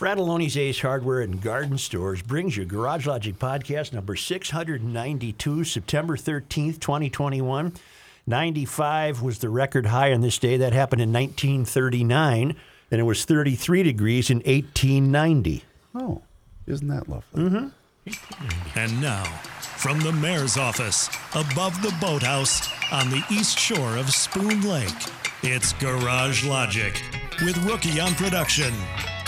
Frattallone's 0.00 0.56
Ace 0.56 0.80
Hardware 0.80 1.20
and 1.20 1.42
Garden 1.42 1.76
Stores 1.76 2.22
brings 2.22 2.56
you 2.56 2.64
Garage 2.64 3.06
Logic 3.06 3.38
Podcast 3.38 3.92
number 3.92 4.16
692, 4.16 5.64
September 5.64 6.16
13th, 6.16 6.80
2021. 6.80 7.74
95 8.26 9.20
was 9.20 9.40
the 9.40 9.50
record 9.50 9.84
high 9.84 10.10
on 10.14 10.22
this 10.22 10.38
day. 10.38 10.56
That 10.56 10.72
happened 10.72 11.02
in 11.02 11.12
1939, 11.12 12.56
and 12.90 12.98
it 12.98 13.04
was 13.04 13.26
33 13.26 13.82
degrees 13.82 14.30
in 14.30 14.38
1890. 14.38 15.64
Oh, 15.94 16.22
isn't 16.66 16.88
that 16.88 17.06
lovely? 17.06 17.42
Mm-hmm. 17.42 18.78
And 18.78 19.02
now, 19.02 19.24
from 19.76 20.00
the 20.00 20.12
mayor's 20.12 20.56
office, 20.56 21.10
above 21.34 21.82
the 21.82 21.94
boathouse 22.00 22.70
on 22.90 23.10
the 23.10 23.22
east 23.30 23.58
shore 23.58 23.98
of 23.98 24.08
Spoon 24.08 24.62
Lake, 24.62 24.88
it's 25.42 25.74
Garage 25.74 26.46
Logic 26.46 27.02
with 27.44 27.58
Rookie 27.64 28.00
on 28.00 28.14
production, 28.14 28.72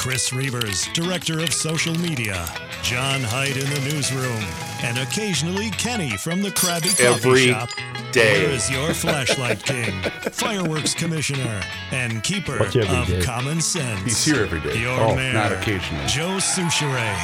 Chris 0.02 0.30
Reavers, 0.30 0.92
director 0.94 1.38
of 1.38 1.52
social 1.54 1.94
media, 1.94 2.44
John 2.82 3.20
Hyde 3.20 3.56
in 3.56 3.70
the 3.70 3.80
newsroom, 3.92 4.42
and 4.82 4.98
occasionally 4.98 5.70
Kenny 5.70 6.16
from 6.16 6.42
the 6.42 6.48
Krabby 6.48 6.88
Coffee 6.90 7.04
Every 7.04 7.46
Shop. 7.50 7.68
day. 8.10 8.40
Here 8.40 8.48
is 8.50 8.68
your 8.68 8.94
flashlight 8.94 9.62
king, 9.62 10.02
fireworks 10.32 10.92
commissioner, 10.92 11.60
and 11.92 12.20
keeper 12.24 12.56
of 12.64 12.72
day? 12.72 13.22
common 13.22 13.60
sense. 13.60 14.00
He's 14.02 14.24
here 14.24 14.42
every 14.42 14.60
day. 14.60 14.76
Your 14.80 14.98
Oh, 14.98 15.14
mayor, 15.14 15.34
not 15.34 15.52
occasionally. 15.52 16.04
Joe 16.08 16.38
Soucheray. 16.38 17.14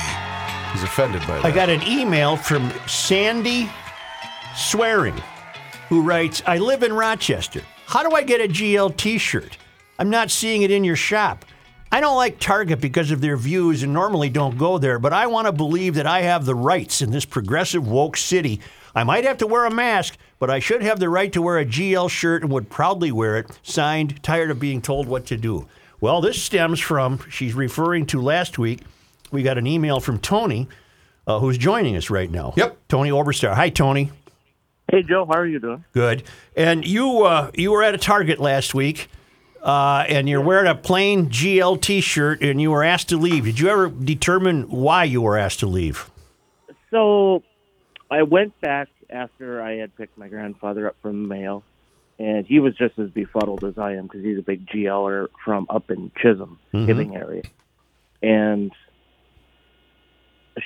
He's 0.73 0.85
offended 0.85 1.23
by 1.23 1.35
that. 1.39 1.45
I 1.45 1.51
got 1.51 1.69
an 1.69 1.83
email 1.83 2.37
from 2.37 2.71
Sandy 2.87 3.69
Swearing, 4.55 5.21
who 5.89 6.03
writes 6.03 6.45
I 6.47 6.59
live 6.59 6.85
in 6.85 6.93
Rochester. 6.93 7.63
How 7.87 8.09
do 8.09 8.15
I 8.15 8.23
get 8.23 8.41
a 8.41 8.47
GL 8.47 8.97
t 8.97 9.19
shirt? 9.19 9.59
I'm 9.99 10.11
not 10.11 10.31
seeing 10.31 10.63
it 10.63 10.71
in 10.71 10.85
your 10.85 10.95
shop. 10.97 11.45
I 11.91 12.01
don't 12.01 12.17
like 12.17 12.39
Target 12.39 12.81
because 12.81 13.11
of 13.11 13.21
their 13.21 13.37
views 13.37 13.83
and 13.83 13.93
normally 13.93 14.29
don't 14.29 14.59
go 14.59 14.79
there, 14.79 14.99
but 14.99 15.13
I 15.13 15.27
want 15.27 15.47
to 15.47 15.53
believe 15.53 15.95
that 15.95 16.07
I 16.07 16.21
have 16.21 16.45
the 16.45 16.55
rights 16.55 17.01
in 17.01 17.11
this 17.11 17.25
progressive 17.25 17.89
woke 17.89 18.17
city. 18.17 18.61
I 18.95 19.05
might 19.05 19.25
have 19.25 19.39
to 19.39 19.47
wear 19.47 19.65
a 19.65 19.71
mask, 19.71 20.19
but 20.39 20.51
I 20.51 20.59
should 20.59 20.83
have 20.83 21.01
the 21.01 21.09
right 21.09 21.33
to 21.33 21.41
wear 21.41 21.59
a 21.59 21.65
GL 21.65 22.11
shirt 22.11 22.43
and 22.43 22.53
would 22.53 22.69
proudly 22.69 23.11
wear 23.11 23.39
it. 23.39 23.59
Signed, 23.63 24.23
tired 24.23 24.51
of 24.51 24.61
being 24.61 24.83
told 24.83 25.07
what 25.07 25.25
to 25.27 25.37
do. 25.37 25.67
Well, 26.01 26.21
this 26.21 26.41
stems 26.41 26.79
from, 26.79 27.21
she's 27.31 27.55
referring 27.55 28.07
to 28.07 28.21
last 28.21 28.59
week, 28.59 28.81
we 29.31 29.43
got 29.43 29.59
an 29.59 29.67
email 29.67 30.01
from 30.01 30.19
Tony, 30.19 30.69
uh, 31.27 31.39
who's 31.39 31.59
joining 31.59 31.97
us 31.97 32.11
right 32.11 32.31
now. 32.31 32.55
Yep. 32.57 32.77
Tony 32.89 33.11
Oberstar. 33.11 33.55
Hi, 33.55 33.69
Tony. 33.69 34.11
Hey 34.91 35.03
Joe, 35.03 35.27
how 35.27 35.35
are 35.35 35.47
you 35.47 35.59
doing? 35.59 35.85
Good. 35.93 36.23
And 36.57 36.87
you 36.87 37.25
uh, 37.25 37.51
you 37.55 37.73
were 37.73 37.83
at 37.83 37.95
a 37.95 37.99
Target 37.99 38.39
last 38.39 38.75
week, 38.75 39.09
uh, 39.63 40.05
and 40.09 40.29
you're 40.29 40.41
wearing 40.41 40.69
a 40.69 40.75
plain 40.75 41.29
GL 41.29 41.81
T-shirt, 41.81 42.43
and 42.43 42.61
you 42.61 42.71
were 42.71 42.85
asked 42.85 43.09
to 43.11 43.17
leave. 43.17 43.45
Did 43.45 43.59
you 43.61 43.69
ever 43.69 43.89
determine 43.89 44.63
why 44.71 45.05
you 45.05 45.23
were 45.23 45.37
asked 45.37 45.61
to 45.61 45.67
leave? 45.67 46.11
So 46.91 47.43
I 48.11 48.23
went 48.23 48.59
back 48.61 48.89
after 49.11 49.63
I 49.63 49.77
had 49.77 49.95
picked 49.97 50.17
my 50.17 50.29
grandfather 50.29 50.89
up 50.89 50.97
from 51.03 51.23
the 51.23 51.29
mail, 51.29 51.65
and 52.19 52.47
he 52.47 52.61
was 52.61 52.75
just 52.77 52.99
as 52.99 53.11
befuddled 53.11 53.65
as 53.65 53.79
I 53.79 53.95
am 53.95 54.05
because 54.05 54.23
he's 54.25 54.39
a 54.39 54.43
big 54.43 54.67
GLer 54.67 55.29
from 55.45 55.67
up 55.71 55.91
in 55.91 56.11
Chisholm, 56.17 56.59
Hibbing 56.73 57.15
area, 57.15 57.43
and 58.23 58.73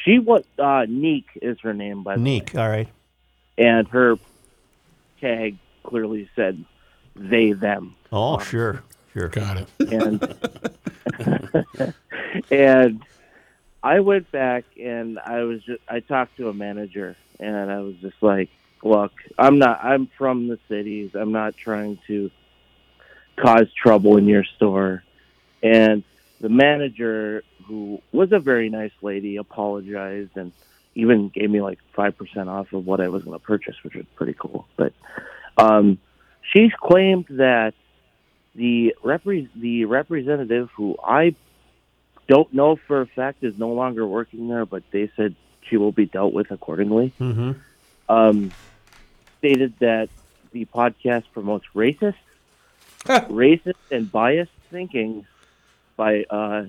she 0.05 0.19
was 0.19 0.45
uh, 0.59 0.87
Neek 0.89 1.27
is 1.41 1.59
her 1.61 1.75
name 1.75 2.03
by 2.03 2.15
the 2.15 2.21
way, 2.21 2.25
Neek. 2.25 2.55
All 2.55 2.69
right. 2.69 2.89
and 3.59 3.87
her 3.89 4.17
tag 5.21 5.59
clearly 5.85 6.31
said 6.35 6.65
they 7.15 7.53
them. 7.53 7.95
Oh, 8.11 8.39
sure, 8.39 8.83
sure. 9.13 9.29
Got 9.29 9.59
it. 9.59 9.69
and 9.93 10.35
and 12.51 13.03
I 13.83 14.01
went 14.01 14.31
back 14.31 14.65
and 14.81 15.19
I 15.19 15.43
was 15.43 15.63
just 15.65 15.83
I 15.89 16.01
talked 16.01 16.37
to 16.37 16.49
a 16.49 16.55
manager 16.55 17.17
and 17.41 17.71
I 17.71 17.81
was 17.81 17.97
just 17.97 18.23
like, 18.23 18.51
look, 18.83 19.13
I'm 19.39 19.59
not 19.59 19.83
I'm 19.83 20.09
from 20.19 20.49
the 20.49 20.59
cities. 20.69 21.13
I'm 21.15 21.33
not 21.33 21.57
trying 21.57 21.99
to 22.07 22.31
cause 23.37 23.73
trouble 23.75 24.17
in 24.17 24.27
your 24.27 24.45
store. 24.45 25.03
And 25.63 26.05
the 26.41 26.49
manager 26.49 27.45
who 27.67 28.03
was 28.13 28.33
a 28.33 28.39
very 28.39 28.69
nice 28.69 28.93
lady 29.01 29.37
apologized 29.37 30.37
and 30.37 30.53
even 30.95 31.29
gave 31.29 31.49
me 31.49 31.63
like 31.63 31.79
5% 31.97 32.49
off 32.49 32.73
of 32.73 32.85
what 32.85 33.01
I 33.01 33.09
was 33.09 33.23
going 33.23 33.39
to 33.39 33.45
purchase, 33.45 33.77
which 33.83 33.95
was 33.95 34.05
pretty 34.17 34.35
cool. 34.39 34.67
But 34.77 34.93
um 35.57 35.99
she 36.51 36.71
claimed 36.81 37.27
that 37.31 37.75
the 38.55 38.95
repre- 39.03 39.49
the 39.57 39.85
representative 39.87 40.71
who 40.77 40.97
I 41.03 41.35
don't 42.29 42.53
know 42.53 42.77
for 42.77 43.01
a 43.01 43.07
fact 43.07 43.43
is 43.43 43.59
no 43.59 43.71
longer 43.71 44.07
working 44.07 44.49
there, 44.49 44.67
but 44.67 44.83
they 44.91 45.11
said 45.17 45.35
she 45.69 45.77
will 45.77 45.93
be 45.93 46.07
dealt 46.07 46.33
with 46.33 46.51
accordingly. 46.51 47.13
Mm-hmm. 47.21 47.53
Um, 48.09 48.53
stated 49.39 49.75
that 49.81 50.09
the 50.53 50.67
podcast 50.67 51.25
promotes 51.33 51.65
racist, 51.75 52.15
racist 53.07 53.75
and 53.91 54.11
biased 54.11 54.53
thinking 54.71 55.27
by 55.97 56.25
uh, 56.31 56.65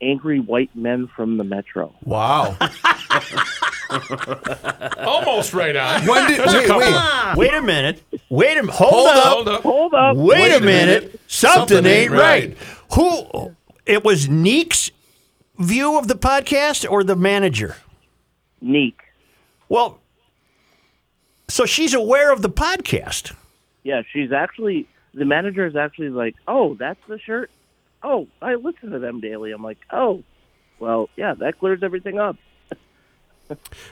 angry 0.00 0.40
white 0.40 0.74
men 0.74 1.08
from 1.14 1.36
the 1.36 1.44
metro. 1.44 1.94
wow. 2.04 2.56
Almost 4.98 5.54
right 5.54 5.76
on. 5.76 6.06
When 6.06 6.28
did, 6.28 6.38
There's 6.40 6.54
a 6.54 6.58
wait, 6.58 6.66
couple. 6.66 7.36
wait. 7.42 7.50
Wait 7.50 7.54
a 7.54 7.62
minute. 7.62 8.02
Wait 8.28 8.56
a 8.58 8.62
minute. 8.62 8.74
Hold, 8.74 8.92
Hold 8.92 9.08
up. 9.16 9.24
Hold 9.24 9.48
up. 9.48 9.62
Hold 9.62 9.94
up, 9.94 10.16
Wait, 10.16 10.52
a 10.52 10.60
minute. 10.60 11.20
Something, 11.26 11.86
ain't 11.86 12.10
right. 12.10 12.48
right. 12.48 12.56
Who? 12.94 13.54
It 13.84 14.04
was 14.04 14.28
Neek's 14.28 14.90
view 15.58 15.98
of 15.98 16.08
the 16.08 16.14
podcast 16.14 16.90
or 16.90 17.04
the 17.04 17.16
manager? 17.16 17.76
Neek. 18.60 18.98
Well, 19.68 20.00
so 21.48 21.66
she's 21.66 21.94
aware 21.94 22.32
of 22.32 22.42
the 22.42 22.50
podcast. 22.50 23.34
Yeah, 23.84 24.02
she's 24.12 24.32
actually 24.32 24.86
the 25.14 25.24
manager 25.24 25.66
is 25.66 25.76
actually 25.76 26.10
like, 26.10 26.34
"Oh, 26.46 26.74
that's 26.74 27.00
the 27.08 27.18
shirt. 27.18 27.50
Oh, 28.02 28.26
I 28.42 28.54
listen 28.56 28.90
to 28.90 28.98
them 28.98 29.20
daily." 29.20 29.52
I'm 29.52 29.62
like, 29.62 29.78
"Oh, 29.92 30.22
well, 30.78 31.08
yeah, 31.16 31.34
that 31.34 31.58
clears 31.58 31.82
everything 31.82 32.18
up." 32.18 32.36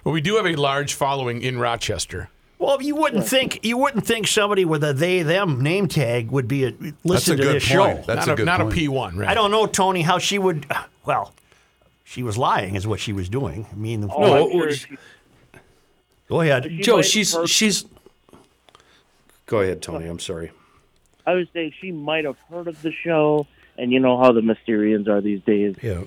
Well, 0.04 0.12
we 0.12 0.20
do 0.20 0.36
have 0.36 0.46
a 0.46 0.56
large 0.56 0.94
following 0.94 1.42
in 1.42 1.58
Rochester. 1.58 2.28
Well, 2.58 2.80
you 2.80 2.94
wouldn't 2.96 3.26
think 3.26 3.60
you 3.64 3.76
wouldn't 3.76 4.06
think 4.06 4.26
somebody 4.26 4.64
with 4.64 4.82
a 4.84 4.92
they 4.92 5.22
them 5.22 5.60
name 5.60 5.86
tag 5.88 6.30
would 6.30 6.48
be 6.48 6.64
uh, 6.64 6.68
a, 6.68 6.70
That's 6.72 6.94
listen 7.04 7.34
a 7.34 7.36
to 7.38 7.42
good 7.42 7.56
this 7.56 7.68
point. 7.68 7.98
show. 7.98 8.04
That's 8.06 8.26
not 8.26 8.32
a 8.32 8.36
good 8.36 8.46
not 8.46 8.60
point. 8.60 8.72
a 8.72 8.76
P1, 8.76 9.16
right? 9.18 9.28
I 9.28 9.34
don't 9.34 9.50
know, 9.50 9.66
Tony, 9.66 10.02
how 10.02 10.18
she 10.18 10.38
would. 10.38 10.64
Uh, 10.70 10.84
well, 11.04 11.34
she 12.04 12.22
was 12.22 12.38
lying, 12.38 12.74
is 12.74 12.86
what 12.86 13.00
she 13.00 13.12
was 13.12 13.28
doing. 13.28 13.66
I 13.70 13.74
mean, 13.74 14.08
Oh, 14.10 14.20
No, 14.20 14.50
sure 14.50 14.68
it- 14.68 14.74
she- 14.76 14.96
go 16.28 16.40
ahead. 16.40 16.64
she 16.64 16.78
Joe, 16.82 17.02
she's 17.02 17.32
have 17.32 17.40
heard- 17.42 17.48
she's. 17.50 17.84
Go 19.46 19.60
ahead, 19.60 19.82
Tony. 19.82 20.06
I'm 20.06 20.18
sorry. 20.20 20.50
I 21.26 21.34
would 21.34 21.48
say 21.52 21.74
she 21.80 21.92
might 21.92 22.24
have 22.24 22.36
heard 22.50 22.68
of 22.68 22.80
the 22.82 22.92
show, 22.92 23.46
and 23.76 23.92
you 23.92 24.00
know 24.00 24.16
how 24.18 24.32
the 24.32 24.40
Mysterians 24.40 25.06
are 25.08 25.20
these 25.20 25.42
days. 25.42 25.76
Yeah, 25.82 26.02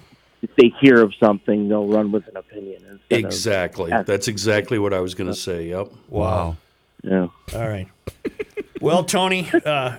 If 0.49 0.55
they 0.55 0.73
hear 0.79 1.01
of 1.03 1.13
something, 1.19 1.69
they'll 1.69 1.88
run 1.88 2.11
with 2.11 2.27
an 2.27 2.38
opinion. 2.38 2.99
Exactly. 3.09 3.89
Yeah. 3.89 4.03
That's 4.03 4.27
exactly 4.27 4.79
what 4.79 4.94
I 4.94 4.99
was 4.99 5.13
going 5.15 5.29
to 5.29 5.35
say. 5.35 5.67
Yep. 5.69 5.91
Wow. 6.09 6.57
Yeah. 7.03 7.27
All 7.55 7.67
right. 7.67 7.88
Well, 8.81 9.03
Tony, 9.03 9.49
uh, 9.65 9.97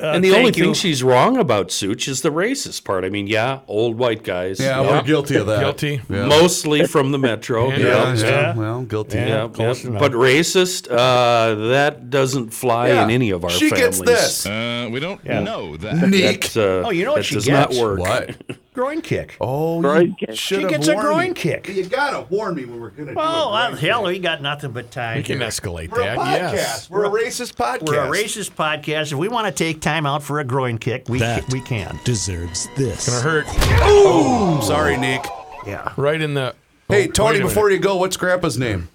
and 0.00 0.24
the 0.24 0.30
only 0.32 0.46
you. 0.46 0.52
thing 0.64 0.74
she's 0.74 1.02
wrong 1.04 1.36
about, 1.36 1.70
Such, 1.70 2.08
is 2.08 2.22
the 2.22 2.30
racist 2.30 2.84
part. 2.84 3.04
I 3.04 3.10
mean, 3.10 3.26
yeah, 3.26 3.60
old 3.68 3.96
white 3.98 4.22
guys. 4.24 4.58
Yeah, 4.58 4.80
yeah, 4.80 4.90
we're 4.90 5.02
guilty 5.02 5.36
of 5.36 5.46
that. 5.46 5.60
Guilty. 5.60 6.00
Yeah. 6.08 6.26
mostly 6.26 6.86
from 6.86 7.12
the 7.12 7.18
metro. 7.18 7.68
Yeah. 7.70 7.76
yeah. 7.78 7.84
Yeah, 7.86 8.14
yeah, 8.14 8.26
Yeah. 8.30 8.54
Well, 8.56 8.82
guilty. 8.82 9.18
Yeah. 9.18 9.48
Yeah, 9.56 9.74
yeah. 9.74 9.98
but 9.98 10.12
racist, 10.12 10.90
uh, 10.90 11.68
that 11.68 12.10
doesn't 12.10 12.50
fly 12.50 12.88
Yeah. 12.88 13.04
in 13.04 13.10
any 13.10 13.30
of 13.30 13.44
our 13.44 13.50
She 13.50 13.68
families. 13.70 14.00
gets 14.00 14.00
this. 14.00 14.46
Uh, 14.46 14.88
we 14.90 14.98
don't 15.00 15.20
Yeah. 15.24 15.40
know 15.40 15.76
that. 15.76 16.08
Neek. 16.08 16.48
That, 16.52 16.82
uh, 16.82 16.88
Oh, 16.88 16.90
you 16.90 17.04
know 17.04 17.12
what 17.12 17.16
that 17.18 17.22
she 17.24 17.34
does 17.36 17.44
gets? 17.46 17.76
not 17.76 17.82
work. 17.82 17.98
What? 18.00 18.36
Groin 18.74 19.00
kick. 19.02 19.36
Oh, 19.40 19.80
Groin 19.80 20.16
kick. 20.18 20.30
should 20.34 20.62
She 20.62 20.66
gets 20.66 20.88
a 20.88 20.94
warned 20.94 21.06
groin 21.08 21.28
me. 21.28 21.34
kick. 21.34 21.68
You 21.68 21.86
gotta 21.86 22.22
warn 22.28 22.56
me 22.56 22.64
when 22.64 22.80
we're 22.80 22.90
gonna 22.90 23.14
do 23.14 23.20
Oh, 23.20 23.22
a 23.48 23.52
well, 23.52 23.76
hell, 23.76 24.00
kick. 24.02 24.08
we 24.08 24.18
got 24.18 24.42
nothing 24.42 24.72
but 24.72 24.90
time. 24.90 25.18
We 25.18 25.22
can 25.22 25.38
here. 25.38 25.46
escalate 25.48 25.90
We're 25.92 26.00
a 26.00 26.04
that. 26.04 26.18
podcast. 26.18 26.52
Yes. 26.54 26.90
We're 26.90 27.04
a 27.04 27.08
racist 27.08 27.54
podcast. 27.54 27.86
We're 27.86 28.04
a 28.04 28.08
racist 28.10 28.50
podcast. 28.52 29.12
If 29.12 29.18
we 29.18 29.28
want 29.28 29.46
to 29.46 29.52
take 29.52 29.80
time 29.80 30.06
out 30.06 30.24
for 30.24 30.40
a 30.40 30.44
groin 30.44 30.78
kick, 30.78 31.04
we 31.08 31.20
That 31.20 31.48
we 31.52 31.60
can. 31.60 32.00
deserves 32.04 32.68
this. 32.76 33.08
Gonna 33.08 33.20
hurt 33.20 33.46
Oh, 33.82 34.60
sorry, 34.60 34.96
Nick. 34.96 35.24
Yeah. 35.66 35.92
right 35.96 36.20
in 36.20 36.34
the. 36.34 36.54
Hey, 36.88 37.06
Oh, 37.08 37.12
Tony, 37.12 37.40
before 37.40 37.70
you 37.70 37.78
go, 37.78 37.96
what's 37.96 38.16
Grandpa's 38.16 38.58
name? 38.58 38.88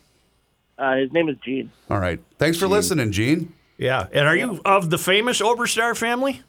Uh, 0.77 0.97
his 0.97 1.11
name 1.13 1.27
is 1.29 1.37
Gene. 1.43 1.71
All 1.89 1.99
right. 1.99 2.19
Thanks 2.37 2.57
for 2.57 2.67
listening, 2.67 3.11
Gene. 3.11 3.53
Yeah. 3.77 4.07
And 4.11 4.27
are 4.27 4.35
you 4.35 4.59
of 4.65 4.89
the 4.89 4.97
famous 4.97 5.41
Oberstar 5.41 5.95
family? 5.97 6.41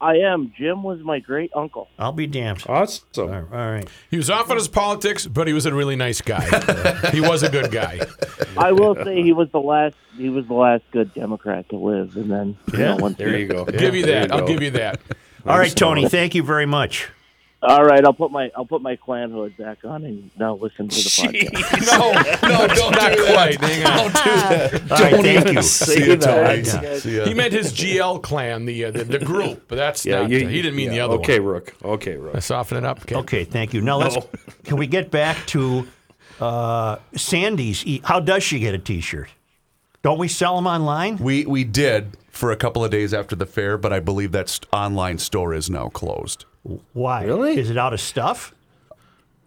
I 0.00 0.16
am. 0.16 0.52
Jim 0.56 0.82
was 0.82 1.00
my 1.00 1.20
great 1.20 1.50
uncle. 1.54 1.88
I'll 1.98 2.12
be 2.12 2.26
damned. 2.26 2.64
Awesome. 2.68 3.04
All 3.16 3.40
right. 3.42 3.88
He 4.10 4.18
was 4.18 4.28
off 4.28 4.50
on 4.50 4.56
his 4.56 4.68
politics, 4.68 5.26
but 5.26 5.46
he 5.46 5.54
was 5.54 5.64
a 5.64 5.74
really 5.74 5.96
nice 5.96 6.20
guy. 6.20 6.44
he 7.12 7.20
was 7.20 7.42
a 7.42 7.48
good 7.50 7.70
guy. 7.70 8.00
I 8.58 8.72
will 8.72 8.94
say 8.94 9.22
he 9.22 9.32
was 9.32 9.48
the 9.52 9.60
last. 9.60 9.94
He 10.16 10.28
was 10.28 10.46
the 10.46 10.54
last 10.54 10.84
good 10.92 11.14
Democrat 11.14 11.68
to 11.70 11.76
live, 11.76 12.16
and 12.16 12.30
then 12.30 12.58
you 12.72 12.78
know, 12.78 12.96
once 12.96 13.16
There 13.16 13.38
you 13.38 13.46
go. 13.46 13.64
give 13.64 13.94
you 13.94 14.04
There 14.04 14.26
that. 14.26 14.32
I'll 14.32 14.46
give 14.46 14.62
you 14.62 14.70
that. 14.72 15.00
All 15.46 15.58
right, 15.58 15.74
Tony. 15.74 16.08
Thank 16.08 16.34
you 16.34 16.42
very 16.42 16.66
much. 16.66 17.08
All 17.62 17.84
right, 17.84 18.04
I'll 18.04 18.12
put 18.12 18.30
my 18.30 18.50
I'll 18.54 18.66
put 18.66 18.82
my 18.82 18.96
clan 18.96 19.30
hood 19.30 19.56
back 19.56 19.78
on 19.84 20.04
and 20.04 20.30
now 20.38 20.54
listen 20.56 20.88
to 20.88 20.94
the 20.96 21.08
podcast. 21.08 21.86
No, 21.86 22.12
no, 22.48 22.66
don't 22.68 22.92
Not 22.92 23.16
do 23.16 23.24
quite. 23.32 23.60
that. 23.60 23.70
Hang 23.70 23.86
on. 23.86 23.96
Don't 23.96 24.14
do 24.14 24.88
that. 24.88 24.92
All 24.92 24.98
right. 24.98 25.22
Thank 25.44 25.52
you. 25.56 25.62
See 25.62 26.04
you, 26.06 26.16
Tony. 26.16 26.60
Yeah. 26.62 26.98
See 26.98 27.16
ya. 27.16 27.24
He 27.24 27.34
meant 27.34 27.52
his 27.54 27.72
GL 27.72 28.22
clan, 28.22 28.66
the 28.66 28.84
uh, 28.84 28.90
the, 28.90 29.04
the 29.04 29.18
group, 29.18 29.64
but 29.68 29.76
that's 29.76 30.04
Yeah, 30.04 30.20
not. 30.20 30.30
you, 30.30 30.46
he 30.46 30.60
didn't 30.62 30.76
mean 30.76 30.90
the 30.90 30.96
yeah, 30.96 31.04
other 31.06 31.14
Okay, 31.14 31.40
one. 31.40 31.48
Rook. 31.54 31.74
Okay, 31.82 32.16
Rook. 32.16 32.34
Let's 32.34 32.46
soften 32.46 32.76
it 32.78 32.84
up. 32.84 33.00
Okay. 33.02 33.14
Okay. 33.16 33.44
Thank 33.44 33.72
you. 33.74 33.80
Now 33.80 33.96
let's. 33.98 34.16
Can 34.64 34.76
we 34.76 34.86
get 34.86 35.10
back 35.10 35.38
to 35.48 35.88
uh, 36.40 36.96
Sandy's? 37.16 37.84
E- 37.86 38.02
How 38.04 38.20
does 38.20 38.42
she 38.42 38.58
get 38.58 38.74
a 38.74 38.78
T-shirt? 38.78 39.30
Don't 40.02 40.18
we 40.18 40.28
sell 40.28 40.56
them 40.56 40.66
online? 40.66 41.16
We 41.16 41.46
we 41.46 41.64
did 41.64 42.16
for 42.30 42.52
a 42.52 42.56
couple 42.56 42.84
of 42.84 42.90
days 42.90 43.14
after 43.14 43.34
the 43.34 43.46
fair, 43.46 43.78
but 43.78 43.92
I 43.94 43.98
believe 44.00 44.32
that 44.32 44.48
st- 44.50 44.68
online 44.72 45.16
store 45.18 45.54
is 45.54 45.70
now 45.70 45.88
closed. 45.88 46.44
Why? 46.92 47.24
Really? 47.24 47.58
Is 47.58 47.70
it 47.70 47.78
out 47.78 47.92
of 47.92 48.00
stuff? 48.00 48.54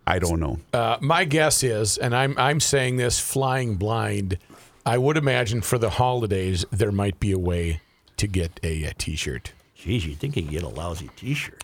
I 0.08 0.20
don't 0.20 0.40
know. 0.40 0.60
Uh, 0.74 0.98
my 1.02 1.24
guess 1.26 1.64
is, 1.64 1.98
and 1.98 2.16
I'm 2.16 2.36
I'm 2.38 2.60
saying 2.60 2.98
this 2.98 3.20
flying 3.20 3.76
blind. 3.76 4.38
I 4.86 4.98
would 4.98 5.18
imagine 5.18 5.62
for 5.62 5.78
the 5.78 5.92
holidays 5.92 6.66
there 6.72 6.92
might 6.92 7.20
be 7.20 7.32
a 7.32 7.38
way 7.38 7.82
to 8.18 8.28
get 8.28 8.60
a, 8.64 8.86
a 8.86 8.94
T-shirt. 8.94 9.52
Geez, 9.76 10.06
you 10.06 10.16
think 10.16 10.36
you 10.36 10.44
can 10.44 10.52
get 10.52 10.64
a 10.64 10.68
lousy 10.68 11.10
T-shirt? 11.16 11.64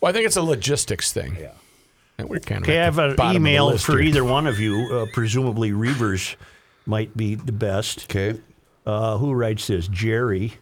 Well, 0.00 0.10
I 0.10 0.12
think 0.12 0.26
it's 0.26 0.36
a 0.36 0.42
logistics 0.42 1.12
thing. 1.12 1.36
Yeah. 1.38 1.52
And 2.18 2.28
we're 2.28 2.40
kind 2.40 2.62
of. 2.62 2.68
Okay, 2.68 2.80
I 2.80 2.84
have 2.84 2.98
an 2.98 3.14
bottom 3.14 3.36
of 3.36 3.42
the 3.42 3.50
email 3.50 3.78
for 3.78 3.98
here. 3.98 4.08
either 4.08 4.24
one 4.24 4.46
of 4.46 4.58
you. 4.58 4.88
Uh, 4.90 5.06
presumably, 5.12 5.70
Reavers 5.70 6.34
might 6.86 7.16
be 7.16 7.34
the 7.34 7.52
best. 7.52 8.04
Okay. 8.10 8.40
Uh, 8.84 9.18
who 9.18 9.32
writes 9.32 9.66
this? 9.66 9.86
Jerry. 9.88 10.54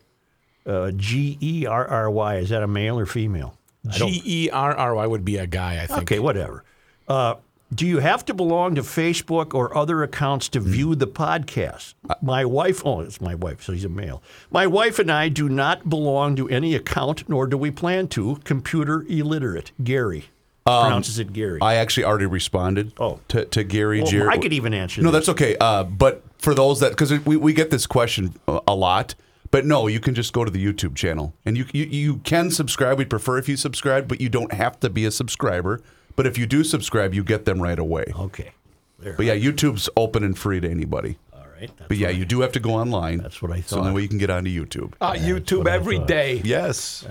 Uh, 0.66 0.90
G 0.92 1.38
E 1.40 1.66
R 1.66 1.86
R 1.86 2.10
Y. 2.10 2.36
Is 2.36 2.48
that 2.50 2.62
a 2.62 2.66
male 2.66 2.98
or 2.98 3.06
female? 3.06 3.56
I 3.88 3.98
G 3.98 4.22
E 4.24 4.50
R 4.50 4.74
R 4.76 4.94
Y 4.94 5.06
would 5.06 5.24
be 5.24 5.36
a 5.38 5.46
guy, 5.46 5.82
I 5.82 5.86
think. 5.86 6.02
Okay, 6.02 6.18
whatever. 6.18 6.64
Uh, 7.08 7.34
do 7.74 7.86
you 7.86 7.98
have 7.98 8.24
to 8.26 8.34
belong 8.34 8.76
to 8.76 8.82
Facebook 8.82 9.52
or 9.52 9.76
other 9.76 10.02
accounts 10.02 10.48
to 10.50 10.60
view 10.60 10.94
the 10.94 11.06
podcast? 11.08 11.94
My 12.22 12.44
wife, 12.44 12.82
oh, 12.84 13.00
it's 13.00 13.20
my 13.20 13.34
wife, 13.34 13.62
so 13.62 13.72
he's 13.72 13.84
a 13.84 13.88
male. 13.88 14.22
My 14.50 14.66
wife 14.66 14.98
and 14.98 15.10
I 15.10 15.28
do 15.28 15.48
not 15.48 15.88
belong 15.88 16.36
to 16.36 16.48
any 16.48 16.74
account, 16.74 17.28
nor 17.28 17.46
do 17.46 17.56
we 17.56 17.70
plan 17.72 18.06
to. 18.08 18.36
Computer 18.44 19.04
illiterate. 19.08 19.72
Gary 19.82 20.26
pronounces 20.64 21.18
it 21.18 21.32
Gary. 21.32 21.58
I 21.60 21.74
actually 21.74 22.04
already 22.04 22.26
responded. 22.26 22.92
Oh. 22.98 23.20
to, 23.28 23.44
to 23.46 23.64
Gary. 23.64 24.02
Well, 24.02 24.10
Jer- 24.10 24.30
I 24.30 24.38
could 24.38 24.52
even 24.52 24.72
answer 24.72 25.02
No, 25.02 25.10
this. 25.10 25.26
that's 25.26 25.28
okay. 25.30 25.56
Uh, 25.60 25.84
but 25.84 26.22
for 26.38 26.54
those 26.54 26.80
that, 26.80 26.90
because 26.90 27.12
we, 27.24 27.36
we 27.36 27.52
get 27.52 27.70
this 27.70 27.86
question 27.86 28.34
a, 28.46 28.60
a 28.68 28.74
lot, 28.74 29.14
but 29.54 29.64
no, 29.64 29.86
you 29.86 30.00
can 30.00 30.14
just 30.16 30.32
go 30.32 30.44
to 30.44 30.50
the 30.50 30.64
YouTube 30.66 30.96
channel 30.96 31.32
and 31.46 31.56
you, 31.56 31.64
you 31.72 31.84
you 31.84 32.16
can 32.30 32.50
subscribe. 32.50 32.98
We'd 32.98 33.08
prefer 33.08 33.38
if 33.38 33.48
you 33.48 33.56
subscribe, 33.56 34.08
but 34.08 34.20
you 34.20 34.28
don't 34.28 34.52
have 34.52 34.80
to 34.80 34.90
be 34.90 35.04
a 35.04 35.10
subscriber. 35.12 35.80
But 36.16 36.26
if 36.26 36.36
you 36.36 36.46
do 36.46 36.64
subscribe, 36.64 37.14
you 37.14 37.22
get 37.22 37.44
them 37.44 37.62
right 37.62 37.78
away. 37.78 38.06
Okay. 38.28 38.50
There. 38.98 39.14
But 39.16 39.26
yeah, 39.26 39.36
YouTube's 39.36 39.88
open 39.96 40.24
and 40.24 40.36
free 40.36 40.58
to 40.60 40.68
anybody. 40.68 41.18
All 41.32 41.46
right. 41.60 41.70
That's 41.76 41.88
But 41.88 41.96
yeah, 41.98 42.08
what 42.08 42.14
I- 42.16 42.18
you 42.18 42.24
do 42.24 42.40
have 42.40 42.52
to 42.52 42.60
go 42.60 42.70
online. 42.74 43.18
That's 43.18 43.40
what 43.42 43.52
I 43.52 43.56
It's 43.58 43.70
the 43.70 43.76
only 43.76 43.88
thought. 43.90 43.94
way 43.96 44.02
you 44.02 44.08
can 44.08 44.18
get 44.18 44.30
onto 44.30 44.50
YouTube. 44.50 44.92
Uh, 45.00 45.12
YouTube 45.12 45.58
what 45.58 45.68
I 45.68 45.74
every 45.74 45.98
thought. 45.98 46.08
day. 46.08 46.40
yes. 46.44 47.04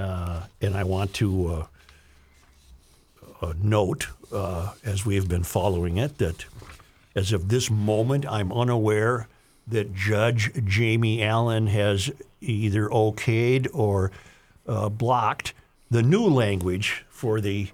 and 0.65 0.75
I 0.75 0.83
want 0.83 1.13
to 1.21 1.29
uh, 1.47 1.65
uh, 3.41 3.53
note, 3.61 4.07
uh, 4.33 4.73
as 4.83 5.05
we 5.05 5.15
have 5.15 5.27
been 5.27 5.43
following 5.43 5.97
it, 5.97 6.17
that 6.17 6.45
as 7.15 7.31
of 7.33 7.47
this 7.49 7.69
moment, 7.69 8.25
I'm 8.29 8.51
unaware 8.51 9.27
that 9.67 9.93
Judge 9.93 10.51
Jamie 10.65 11.23
Allen 11.23 11.67
has 11.67 12.11
either 12.41 12.87
okayed 12.89 13.67
or 13.73 14.11
uh, 14.67 14.89
blocked 14.89 15.53
the 15.89 16.01
new 16.03 16.25
language 16.25 17.05
for 17.09 17.39
the 17.39 17.69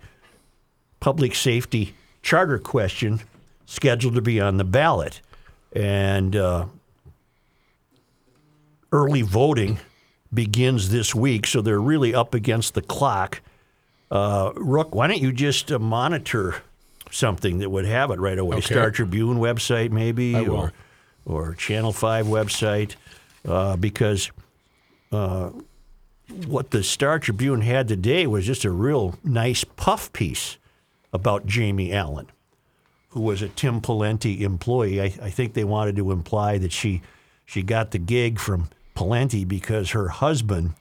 public 0.99 1.33
safety 1.33 1.93
charter 2.21 2.59
question 2.59 3.21
scheduled 3.65 4.15
to 4.15 4.21
be 4.21 4.39
on 4.39 4.57
the 4.57 4.63
ballot. 4.63 5.21
And 5.73 6.35
uh, 6.35 6.65
early 8.91 9.21
voting 9.21 9.79
begins 10.33 10.89
this 10.89 11.13
week, 11.15 11.47
so 11.47 11.61
they're 11.61 11.79
really 11.81 12.13
up 12.13 12.33
against 12.33 12.73
the 12.73 12.81
clock. 12.81 13.41
Uh, 14.11 14.51
Rook, 14.55 14.93
why 14.93 15.07
don't 15.07 15.21
you 15.21 15.31
just 15.31 15.71
uh, 15.71 15.79
monitor 15.79 16.55
something 17.11 17.59
that 17.59 17.69
would 17.69 17.85
have 17.85 18.11
it 18.11 18.19
right 18.19 18.37
away? 18.37 18.57
Okay. 18.57 18.73
Star 18.73 18.91
Tribune 18.91 19.37
website, 19.37 19.91
maybe, 19.91 20.35
I 20.35 20.41
will. 20.41 20.55
or 20.55 20.73
or 21.29 21.53
Channel 21.53 21.93
Five 21.93 22.25
website, 22.25 22.95
uh, 23.47 23.77
because 23.77 24.31
uh, 25.11 25.51
what 26.47 26.71
the 26.71 26.83
Star 26.83 27.19
Tribune 27.19 27.61
had 27.61 27.87
today 27.87 28.27
was 28.27 28.45
just 28.45 28.65
a 28.65 28.71
real 28.71 29.17
nice 29.23 29.63
puff 29.63 30.11
piece 30.11 30.57
about 31.13 31.45
Jamie 31.45 31.93
Allen, 31.93 32.27
who 33.09 33.21
was 33.21 33.41
a 33.41 33.49
Tim 33.49 33.81
Pawlenty 33.81 34.41
employee. 34.41 35.01
I, 35.01 35.05
I 35.05 35.29
think 35.29 35.53
they 35.53 35.63
wanted 35.63 35.95
to 35.97 36.11
imply 36.11 36.57
that 36.57 36.71
she 36.71 37.01
she 37.45 37.63
got 37.63 37.91
the 37.91 37.99
gig 37.99 38.39
from 38.39 38.69
Pawlenty 38.95 39.47
because 39.47 39.91
her 39.91 40.09
husband 40.09 40.73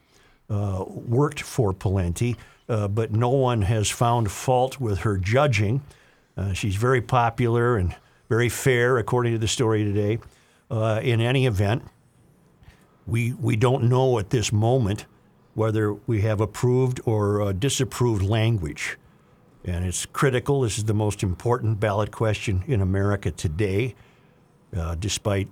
uh, 0.50 0.84
worked 0.86 1.40
for 1.40 1.72
Pawlenty, 1.72 2.36
uh, 2.68 2.88
but 2.88 3.12
no 3.12 3.30
one 3.30 3.62
has 3.62 3.88
found 3.88 4.30
fault 4.30 4.80
with 4.80 5.00
her 5.00 5.16
judging. 5.16 5.82
Uh, 6.36 6.52
she's 6.52 6.76
very 6.76 7.00
popular 7.00 7.76
and 7.76 7.96
very 8.28 8.48
fair, 8.48 8.98
according 8.98 9.32
to 9.32 9.38
the 9.38 9.48
story 9.48 9.82
today. 9.84 10.18
Uh, 10.70 11.00
in 11.02 11.20
any 11.20 11.46
event, 11.46 11.82
we 13.06 13.32
we 13.32 13.56
don't 13.56 13.84
know 13.84 14.18
at 14.18 14.30
this 14.30 14.52
moment 14.52 15.06
whether 15.54 15.94
we 15.94 16.20
have 16.20 16.40
approved 16.40 17.00
or 17.04 17.40
uh, 17.40 17.52
disapproved 17.52 18.22
language, 18.22 18.98
and 19.64 19.84
it's 19.84 20.04
critical. 20.06 20.60
This 20.60 20.76
is 20.78 20.84
the 20.84 20.94
most 20.94 21.22
important 21.22 21.80
ballot 21.80 22.10
question 22.10 22.62
in 22.66 22.80
America 22.82 23.30
today, 23.30 23.94
uh, 24.76 24.94
despite 24.94 25.48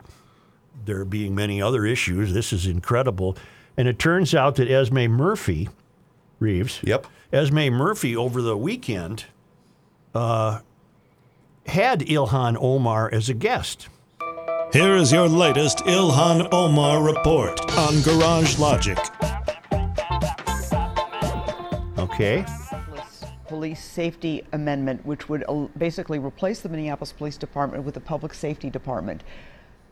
there 0.84 1.04
being 1.04 1.34
many 1.34 1.62
other 1.62 1.86
issues. 1.86 2.34
This 2.34 2.52
is 2.52 2.66
incredible, 2.66 3.36
and 3.76 3.88
it 3.88 3.98
turns 3.98 4.34
out 4.34 4.56
that 4.56 4.70
Esme 4.70 5.06
Murphy, 5.06 5.70
Reeves, 6.38 6.80
Yep. 6.84 7.06
Esme 7.32 7.70
Murphy 7.70 8.14
over 8.14 8.42
the 8.42 8.56
weekend 8.56 9.24
uh, 10.14 10.60
had 11.66 12.00
Ilhan 12.00 12.56
Omar 12.60 13.10
as 13.12 13.28
a 13.30 13.34
guest. 13.34 13.88
Here 14.72 14.96
is 14.96 15.12
your 15.12 15.28
latest 15.28 15.78
Ilhan 15.78 16.48
Omar 16.52 17.00
report 17.00 17.60
on 17.78 18.02
Garage 18.02 18.58
Logic. 18.58 18.98
Okay. 21.96 22.44
Police 23.46 23.82
Safety 23.82 24.42
Amendment, 24.52 25.06
which 25.06 25.28
would 25.28 25.44
basically 25.78 26.18
replace 26.18 26.60
the 26.60 26.68
Minneapolis 26.68 27.12
Police 27.12 27.36
Department 27.36 27.84
with 27.84 27.94
the 27.94 28.00
Public 28.00 28.34
Safety 28.34 28.68
Department. 28.68 29.22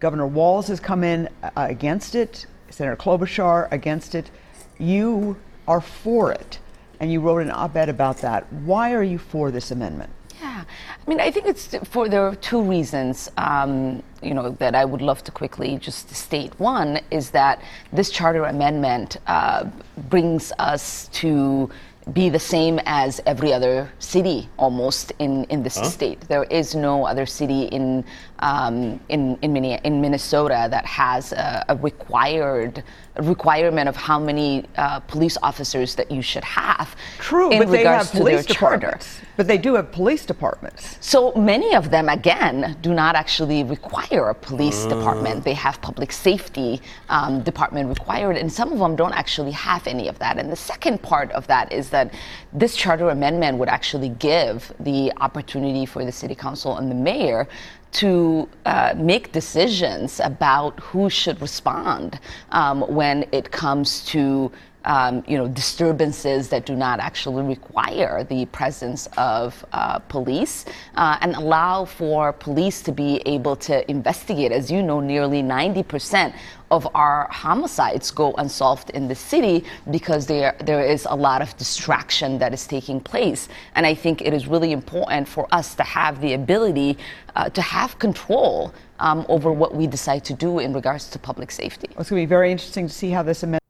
Governor 0.01 0.27
Walz 0.27 0.67
has 0.67 0.81
come 0.81 1.05
in 1.05 1.29
uh, 1.43 1.51
against 1.55 2.17
it, 2.17 2.47
Senator 2.69 2.97
Klobuchar 2.97 3.69
against 3.71 4.17
it. 4.17 4.31
You 4.79 5.37
are 5.69 5.81
for 5.81 6.33
it, 6.33 6.59
and 6.99 7.13
you 7.13 7.21
wrote 7.21 7.39
an 7.43 7.51
op 7.53 7.77
ed 7.77 7.89
about 7.89 8.19
that. 8.19 8.53
Why 8.53 8.93
are 8.93 9.05
you 9.05 9.19
for 9.19 9.53
this 9.53 9.71
amendment? 9.71 10.11
Yeah, 10.41 10.65
I 10.65 11.09
mean, 11.09 11.21
I 11.21 11.31
think 11.31 11.47
it's 11.47 11.77
for 11.85 12.09
there 12.09 12.27
are 12.27 12.35
two 12.35 12.63
reasons, 12.63 13.31
um, 13.37 14.03
you 14.23 14.35
know, 14.35 14.51
that 14.51 14.75
I 14.75 14.85
would 14.85 15.01
love 15.01 15.23
to 15.25 15.31
quickly 15.31 15.79
just 15.79 16.09
state. 16.15 16.59
One 16.59 17.01
is 17.11 17.31
that 17.31 17.63
this 17.93 18.11
charter 18.11 18.45
amendment 18.45 19.19
uh, 19.27 19.65
brings 20.09 20.53
us 20.59 21.09
to 21.13 21.71
be 22.13 22.29
the 22.29 22.39
same 22.39 22.79
as 22.85 23.21
every 23.25 23.53
other 23.53 23.91
city 23.99 24.49
almost 24.59 25.13
in, 25.19 25.45
in 25.45 25.63
this 25.63 25.75
state. 25.75 26.21
There 26.29 26.45
is 26.45 26.75
no 26.75 27.07
other 27.07 27.25
city 27.25 27.63
in 27.65 28.05
um, 28.41 29.01
in 29.09 29.39
in, 29.41 29.57
in 29.57 30.01
Minnesota 30.01 30.69
that 30.71 30.85
has 30.85 31.33
a, 31.33 31.65
a 31.69 31.77
required 31.77 32.83
requirement 33.17 33.89
of 33.89 33.97
how 33.97 34.19
many 34.19 34.65
uh, 34.77 35.01
police 35.01 35.39
officers 35.43 35.95
that 35.95 36.11
you 36.11 36.21
should 36.21 36.45
have. 36.45 36.97
True, 37.19 37.51
in 37.51 37.59
but 37.59 37.71
they 37.71 37.79
regards 37.79 38.11
have 38.11 38.19
to 38.19 38.25
their 38.25 38.43
police 38.43 38.47
charter. 38.47 38.99
But 39.37 39.47
they 39.47 39.59
do 39.59 39.75
have 39.75 39.93
police 39.93 40.27
departments. 40.27 40.97
So 41.01 41.33
many 41.33 41.75
of 41.75 41.91
them, 41.91 42.09
again, 42.09 42.77
do 42.81 42.95
not 42.95 43.15
actually 43.17 43.65
require 43.65 44.31
a 44.31 44.35
police 44.35 44.85
department. 44.87 45.45
They 45.45 45.55
have 45.55 45.81
public 45.81 46.13
safety 46.13 46.81
um, 47.09 47.43
department 47.43 47.89
required, 47.89 48.37
and 48.37 48.53
some 48.53 48.73
of 48.73 48.79
them 48.79 48.97
don't 48.97 49.15
actually 49.15 49.53
have 49.53 49.87
any 49.87 50.09
of 50.09 50.19
that. 50.19 50.39
And 50.39 50.51
the 50.51 50.57
second 50.57 51.03
part 51.03 51.31
of 51.33 51.47
that 51.47 51.73
is 51.73 51.91
that 51.91 52.13
this 52.53 52.77
charter 52.77 53.11
amendment 53.11 53.59
would 53.59 53.69
actually 53.69 54.11
give 54.11 54.73
the 54.81 55.13
opportunity 55.19 55.87
for 55.87 56.05
the 56.05 56.13
city 56.13 56.35
council 56.35 56.77
and 56.77 56.91
the 56.91 56.95
mayor 56.95 57.49
to 57.95 58.49
uh, 58.67 58.93
make 58.97 59.33
decisions 59.33 60.21
about 60.21 60.79
who 60.81 61.09
should 61.09 61.41
respond 61.41 62.19
um, 62.51 62.81
when 62.83 63.25
it 63.33 63.51
comes 63.51 64.05
to 64.07 64.51
um, 64.85 65.25
you 65.27 65.37
know, 65.39 65.49
disturbances 65.49 66.49
that 66.49 66.67
do 66.67 66.75
not 66.75 67.01
actually 67.01 67.43
require 67.43 68.25
the 68.25 68.47
presence 68.47 69.09
of 69.17 69.65
uh, 69.73 69.99
police 70.01 70.65
uh, 70.97 71.19
and 71.21 71.35
allow 71.37 71.85
for 71.85 72.33
police 72.33 72.83
to 72.83 72.93
be 72.93 73.23
able 73.27 73.57
to 73.57 73.89
investigate. 73.91 74.53
As 74.53 74.71
you 74.71 74.83
know, 74.83 75.01
nearly 75.01 75.43
90% 75.43 76.35
of 76.71 76.89
our 76.95 77.29
homicides 77.31 78.11
go 78.11 78.33
unsolved 78.35 78.91
in 78.91 79.07
the 79.07 79.15
city 79.15 79.65
because 79.91 80.27
there, 80.27 80.57
there 80.65 80.85
is 80.85 81.07
a 81.09 81.15
lot 81.15 81.41
of 81.41 81.57
distraction 81.57 82.39
that 82.39 82.53
is 82.53 82.67
taking 82.67 83.01
place. 83.01 83.49
And 83.75 83.87
I 83.87 83.95
think 83.95 84.23
it 84.23 84.35
is 84.35 84.47
really 84.47 84.73
important 84.73 85.29
for 85.29 85.47
us 85.53 85.75
to 85.77 85.83
have 85.83 86.21
the 86.21 86.35
ability 86.35 86.99
uh, 87.37 87.49
to 87.51 87.63
have 87.63 87.99
control 87.99 88.75
um, 88.99 89.27
over 89.29 89.53
what 89.53 89.75
we 89.75 89.87
decide 89.87 90.25
to 90.25 90.35
do 90.35 90.59
in 90.59 90.73
regards 90.73 91.09
to 91.11 91.19
public 91.19 91.51
safety. 91.51 91.89
It's 91.99 92.11
going 92.11 92.23
to 92.23 92.27
be 92.27 92.27
very 92.27 92.51
interesting 92.53 92.87
to 92.87 92.93
see 92.93 93.11
how 93.11 93.23
this 93.23 93.43
amendment. 93.43 93.64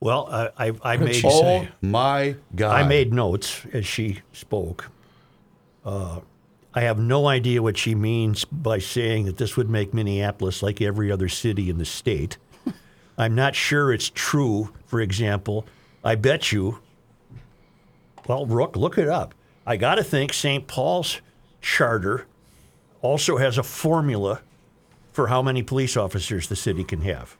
Well, 0.00 0.28
I, 0.30 0.68
I, 0.68 0.72
I 0.82 0.96
made 0.96 1.22
Oh 1.24 1.40
say? 1.42 1.68
my 1.82 2.36
God! 2.54 2.74
I 2.74 2.88
made 2.88 3.12
notes 3.12 3.66
as 3.72 3.86
she 3.86 4.20
spoke. 4.32 4.90
Uh, 5.84 6.20
I 6.72 6.82
have 6.82 6.98
no 6.98 7.26
idea 7.26 7.62
what 7.62 7.76
she 7.76 7.94
means 7.94 8.44
by 8.46 8.78
saying 8.78 9.26
that 9.26 9.36
this 9.36 9.56
would 9.56 9.68
make 9.68 9.92
Minneapolis 9.92 10.62
like 10.62 10.80
every 10.80 11.10
other 11.12 11.28
city 11.28 11.68
in 11.68 11.76
the 11.78 11.84
state. 11.84 12.38
I'm 13.18 13.34
not 13.34 13.54
sure 13.54 13.92
it's 13.92 14.10
true. 14.14 14.72
For 14.86 15.00
example, 15.00 15.66
I 16.02 16.14
bet 16.14 16.50
you. 16.52 16.78
Well, 18.26 18.46
Rook, 18.46 18.76
look 18.76 18.96
it 18.96 19.08
up. 19.08 19.34
I 19.66 19.76
got 19.76 19.96
to 19.96 20.04
think 20.04 20.32
St. 20.32 20.66
Paul's 20.66 21.20
charter 21.60 22.26
also 23.02 23.36
has 23.36 23.58
a 23.58 23.62
formula 23.62 24.40
for 25.12 25.26
how 25.26 25.42
many 25.42 25.62
police 25.62 25.96
officers 25.96 26.48
the 26.48 26.56
city 26.56 26.84
can 26.84 27.00
have. 27.02 27.36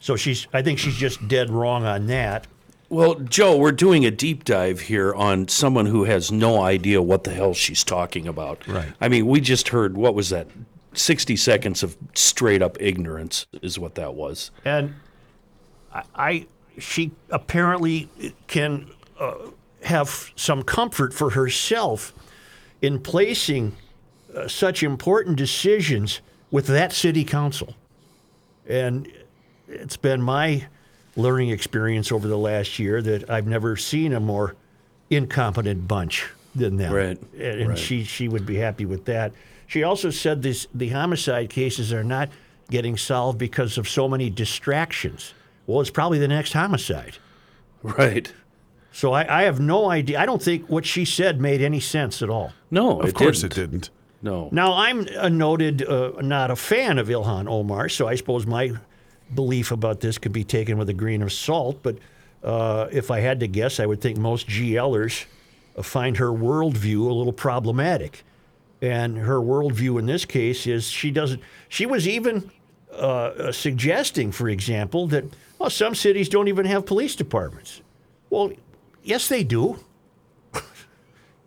So 0.00 0.16
she's. 0.16 0.46
I 0.52 0.62
think 0.62 0.78
she's 0.78 0.96
just 0.96 1.26
dead 1.28 1.50
wrong 1.50 1.84
on 1.84 2.06
that. 2.06 2.46
Well, 2.88 3.16
Joe, 3.16 3.56
we're 3.56 3.72
doing 3.72 4.04
a 4.04 4.12
deep 4.12 4.44
dive 4.44 4.80
here 4.82 5.12
on 5.12 5.48
someone 5.48 5.86
who 5.86 6.04
has 6.04 6.30
no 6.30 6.62
idea 6.62 7.02
what 7.02 7.24
the 7.24 7.32
hell 7.32 7.52
she's 7.52 7.82
talking 7.82 8.28
about. 8.28 8.66
Right. 8.68 8.92
I 9.00 9.08
mean, 9.08 9.26
we 9.26 9.40
just 9.40 9.70
heard 9.70 9.96
what 9.96 10.14
was 10.14 10.30
that? 10.30 10.46
60 10.92 11.36
seconds 11.36 11.82
of 11.82 11.96
straight 12.14 12.62
up 12.62 12.80
ignorance 12.80 13.46
is 13.60 13.78
what 13.78 13.96
that 13.96 14.14
was. 14.14 14.50
and 14.64 14.94
I, 15.92 16.02
I 16.14 16.46
she 16.78 17.10
apparently 17.30 18.08
can 18.46 18.90
uh, 19.18 19.34
have 19.82 20.30
some 20.36 20.62
comfort 20.62 21.14
for 21.14 21.30
herself 21.30 22.12
in 22.82 23.00
placing 23.00 23.76
uh, 24.34 24.46
such 24.46 24.82
important 24.82 25.36
decisions 25.36 26.20
with 26.50 26.66
that 26.66 26.92
city 26.92 27.24
council, 27.24 27.74
and 28.66 29.10
it's 29.68 29.96
been 29.96 30.20
my 30.22 30.66
learning 31.16 31.50
experience 31.50 32.12
over 32.12 32.28
the 32.28 32.38
last 32.38 32.78
year 32.78 33.00
that 33.02 33.30
I've 33.30 33.46
never 33.46 33.76
seen 33.76 34.12
a 34.12 34.20
more 34.20 34.54
incompetent 35.10 35.86
bunch 35.88 36.26
than 36.54 36.76
them. 36.76 36.92
Right, 36.92 37.18
And, 37.34 37.60
and 37.60 37.68
right. 37.70 37.78
she 37.78 38.04
she 38.04 38.28
would 38.28 38.46
be 38.46 38.56
happy 38.56 38.84
with 38.86 39.04
that. 39.06 39.32
She 39.66 39.82
also 39.82 40.10
said 40.10 40.42
this 40.42 40.66
the 40.74 40.88
homicide 40.88 41.50
cases 41.50 41.92
are 41.92 42.04
not 42.04 42.28
getting 42.70 42.96
solved 42.96 43.38
because 43.38 43.78
of 43.78 43.88
so 43.88 44.08
many 44.08 44.30
distractions. 44.30 45.34
Well, 45.66 45.80
it's 45.80 45.90
probably 45.90 46.18
the 46.18 46.28
next 46.28 46.52
homicide. 46.52 47.18
Right. 47.82 48.32
So 48.92 49.12
I, 49.12 49.40
I 49.40 49.42
have 49.44 49.60
no 49.60 49.90
idea. 49.90 50.18
I 50.20 50.26
don't 50.26 50.42
think 50.42 50.66
what 50.68 50.86
she 50.86 51.04
said 51.04 51.40
made 51.40 51.60
any 51.60 51.80
sense 51.80 52.22
at 52.22 52.30
all. 52.30 52.52
No, 52.70 53.00
Of 53.00 53.10
it 53.10 53.14
course 53.14 53.42
didn't. 53.42 53.58
it 53.58 53.60
didn't. 53.70 53.90
No. 54.22 54.48
Now 54.52 54.72
I'm 54.72 55.06
a 55.18 55.28
noted 55.28 55.86
uh, 55.86 56.12
not 56.22 56.50
a 56.50 56.56
fan 56.56 56.98
of 56.98 57.08
Ilhan 57.08 57.46
Omar, 57.48 57.88
so 57.90 58.08
I 58.08 58.14
suppose 58.14 58.46
my 58.46 58.72
belief 59.34 59.72
about 59.72 60.00
this 60.00 60.18
could 60.18 60.32
be 60.32 60.44
taken 60.44 60.78
with 60.78 60.88
a 60.88 60.94
grain 60.94 61.22
of 61.22 61.32
salt. 61.32 61.82
But 61.82 61.98
uh, 62.42 62.88
if 62.92 63.10
I 63.10 63.20
had 63.20 63.40
to 63.40 63.48
guess, 63.48 63.80
I 63.80 63.86
would 63.86 64.00
think 64.00 64.18
most 64.18 64.46
GLers 64.46 65.26
uh, 65.76 65.82
find 65.82 66.16
her 66.18 66.28
worldview 66.28 67.08
a 67.08 67.12
little 67.12 67.32
problematic. 67.32 68.24
And 68.82 69.18
her 69.18 69.40
worldview 69.40 69.98
in 69.98 70.06
this 70.06 70.24
case 70.24 70.66
is 70.66 70.88
she 70.88 71.10
doesn't. 71.10 71.40
She 71.68 71.86
was 71.86 72.06
even 72.06 72.50
uh, 72.92 72.96
uh, 72.96 73.52
suggesting, 73.52 74.32
for 74.32 74.48
example, 74.48 75.06
that 75.08 75.24
well, 75.58 75.70
some 75.70 75.94
cities 75.94 76.28
don't 76.28 76.48
even 76.48 76.66
have 76.66 76.84
police 76.84 77.16
departments. 77.16 77.80
Well, 78.28 78.52
yes, 79.02 79.28
they 79.28 79.44
do. 79.44 79.80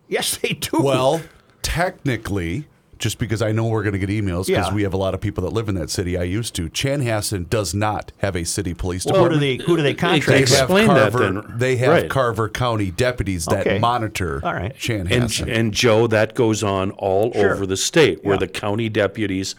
yes, 0.07 0.37
they 0.37 0.53
do. 0.53 0.81
Well, 0.81 1.21
technically, 1.61 2.67
just 2.99 3.17
because 3.17 3.41
I 3.41 3.51
know 3.53 3.65
we're 3.65 3.81
going 3.83 3.97
to 3.99 4.05
get 4.05 4.09
emails 4.09 4.47
because 4.47 4.67
Yeah. 4.67 4.73
we 4.73 4.83
have 4.83 4.93
a 4.93 4.97
lot 4.97 5.13
of 5.13 5.21
people 5.21 5.43
that 5.45 5.53
live 5.53 5.69
in 5.69 5.75
that 5.75 5.89
city. 5.89 6.17
I 6.17 6.23
used 6.23 6.53
to. 6.55 6.69
Chanhassen 6.69 7.49
does 7.49 7.73
not 7.73 8.11
have 8.17 8.35
a 8.35 8.43
city 8.43 8.73
police 8.73 9.05
who 9.05 9.11
do 9.11 9.15
department. 9.15 9.41
they 9.41 9.55
who 9.55 9.77
do 9.77 9.81
they 9.81 9.93
They 9.93 9.95
contract? 9.95 10.27
They 10.27 10.41
with? 10.41 10.49
have 10.49 10.59
Explain 10.69 10.87
that 10.89 11.11
Carver. 11.13 11.19
then. 11.41 11.57
They 11.57 11.77
have 11.77 11.89
Right. 11.89 12.09
Carver 12.09 12.49
County 12.49 12.91
deputies 12.91 13.45
that 13.45 13.65
Okay. 13.65 13.79
monitor 13.79 14.41
All 14.43 14.53
right. 14.53 14.71
And, 14.89 15.09
Chanhassen. 15.09 15.51
and 15.51 15.73
Joe, 15.73 16.07
that 16.07 16.35
goes 16.35 16.61
on 16.61 16.91
all 16.91 17.31
Sure. 17.33 17.53
over 17.55 17.65
the 17.65 17.77
state 17.77 18.23
where 18.23 18.35
Yeah. 18.35 18.39
the 18.39 18.47
county 18.47 18.89
deputies 18.89 19.55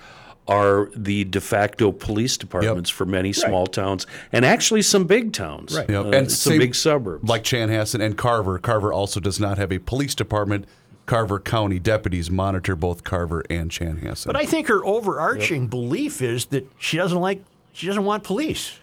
are 0.47 0.91
the 0.97 1.25
de 1.25 1.41
facto 1.41 1.93
police 1.93 2.37
departments 2.37 2.91
for 2.91 3.07
many 3.07 3.33
small 3.33 3.67
towns 3.67 4.07
and 4.33 4.45
actually 4.45 4.83
some 4.83 5.05
big 5.05 5.33
towns. 5.33 5.75
Right. 5.77 5.89
Yep. 5.89 6.05
Uh, 6.07 6.09
and 6.11 6.31
some 6.31 6.51
same- 6.53 6.59
big 6.59 6.75
suburbs. 6.75 7.29
like 7.29 7.45
Chanhassen 7.45 8.01
and 8.03 8.17
Carver. 8.19 8.59
Carver 8.59 8.93
also 8.93 9.21
does 9.21 9.41
not 9.41 9.57
have 9.59 9.73
a 9.73 9.79
police 9.79 10.15
department. 10.15 10.67
Carver 11.07 11.41
County 11.41 11.79
deputies 11.79 12.31
monitor 12.31 12.77
both 12.77 13.03
Carver 13.05 13.43
and 13.51 13.71
Chanhassen. 13.71 14.27
But 14.27 14.37
I 14.37 14.47
think 14.47 14.69
her 14.69 14.85
overarching 14.85 15.67
belief 15.67 16.23
is 16.23 16.47
that 16.47 16.71
she 16.79 16.97
doesn't 16.97 17.19
like, 17.21 17.43
she 17.73 17.87
doesn't 17.87 18.05
want 18.05 18.23
police. 18.25 18.79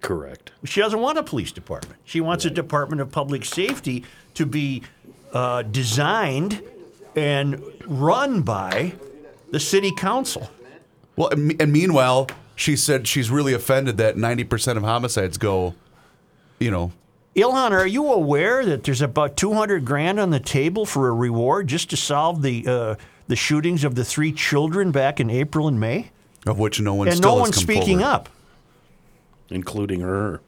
Correct. 0.00 0.52
She 0.64 0.80
doesn't 0.80 1.00
want 1.00 1.18
a 1.18 1.22
police 1.22 1.50
department. 1.52 2.00
She 2.04 2.20
wants 2.20 2.44
a 2.44 2.50
Department 2.50 3.00
of 3.02 3.10
Public 3.10 3.44
Safety 3.44 4.04
to 4.34 4.46
be 4.46 4.82
uh, 5.32 5.62
designed 5.62 6.62
and 7.16 7.62
run 7.84 8.42
by 8.42 8.94
the 9.50 9.58
city 9.60 9.92
council. 9.96 10.48
well, 11.16 11.30
and 11.30 11.72
meanwhile, 11.72 12.28
she 12.56 12.76
said 12.76 13.08
she's 13.08 13.30
really 13.30 13.52
offended 13.52 13.96
that 13.98 14.16
ninety 14.16 14.44
percent 14.44 14.78
of 14.78 14.84
homicides 14.84 15.38
go, 15.38 15.74
you 16.60 16.70
know, 16.70 16.92
Ilhan, 17.36 17.72
are 17.72 17.86
you 17.86 18.12
aware 18.12 18.64
that 18.64 18.84
there's 18.84 19.02
about 19.02 19.36
200 19.36 19.84
grand 19.84 20.20
on 20.20 20.30
the 20.30 20.38
table 20.40 20.86
for 20.86 21.08
a 21.08 21.12
reward 21.12 21.66
just 21.66 21.90
to 21.90 21.96
solve 21.96 22.42
the 22.42 22.64
uh, 22.66 22.94
the 23.26 23.36
shootings 23.36 23.82
of 23.84 23.94
the 23.94 24.04
three 24.04 24.32
children 24.32 24.92
back 24.92 25.18
in 25.18 25.30
April 25.30 25.66
and 25.66 25.80
May? 25.80 26.10
of 26.46 26.58
which 26.58 26.80
no 26.80 26.94
one 26.94 27.08
and 27.08 27.16
still 27.16 27.36
no 27.36 27.40
one's 27.40 27.56
speaking 27.56 27.98
forward. 27.98 28.14
up. 28.14 28.28
Including 29.50 30.00
her. 30.00 30.40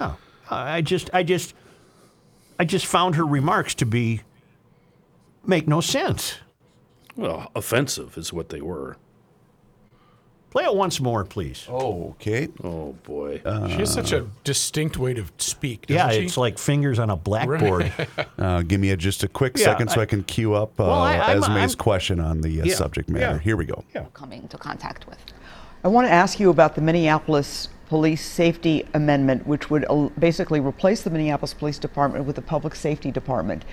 Yeah. 0.00 0.14
I 0.50 0.80
just, 0.80 1.10
I 1.12 1.22
just, 1.22 1.54
I 2.58 2.64
just 2.64 2.86
found 2.86 3.16
her 3.16 3.24
remarks 3.26 3.74
to 3.76 3.86
be 3.86 4.22
make 5.46 5.66
no 5.66 5.80
sense. 5.80 6.36
Well, 7.16 7.50
offensive 7.54 8.16
is 8.16 8.32
what 8.32 8.48
they 8.50 8.60
were. 8.60 8.96
Play 10.52 10.64
it 10.64 10.74
once 10.74 11.00
more, 11.00 11.24
please. 11.24 11.66
Oh, 11.66 12.10
okay. 12.10 12.46
Oh 12.62 12.92
boy. 13.04 13.38
She 13.68 13.76
has 13.76 13.90
such 13.90 14.12
a 14.12 14.26
distinct 14.44 14.98
way 14.98 15.14
to 15.14 15.24
speak. 15.38 15.86
Doesn't 15.86 15.96
yeah, 15.96 16.12
she? 16.12 16.26
it's 16.26 16.36
like 16.36 16.58
fingers 16.58 16.98
on 16.98 17.08
a 17.08 17.16
blackboard. 17.16 17.90
Uh, 18.38 18.60
give 18.62 18.80
me 18.80 18.90
a, 18.90 18.96
just 18.96 19.22
a 19.22 19.28
quick 19.28 19.56
Yeah, 19.56 19.64
second 19.66 19.88
so 19.88 20.00
I, 20.00 20.02
I- 20.02 20.06
can 20.06 20.24
queue 20.24 20.52
up 20.54 20.78
uh, 20.80 20.84
Well, 20.84 20.92
I- 20.94 21.16
I'm- 21.16 21.38
Esme's 21.42 21.72
I'm- 21.74 21.78
question 21.78 22.18
on 22.20 22.40
the 22.42 22.60
uh, 22.60 22.64
Yeah, 22.64 22.74
subject 22.74 23.08
matter. 23.08 23.36
yeah. 23.36 23.38
Here 23.38 23.56
we 23.56 23.64
go. 23.64 23.82
come 24.12 24.32
into 24.32 24.58
contact 24.58 25.06
with. 25.06 25.18
I 25.84 25.88
want 25.88 26.06
to 26.06 26.12
ask 26.12 26.38
you 26.40 26.50
about 26.50 26.74
the 26.74 26.80
Minneapolis 26.82 27.68
Police 27.88 28.24
Safety 28.26 28.86
Amendment, 28.94 29.46
which 29.46 29.70
would 29.70 29.86
uh, 29.88 30.08
basically 30.18 30.60
replace 30.60 31.02
the 31.02 31.10
Minneapolis 31.10 31.54
Police 31.54 31.78
Department 31.78 32.24
with 32.26 32.36
the 32.36 32.42
Public 32.42 32.74
Safety 32.74 33.10
Department. 33.10 33.64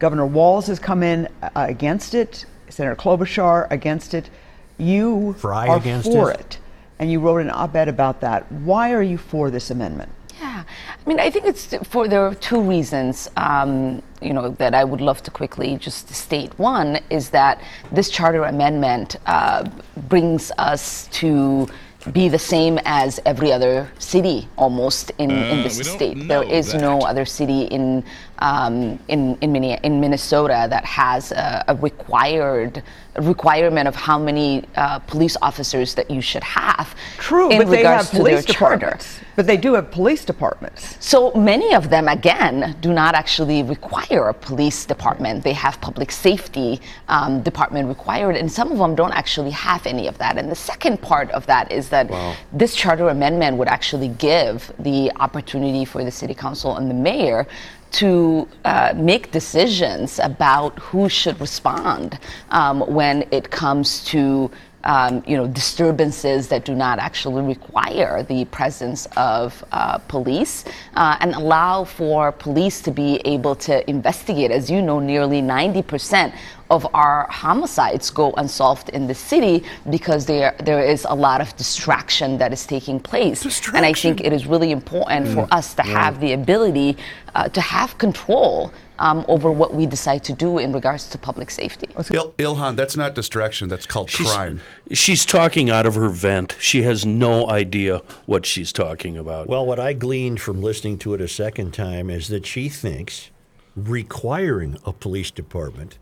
Governor 0.00 0.26
Walz 0.26 0.66
has 0.66 0.78
come 0.80 1.02
in 1.02 1.28
uh, 1.42 1.48
against 1.54 2.14
it. 2.14 2.44
Senator 2.70 2.96
Klobuchar 2.96 3.66
against 3.70 4.14
it. 4.14 4.30
You 4.78 5.34
Fry 5.38 5.68
are 5.68 5.76
against 5.76 6.10
for 6.10 6.30
it. 6.30 6.40
it. 6.40 6.58
and 6.98 7.10
you 7.10 7.20
wrote 7.20 7.38
an 7.38 7.50
op-ed 7.50 7.88
about 7.88 8.20
that. 8.20 8.50
Why 8.50 8.92
are 8.92 9.02
you 9.02 9.18
for 9.18 9.50
this 9.50 9.70
amendment? 9.70 10.10
Yeah, 10.40 10.58
Yeah, 10.58 10.64
I 11.04 11.08
mean, 11.08 11.18
I 11.20 11.30
think 11.30 11.46
it's 11.46 11.74
for 11.88 12.06
there 12.08 12.24
are 12.26 12.34
two 12.34 12.60
reasons, 12.60 13.28
um, 13.36 14.02
you 14.22 14.32
know, 14.32 14.50
that 14.50 14.72
I 14.74 14.84
would 14.84 15.00
love 15.00 15.22
to 15.24 15.30
quickly 15.30 15.76
just 15.76 16.08
state. 16.14 16.56
One 16.58 17.00
is 17.10 17.30
that 17.30 17.60
this 17.92 18.08
charter 18.08 18.44
amendment 18.44 19.16
uh, 19.26 19.68
brings 20.08 20.52
us 20.58 21.08
to 21.20 21.66
be 22.12 22.28
the 22.28 22.38
same 22.38 22.78
as 22.84 23.20
every 23.26 23.52
other 23.52 23.90
city 23.98 24.48
almost 24.56 25.10
in, 25.18 25.30
in 25.30 25.62
this 25.64 25.78
state. 25.90 26.28
There 26.28 26.44
is 26.44 26.72
no 26.74 27.00
other 27.00 27.24
city 27.24 27.62
in 27.62 28.04
um, 28.40 28.98
in 29.08 29.36
in, 29.40 29.52
Minne- 29.52 29.80
in 29.82 30.00
Minnesota 30.00 30.66
that 30.70 30.84
has 30.84 31.32
a, 31.32 31.64
a 31.68 31.74
required 31.76 32.82
a 33.18 33.22
requirement 33.22 33.88
of 33.88 33.96
how 33.96 34.18
many 34.18 34.64
uh, 34.76 35.00
police 35.00 35.36
officers 35.42 35.94
that 35.94 36.10
you 36.10 36.20
should 36.20 36.44
have. 36.44 36.94
True, 37.18 37.50
in 37.50 37.58
but 37.58 37.68
they 37.68 37.82
have 37.82 38.10
to 38.10 38.16
their 38.16 38.22
police 38.22 38.44
charter. 38.44 38.76
departments. 38.76 39.20
But 39.34 39.46
they 39.46 39.56
do 39.56 39.74
have 39.74 39.90
police 39.90 40.24
departments. 40.24 40.96
So 41.00 41.32
many 41.32 41.74
of 41.74 41.90
them, 41.90 42.08
again, 42.08 42.76
do 42.80 42.92
not 42.92 43.14
actually 43.14 43.62
require 43.62 44.28
a 44.28 44.34
police 44.34 44.84
department. 44.84 45.44
They 45.44 45.52
have 45.52 45.80
public 45.80 46.10
safety 46.10 46.80
um, 47.08 47.42
department 47.42 47.88
required, 47.88 48.36
and 48.36 48.50
some 48.50 48.70
of 48.72 48.78
them 48.78 48.94
don't 48.94 49.12
actually 49.12 49.50
have 49.50 49.86
any 49.86 50.06
of 50.06 50.16
that. 50.18 50.38
And 50.38 50.50
the 50.50 50.56
second 50.56 51.02
part 51.02 51.30
of 51.32 51.44
that 51.46 51.70
is 51.72 51.88
that 51.88 52.10
this 52.52 52.74
charter 52.74 53.08
amendment 53.08 53.56
would 53.56 53.68
actually 53.68 54.08
give 54.08 54.72
the 54.78 55.10
opportunity 55.16 55.84
for 55.84 56.04
the 56.04 56.10
city 56.10 56.34
council 56.34 56.76
and 56.76 56.88
the 56.88 56.94
mayor 56.94 57.46
to 57.92 58.48
uh, 58.64 58.92
make 58.96 59.30
decisions 59.30 60.18
about 60.18 60.78
who 60.78 61.08
should 61.08 61.40
respond 61.40 62.18
um, 62.50 62.80
when 62.80 63.26
it 63.30 63.50
comes 63.50 64.04
to 64.04 64.50
um, 64.84 65.22
you 65.26 65.36
know, 65.36 65.46
disturbances 65.46 66.48
that 66.48 66.64
do 66.64 66.74
not 66.74 66.98
actually 66.98 67.42
require 67.42 68.22
the 68.22 68.44
presence 68.46 69.06
of 69.16 69.64
uh, 69.72 69.98
police 69.98 70.64
uh, 70.94 71.16
and 71.20 71.34
allow 71.34 71.84
for 71.84 72.32
police 72.32 72.80
to 72.82 72.90
be 72.90 73.20
able 73.24 73.54
to 73.56 73.88
investigate. 73.90 74.50
As 74.50 74.70
you 74.70 74.80
know, 74.80 75.00
nearly 75.00 75.42
90% 75.42 76.34
of 76.70 76.86
our 76.94 77.26
homicides 77.30 78.10
go 78.10 78.32
unsolved 78.32 78.88
in 78.90 79.06
the 79.06 79.14
city 79.14 79.64
because 79.90 80.26
there 80.26 80.54
there 80.64 80.82
is 80.82 81.06
a 81.08 81.14
lot 81.14 81.40
of 81.40 81.56
distraction 81.56 82.38
that 82.38 82.52
is 82.52 82.66
taking 82.66 83.00
place. 83.00 83.44
And 83.74 83.84
I 83.86 83.92
think 83.92 84.20
it 84.20 84.32
is 84.32 84.46
really 84.46 84.70
important 84.70 85.28
for 85.28 85.48
us 85.50 85.74
to 85.74 85.82
have 85.82 86.20
the 86.20 86.32
ability 86.32 86.96
uh, 87.34 87.48
to 87.48 87.60
have 87.60 87.96
control 87.98 88.72
um, 88.98 89.24
over 89.28 89.50
what 89.50 89.74
we 89.74 89.86
decide 89.86 90.24
to 90.24 90.32
do 90.32 90.58
in 90.58 90.72
regards 90.72 91.08
to 91.10 91.18
public 91.18 91.50
safety. 91.50 91.88
Il- 92.10 92.32
Ilhan, 92.32 92.76
that's 92.76 92.96
not 92.96 93.14
distraction. 93.14 93.68
That's 93.68 93.86
called 93.86 94.10
crime. 94.10 94.60
She's 94.92 95.24
talking 95.24 95.70
out 95.70 95.86
of 95.86 95.94
her 95.94 96.08
vent. 96.08 96.56
She 96.60 96.82
has 96.82 97.06
no 97.06 97.48
idea 97.48 98.02
what 98.26 98.44
she's 98.44 98.72
talking 98.72 99.16
about. 99.16 99.46
Well, 99.46 99.64
what 99.64 99.78
I 99.78 99.92
gleaned 99.92 100.40
from 100.40 100.60
listening 100.62 100.98
to 100.98 101.14
it 101.14 101.20
a 101.20 101.28
second 101.28 101.72
time 101.72 102.10
is 102.10 102.28
that 102.28 102.44
she 102.44 102.68
thinks 102.68 103.30
requiring 103.76 104.76
a 104.84 104.92
police 104.92 105.30
department 105.30 105.98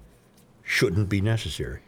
shouldn't 0.66 1.08
be 1.08 1.20
necessary. 1.22 1.80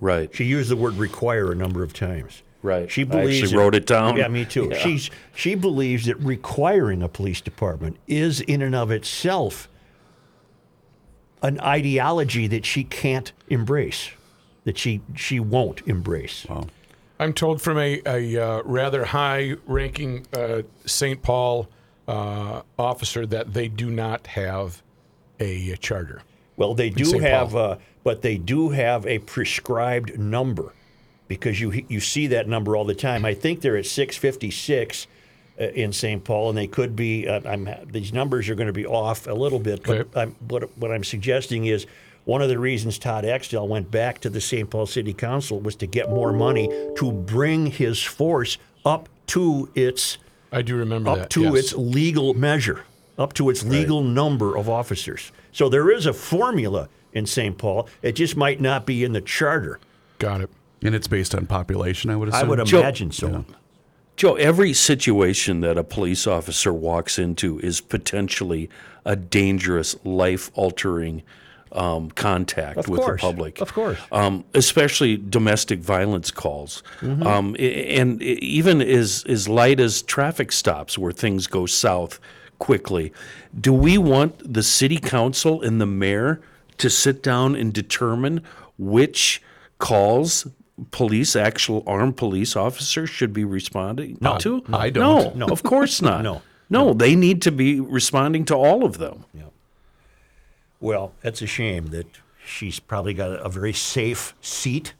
Right. 0.00 0.34
She 0.34 0.44
used 0.44 0.68
the 0.68 0.76
word 0.76 0.94
require 0.94 1.52
a 1.52 1.54
number 1.54 1.82
of 1.82 1.94
times. 1.94 2.42
Right. 2.62 2.90
She 2.90 3.02
I 3.02 3.04
believes 3.04 3.44
actually 3.44 3.58
wrote 3.58 3.74
it 3.74 3.86
down. 3.86 4.16
Yeah, 4.16 4.28
me 4.28 4.44
too. 4.44 4.68
Yeah. 4.70 4.78
She's 4.78 5.10
she 5.34 5.54
believes 5.54 6.06
that 6.06 6.16
requiring 6.16 7.02
a 7.02 7.08
police 7.08 7.40
department 7.40 7.96
is 8.06 8.40
in 8.40 8.60
and 8.60 8.74
of 8.74 8.90
itself 8.90 9.68
an 11.42 11.60
ideology 11.60 12.46
that 12.48 12.64
she 12.64 12.84
can't 12.84 13.32
embrace, 13.48 14.10
that 14.64 14.76
she 14.78 15.02
she 15.14 15.38
won't 15.38 15.86
embrace. 15.86 16.46
I'm 17.20 17.32
told 17.32 17.62
from 17.62 17.78
a, 17.78 18.02
a 18.06 18.36
uh, 18.36 18.62
rather 18.64 19.04
high 19.04 19.54
ranking 19.66 20.26
uh, 20.32 20.62
St. 20.86 21.22
Paul 21.22 21.68
uh, 22.08 22.62
officer 22.78 23.26
that 23.26 23.52
they 23.52 23.68
do 23.68 23.90
not 23.90 24.26
have 24.26 24.82
a 25.38 25.76
charter. 25.76 26.22
Well, 26.56 26.74
they 26.74 26.90
do 26.90 27.18
have, 27.18 27.56
uh, 27.56 27.76
but 28.04 28.22
they 28.22 28.36
do 28.36 28.70
have 28.70 29.06
a 29.06 29.18
prescribed 29.20 30.18
number 30.18 30.72
because 31.28 31.60
you 31.60 31.84
you 31.88 32.00
see 32.00 32.26
that 32.28 32.48
number 32.48 32.76
all 32.76 32.84
the 32.84 32.94
time. 32.94 33.24
I 33.24 33.34
think 33.34 33.60
they're 33.60 33.76
at 33.76 33.86
656 33.86 35.06
uh, 35.60 35.64
in 35.64 35.92
St. 35.92 36.22
Paul, 36.22 36.50
and 36.50 36.58
they 36.58 36.66
could 36.66 36.94
be. 36.94 37.26
Uh, 37.28 37.40
I'm, 37.44 37.68
these 37.86 38.12
numbers 38.12 38.48
are 38.48 38.54
going 38.54 38.66
to 38.68 38.72
be 38.72 38.86
off 38.86 39.26
a 39.26 39.32
little 39.32 39.58
bit, 39.58 39.82
but 39.82 39.98
Okay. 40.00 40.20
I'm, 40.20 40.36
what 40.48 40.76
what 40.78 40.90
I'm 40.92 41.04
suggesting 41.04 41.66
is. 41.66 41.86
One 42.26 42.40
of 42.40 42.48
the 42.48 42.58
reasons 42.58 42.98
Todd 42.98 43.26
Axtell 43.26 43.68
went 43.68 43.90
back 43.90 44.18
to 44.20 44.30
the 44.30 44.40
St. 44.40 44.70
Paul 44.70 44.86
City 44.86 45.12
Council 45.12 45.60
was 45.60 45.76
to 45.76 45.86
get 45.86 46.08
more 46.08 46.32
money 46.32 46.70
to 46.96 47.12
bring 47.12 47.66
his 47.66 48.02
force 48.02 48.56
up 48.86 49.10
to 49.26 49.68
its 49.74 50.16
I 50.50 50.62
do 50.62 50.74
remember 50.76 51.10
up 51.10 51.18
that. 51.18 51.30
to 51.30 51.42
yes. 51.42 51.54
its 51.56 51.72
legal 51.74 52.32
measure, 52.32 52.86
up 53.18 53.34
to 53.34 53.50
its 53.50 53.62
legal 53.62 54.00
number 54.02 54.56
of 54.56 54.70
officers. 54.70 55.32
So 55.54 55.68
there 55.68 55.88
is 55.88 56.04
a 56.04 56.12
formula 56.12 56.88
in 57.12 57.26
St. 57.26 57.56
Paul. 57.56 57.88
It 58.02 58.16
just 58.16 58.36
might 58.36 58.60
not 58.60 58.84
be 58.84 59.04
in 59.04 59.12
the 59.12 59.20
charter. 59.20 59.78
Got 60.18 60.40
it. 60.40 60.50
And 60.82 60.96
it's 60.96 61.06
based 61.06 61.32
on 61.32 61.46
population, 61.46 62.10
I 62.10 62.16
would 62.16 62.28
assume. 62.28 62.40
I 62.40 62.48
would 62.48 62.66
Joe- 62.66 62.80
imagine 62.80 63.12
so. 63.12 63.44
Joe, 64.16 64.34
every 64.34 64.72
situation 64.72 65.60
that 65.60 65.78
a 65.78 65.84
police 65.84 66.26
officer 66.26 66.72
walks 66.72 67.20
into 67.20 67.60
is 67.60 67.80
potentially 67.80 68.68
a 69.04 69.14
dangerous, 69.14 69.94
life 70.04 70.50
altering 70.54 71.22
um, 71.70 72.10
contact 72.10 72.76
Of 72.76 72.88
with 72.88 73.00
course, 73.00 73.20
the 73.20 73.26
public. 73.26 73.60
of 73.60 73.72
course. 73.72 73.98
Um, 74.10 74.44
especially 74.54 75.16
domestic 75.16 75.78
violence 75.78 76.32
calls. 76.32 76.82
Mm-hmm. 77.00 77.24
Um, 77.24 77.56
and 77.60 78.20
even 78.22 78.82
as, 78.82 79.24
as 79.28 79.48
light 79.48 79.78
as 79.78 80.02
traffic 80.02 80.50
stops 80.50 80.98
where 80.98 81.12
things 81.12 81.46
go 81.46 81.66
south 81.66 82.18
quickly. 82.68 83.12
Do 83.60 83.74
we 83.74 83.98
want 83.98 84.54
the 84.54 84.62
city 84.62 84.96
council 84.96 85.60
and 85.60 85.78
the 85.82 85.86
mayor 85.86 86.40
to 86.78 86.88
sit 86.88 87.22
down 87.22 87.54
and 87.54 87.74
determine 87.74 88.40
which 88.78 89.42
calls 89.78 90.46
police, 90.90 91.36
actual 91.36 91.84
armed 91.86 92.16
police 92.16 92.56
officers 92.56 93.10
should 93.10 93.34
be 93.34 93.44
responding 93.44 94.16
No, 94.22 94.38
to? 94.38 94.64
I 94.72 94.88
don't. 94.88 95.36
No, 95.36 95.46
of 95.48 95.62
course 95.62 96.00
not. 96.08 96.22
No, 96.22 96.40
no, 96.70 96.94
they 96.94 97.14
need 97.14 97.42
to 97.42 97.52
be 97.52 97.80
responding 97.80 98.46
to 98.46 98.54
all 98.54 98.82
of 98.86 98.96
them. 98.96 99.26
Well, 100.80 101.12
that's 101.22 101.40
a 101.42 101.46
shame 101.46 101.88
that 101.88 102.06
she's 102.46 102.80
probably 102.80 103.12
got 103.14 103.30
a, 103.30 103.44
a 103.44 103.48
very 103.50 103.72
safe 103.74 104.34
seat 104.40 104.94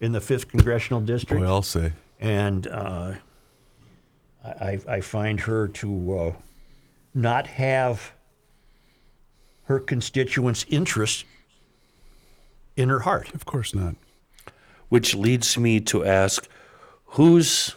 in 0.00 0.12
the 0.12 0.20
5th 0.20 0.48
Congressional 0.48 1.00
District. 1.00 1.40
Boy, 1.42 1.46
I'll 1.48 1.62
say. 1.62 1.92
and 2.20 2.66
uh, 2.66 3.14
I, 4.44 4.48
I- 4.50 4.80
I 4.96 5.00
find 5.00 5.40
her 5.40 5.68
to 5.68 6.18
uh, 6.18 6.32
not 7.14 7.46
have 7.46 8.12
her 9.64 9.78
constituents' 9.80 10.64
interests 10.68 11.24
in 12.76 12.88
her 12.88 13.00
heart. 13.00 13.34
Of 13.34 13.44
course 13.44 13.74
not. 13.74 13.96
Which 14.88 15.14
leads 15.14 15.58
me 15.58 15.80
to 15.80 16.04
ask, 16.04 16.48
who's 17.04 17.74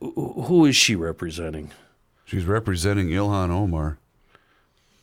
who 0.00 0.42
who 0.46 0.64
is 0.66 0.76
she 0.76 0.94
representing, 0.94 1.70
She's 2.24 2.44
representing 2.44 3.08
Ilhan 3.08 3.50
Omar. 3.50 3.98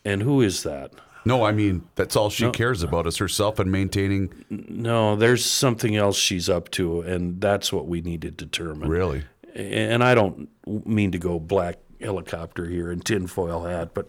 and 0.06 0.22
who 0.24 0.42
is 0.42 0.64
that? 0.64 0.92
No, 1.26 1.44
I 1.44 1.52
mean 1.52 1.84
that's 1.96 2.16
all 2.16 2.30
she 2.30 2.46
No. 2.46 2.52
cares 2.52 2.82
about 2.84 3.06
is 3.08 3.18
herself 3.18 3.60
and 3.60 3.72
maintaining. 3.72 4.34
No, 4.50 5.16
there's 5.16 5.44
something 5.46 5.96
else 5.96 6.18
she's 6.18 6.50
up 6.50 6.72
to, 6.72 7.02
and 7.02 7.40
that's 7.42 7.72
what 7.74 7.88
we 7.88 8.02
need 8.02 8.22
to 8.24 8.32
determine. 8.32 8.90
Really, 8.90 9.24
And 9.54 10.04
I 10.04 10.16
don't 10.16 10.50
mean 10.88 11.12
to 11.12 11.18
go 11.20 11.40
black 11.40 11.78
helicopter 12.02 12.66
here 12.66 12.92
and 12.92 13.04
tinfoil 13.04 13.64
hat, 13.64 13.94
but 13.94 14.08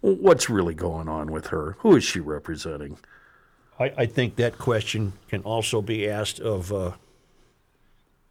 what's 0.00 0.50
really 0.50 0.74
going 0.74 1.08
on 1.08 1.30
with 1.32 1.48
her? 1.48 1.76
Who 1.80 1.96
is 1.96 2.04
she 2.04 2.20
representing? 2.20 2.98
I, 3.78 3.92
I 3.96 4.06
think 4.06 4.36
that 4.36 4.58
question 4.58 5.14
can 5.28 5.42
also 5.42 5.82
be 5.82 6.08
asked 6.08 6.40
of 6.40 6.72
uh, 6.72 6.92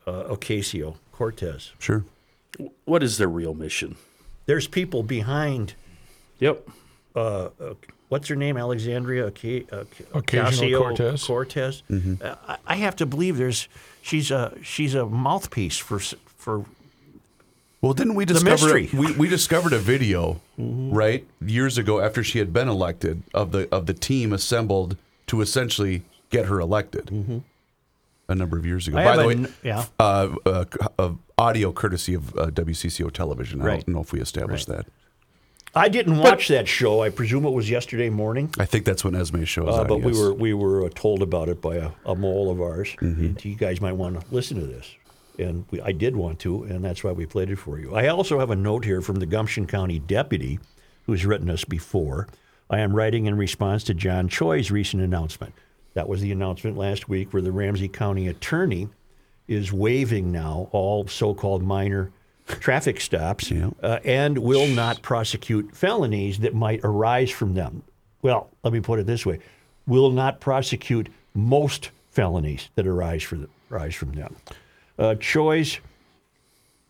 uh, 0.06 0.24
Ocasio 0.36 0.96
Cortez. 1.12 1.72
sure. 1.80 2.06
What 2.86 3.02
is 3.02 3.18
their 3.18 3.28
real 3.28 3.56
mission? 3.56 3.96
There's 4.46 4.68
people 4.68 5.02
behind. 5.02 5.74
Yep. 6.40 6.68
Uh, 7.16 7.50
uh, 7.60 7.74
what's 8.10 8.28
her 8.28 8.36
name? 8.36 8.58
Alexandria 8.58 9.26
Oca- 9.26 9.64
uh, 9.76 9.84
Ocasio 10.14 10.78
Cortez. 10.78 11.24
Cortez. 11.26 11.84
Uh, 11.92 12.36
I, 12.48 12.58
I 12.68 12.76
have 12.76 12.96
to 12.98 13.08
believe 13.08 13.38
there's 13.38 13.68
she's 14.04 14.30
a 14.30 14.54
she's 14.62 14.94
a 14.94 15.06
mouthpiece 15.08 15.78
for 15.80 16.00
for 16.00 16.66
Well, 17.84 17.92
didn't 17.94 18.16
we 18.16 18.24
discover 18.24 18.74
we, 18.94 19.12
we 19.18 19.28
discovered 19.28 19.74
a 19.74 19.78
video 19.78 20.40
right 20.58 21.28
years 21.46 21.78
ago 21.78 22.00
after 22.00 22.24
she 22.24 22.40
had 22.40 22.54
been 22.54 22.70
elected 22.70 23.24
of 23.34 23.52
the 23.52 23.68
of 23.76 23.88
the 23.88 23.94
team 23.94 24.32
assembled 24.32 24.96
to 25.28 25.42
essentially 25.42 26.04
get 26.30 26.46
her 26.46 26.62
elected 26.62 27.44
a 28.30 28.36
number 28.36 28.58
of 28.58 28.66
years 28.66 28.88
ago. 28.88 28.98
I 28.98 29.04
By 29.04 29.16
the 29.18 29.24
a 29.24 29.28
way, 29.28 29.34
n- 29.34 29.54
yeah. 29.64 29.86
uh, 30.00 30.30
uh, 30.46 30.66
uh, 30.98 31.10
audio 31.38 31.74
courtesy 31.74 32.14
of 32.14 32.30
uh, 32.38 32.46
WCCO 32.52 33.12
television. 33.12 33.62
I 33.62 33.66
Right. 33.66 33.86
don't 33.86 33.94
know 33.96 34.02
if 34.02 34.14
we 34.14 34.22
established 34.22 34.68
that. 34.70 34.86
I 35.76 35.90
didn't 35.90 36.20
watch 36.20 36.48
that 36.48 36.70
show. 36.70 37.02
I 37.02 37.10
presume 37.10 37.46
it 37.46 37.50
was 37.52 37.70
yesterday 37.70 38.10
morning. 38.10 38.50
I 38.58 38.64
think 38.66 38.86
that's 38.86 39.04
when 39.04 39.14
Esme 39.14 39.44
shows 39.44 39.68
Uh, 39.68 39.82
up. 39.82 39.88
but 39.90 39.98
we 39.98 40.14
were 40.18 40.34
we 40.34 40.54
were 40.54 40.86
uh, 40.86 40.90
told 40.96 41.22
about 41.22 41.50
it 41.50 41.62
by 41.62 41.76
a, 41.76 41.90
a 42.06 42.16
mole 42.16 42.50
of 42.50 42.62
ours. 42.62 42.96
You 43.02 43.56
guys 43.58 43.82
might 43.82 43.94
want 43.98 44.22
to 44.22 44.26
listen 44.34 44.58
to 44.62 44.66
this. 44.66 44.90
And 45.38 45.66
we, 45.72 45.82
I 45.82 45.92
did 45.92 46.16
want 46.16 46.40
to, 46.40 46.64
and 46.64 46.84
that's 46.84 47.04
why 47.04 47.12
we 47.12 47.26
played 47.26 47.50
it 47.50 47.58
for 47.58 47.80
you. 47.80 47.96
I 47.96 48.08
also 48.08 48.40
have 48.40 48.52
a 48.52 48.56
note 48.56 48.86
here 48.86 49.02
from 49.02 49.18
the 49.18 49.26
Gumption 49.26 49.68
County 49.68 50.00
deputy 50.00 50.60
who's 51.06 51.26
written 51.26 51.50
us 51.50 51.64
before. 51.66 52.28
I 52.70 52.80
am 52.80 52.96
writing 52.96 53.26
in 53.26 53.38
response 53.38 53.84
to 53.86 53.94
John 53.94 54.30
Choi's 54.30 54.72
recent 54.72 55.04
announcement. 55.04 55.54
That 55.94 56.08
was 56.08 56.22
the 56.22 56.32
announcement 56.32 56.78
last 56.78 57.08
week 57.08 57.34
where 57.34 57.42
the 57.42 57.52
Ramsey 57.52 57.88
County 57.88 58.28
attorney 58.28 58.90
is 59.48 59.74
waiving 59.74 60.32
now 60.32 60.70
all 60.72 61.08
so 61.08 61.34
called 61.34 61.62
minor 61.62 62.12
traffic 62.48 63.00
stops 63.00 63.52
uh, 63.52 64.00
and 64.04 64.38
will 64.38 64.68
not 64.68 65.02
prosecute 65.02 65.76
felonies 65.76 66.40
that 66.40 66.54
might 66.54 66.80
arise 66.84 67.30
from 67.30 67.54
them. 67.54 67.84
Well, 68.22 68.50
let 68.64 68.74
me 68.74 68.80
put 68.80 69.00
it 69.00 69.06
this 69.06 69.26
way 69.26 69.40
will 69.86 70.12
not 70.12 70.40
prosecute 70.40 71.10
most 71.34 71.92
felonies 72.12 72.70
that 72.76 72.88
arise, 72.88 73.28
the, 73.30 73.50
arise 73.70 73.96
from 73.96 74.14
them. 74.14 74.36
Uh, 74.98 75.16
Choi's, 75.16 75.80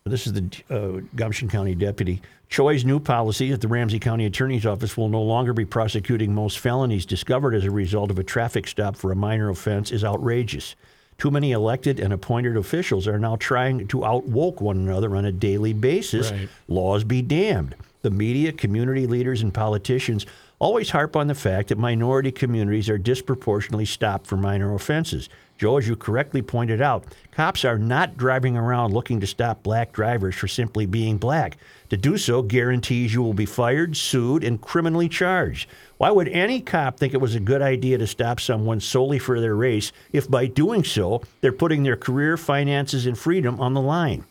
this 0.04 0.26
is 0.26 0.32
the 0.34 0.62
uh, 0.70 1.00
Gumption 1.16 1.48
County 1.48 1.74
deputy. 1.74 2.20
Choi's 2.50 2.84
new 2.84 3.00
policy 3.00 3.52
at 3.52 3.60
the 3.60 3.68
Ramsey 3.68 3.98
County 3.98 4.26
Attorney's 4.26 4.66
Office 4.66 4.96
will 4.96 5.08
no 5.08 5.22
longer 5.22 5.52
be 5.52 5.64
prosecuting 5.64 6.34
most 6.34 6.58
felonies 6.58 7.06
discovered 7.06 7.54
as 7.54 7.64
a 7.64 7.70
result 7.70 8.10
of 8.10 8.18
a 8.18 8.22
traffic 8.22 8.68
stop 8.68 8.96
for 8.96 9.10
a 9.10 9.16
minor 9.16 9.48
offense 9.48 9.90
is 9.90 10.04
outrageous. 10.04 10.76
Too 11.16 11.30
many 11.30 11.52
elected 11.52 12.00
and 12.00 12.12
appointed 12.12 12.56
officials 12.56 13.08
are 13.08 13.18
now 13.18 13.36
trying 13.36 13.86
to 13.88 14.04
outwoke 14.04 14.60
one 14.60 14.76
another 14.76 15.16
on 15.16 15.24
a 15.24 15.32
daily 15.32 15.72
basis. 15.72 16.30
Right. 16.30 16.48
Laws 16.68 17.04
be 17.04 17.22
damned. 17.22 17.74
The 18.02 18.10
media, 18.10 18.52
community 18.52 19.06
leaders, 19.06 19.40
and 19.40 19.54
politicians 19.54 20.26
always 20.64 20.88
harp 20.88 21.14
on 21.14 21.26
the 21.26 21.34
fact 21.34 21.68
that 21.68 21.76
minority 21.76 22.32
communities 22.32 22.88
are 22.88 22.96
disproportionately 22.96 23.84
stopped 23.84 24.26
for 24.26 24.38
minor 24.38 24.74
offenses. 24.74 25.28
Joe, 25.58 25.76
as 25.76 25.86
you 25.86 25.94
correctly 25.94 26.40
pointed 26.40 26.80
out, 26.80 27.04
cops 27.32 27.66
are 27.66 27.76
not 27.76 28.16
driving 28.16 28.56
around 28.56 28.94
looking 28.94 29.20
to 29.20 29.26
stop 29.26 29.62
black 29.62 29.92
drivers 29.92 30.34
for 30.34 30.48
simply 30.48 30.86
being 30.86 31.18
black. 31.18 31.58
To 31.90 31.98
do 31.98 32.16
so 32.16 32.40
guarantees 32.40 33.12
you 33.12 33.22
will 33.22 33.34
be 33.34 33.44
fired, 33.44 33.94
sued, 33.94 34.42
and 34.42 34.58
criminally 34.58 35.06
charged. 35.06 35.68
Why 35.98 36.10
would 36.10 36.28
any 36.28 36.62
cop 36.62 36.98
think 36.98 37.12
it 37.12 37.20
was 37.20 37.34
a 37.34 37.40
good 37.40 37.60
idea 37.60 37.98
to 37.98 38.06
stop 38.06 38.40
someone 38.40 38.80
solely 38.80 39.18
for 39.18 39.42
their 39.42 39.54
race 39.54 39.92
if 40.14 40.30
by 40.30 40.46
doing 40.46 40.82
so 40.82 41.20
they're 41.42 41.52
putting 41.52 41.82
their 41.82 41.94
career, 41.94 42.38
finances, 42.38 43.04
and 43.04 43.18
freedom 43.18 43.60
on 43.60 43.74
the 43.74 43.82
line? 43.82 44.24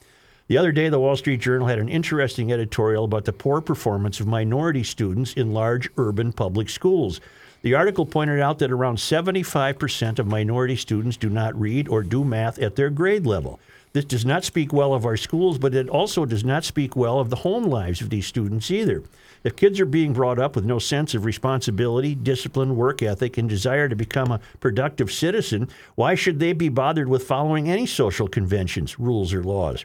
The 0.53 0.59
other 0.59 0.71
day, 0.71 0.87
the 0.87 0.99
Wall 0.99 1.15
Street 1.15 1.41
Journal 1.41 1.65
had 1.65 1.79
an 1.79 1.89
interesting 1.89 2.53
editorial 2.53 3.05
about 3.05 3.25
the 3.25 3.33
poor 3.33 3.59
performance 3.59 4.19
of 4.19 4.27
minority 4.27 4.83
students 4.83 5.33
in 5.33 5.51
large 5.51 5.89
urban 5.97 6.31
public 6.31 6.69
schools. 6.69 7.19
The 7.63 7.73
article 7.73 8.05
pointed 8.05 8.39
out 8.39 8.59
that 8.59 8.69
around 8.69 8.97
75% 8.97 10.19
of 10.19 10.27
minority 10.27 10.75
students 10.75 11.17
do 11.17 11.31
not 11.31 11.59
read 11.59 11.87
or 11.87 12.03
do 12.03 12.23
math 12.23 12.59
at 12.59 12.75
their 12.75 12.91
grade 12.91 13.25
level. 13.25 13.59
This 13.93 14.05
does 14.05 14.25
not 14.25 14.43
speak 14.43 14.71
well 14.71 14.93
of 14.93 15.07
our 15.07 15.17
schools, 15.17 15.57
but 15.57 15.73
it 15.73 15.89
also 15.89 16.23
does 16.23 16.45
not 16.45 16.63
speak 16.63 16.95
well 16.95 17.19
of 17.19 17.31
the 17.31 17.37
home 17.37 17.63
lives 17.63 17.99
of 17.99 18.11
these 18.11 18.27
students 18.27 18.69
either. 18.69 19.01
If 19.43 19.55
kids 19.55 19.79
are 19.79 19.87
being 19.87 20.13
brought 20.13 20.37
up 20.37 20.55
with 20.55 20.65
no 20.65 20.77
sense 20.77 21.15
of 21.15 21.25
responsibility, 21.25 22.13
discipline, 22.13 22.75
work 22.75 23.01
ethic, 23.01 23.39
and 23.39 23.49
desire 23.49 23.89
to 23.89 23.95
become 23.95 24.31
a 24.31 24.39
productive 24.59 25.11
citizen, 25.11 25.67
why 25.95 26.13
should 26.13 26.39
they 26.39 26.53
be 26.53 26.69
bothered 26.69 27.09
with 27.09 27.23
following 27.23 27.71
any 27.71 27.87
social 27.87 28.27
conventions, 28.27 28.99
rules, 28.99 29.33
or 29.33 29.43
laws? 29.43 29.83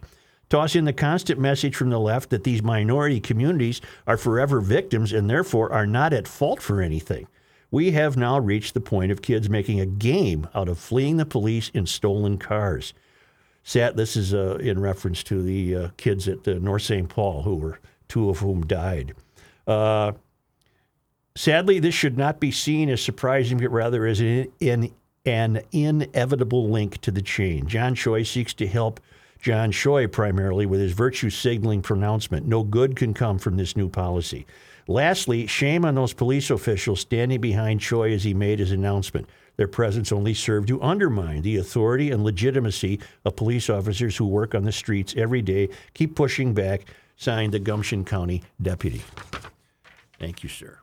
Toss 0.49 0.75
in 0.75 0.87
the 0.87 0.93
constant 0.93 1.39
message 1.39 1.77
from 1.77 1.91
the 1.91 2.01
left 2.01 2.31
that 2.31 2.45
these 2.45 2.63
minority 2.63 3.21
communities 3.21 3.81
are 4.07 4.17
forever 4.17 4.61
victims 4.61 5.13
and 5.13 5.29
therefore 5.29 5.73
are 5.73 5.87
not 5.87 6.13
at 6.13 6.27
fault 6.27 6.63
for 6.63 6.81
anything. 6.81 7.27
We 7.71 7.91
have 7.91 8.17
now 8.17 8.39
reached 8.39 8.73
the 8.73 8.81
point 8.81 9.13
of 9.13 9.21
kids 9.21 9.51
making 9.51 9.79
a 9.79 9.87
game 9.87 10.49
out 10.55 10.69
of 10.69 10.79
fleeing 10.79 11.19
the 11.19 11.27
police 11.27 11.69
in 11.75 11.85
stolen 11.87 12.39
cars. 12.39 12.95
Sat, 13.63 13.97
this 13.97 14.17
is 14.17 14.33
uh, 14.33 14.57
in 14.57 14.81
reference 14.81 15.23
to 15.25 15.43
the 15.43 15.77
uh, 15.77 15.89
kids 15.99 16.27
at 16.27 16.49
uh, 16.49 16.55
North 16.55 16.83
St. 16.83 17.11
Paul, 17.11 17.43
who 17.43 17.57
were 17.57 17.79
two 18.09 18.31
of 18.31 18.39
whom 18.39 18.65
died. 18.65 19.13
Uh, 19.67 20.13
sadly, 21.37 21.79
this 21.79 21.95
should 21.95 22.17
not 22.17 22.41
be 22.41 22.51
seen 22.51 22.89
as 22.89 23.03
surprising, 23.03 23.59
but 23.59 23.69
rather 23.69 24.07
as 24.07 24.21
an, 24.21 24.51
an, 24.63 24.91
an 25.27 25.61
inevitable 25.73 26.71
link 26.71 27.03
to 27.03 27.11
the 27.11 27.21
chain. 27.21 27.67
John 27.67 27.95
Choi 27.95 28.23
seeks 28.23 28.55
to 28.55 28.67
help 28.67 28.99
John 29.41 29.71
Choi 29.73 30.07
primarily 30.07 30.67
with 30.67 30.81
his 30.81 30.93
virtue 30.93 31.31
signaling 31.31 31.83
pronouncement. 31.83 32.47
No 32.47 32.63
good 32.63 32.97
can 32.97 33.15
come 33.15 33.39
from 33.39 33.57
this 33.57 33.77
new 33.77 33.89
policy. 33.89 34.47
Lastly, 34.87 35.47
shame 35.47 35.85
on 35.85 35.95
those 35.95 36.15
police 36.15 36.51
officials 36.51 37.01
standing 37.01 37.41
behind 37.41 37.81
Choi 37.81 38.13
as 38.13 38.25
he 38.25 38.35
made 38.35 38.59
his 38.59 38.73
announcement. 38.73 39.29
Their 39.57 39.69
presence 39.69 40.13
only 40.13 40.35
served 40.35 40.69
to 40.69 40.81
undermine 40.83 41.43
the 41.43 41.57
authority 41.57 42.11
and 42.11 42.25
legitimacy 42.25 43.01
of 43.25 43.37
police 43.37 43.69
officers 43.69 44.17
who 44.17 44.27
work 44.27 44.55
on 44.55 44.65
the 44.65 44.73
streets 44.73 45.15
every 45.17 45.43
day. 45.43 45.69
Keep 45.95 46.15
pushing 46.15 46.55
back. 46.55 46.87
Signed, 47.17 47.53
the 47.53 47.59
Gumption 47.59 48.05
County 48.05 48.45
Deputy. 48.63 49.03
Thank 50.21 50.45
you, 50.45 50.49
sir. 50.49 50.79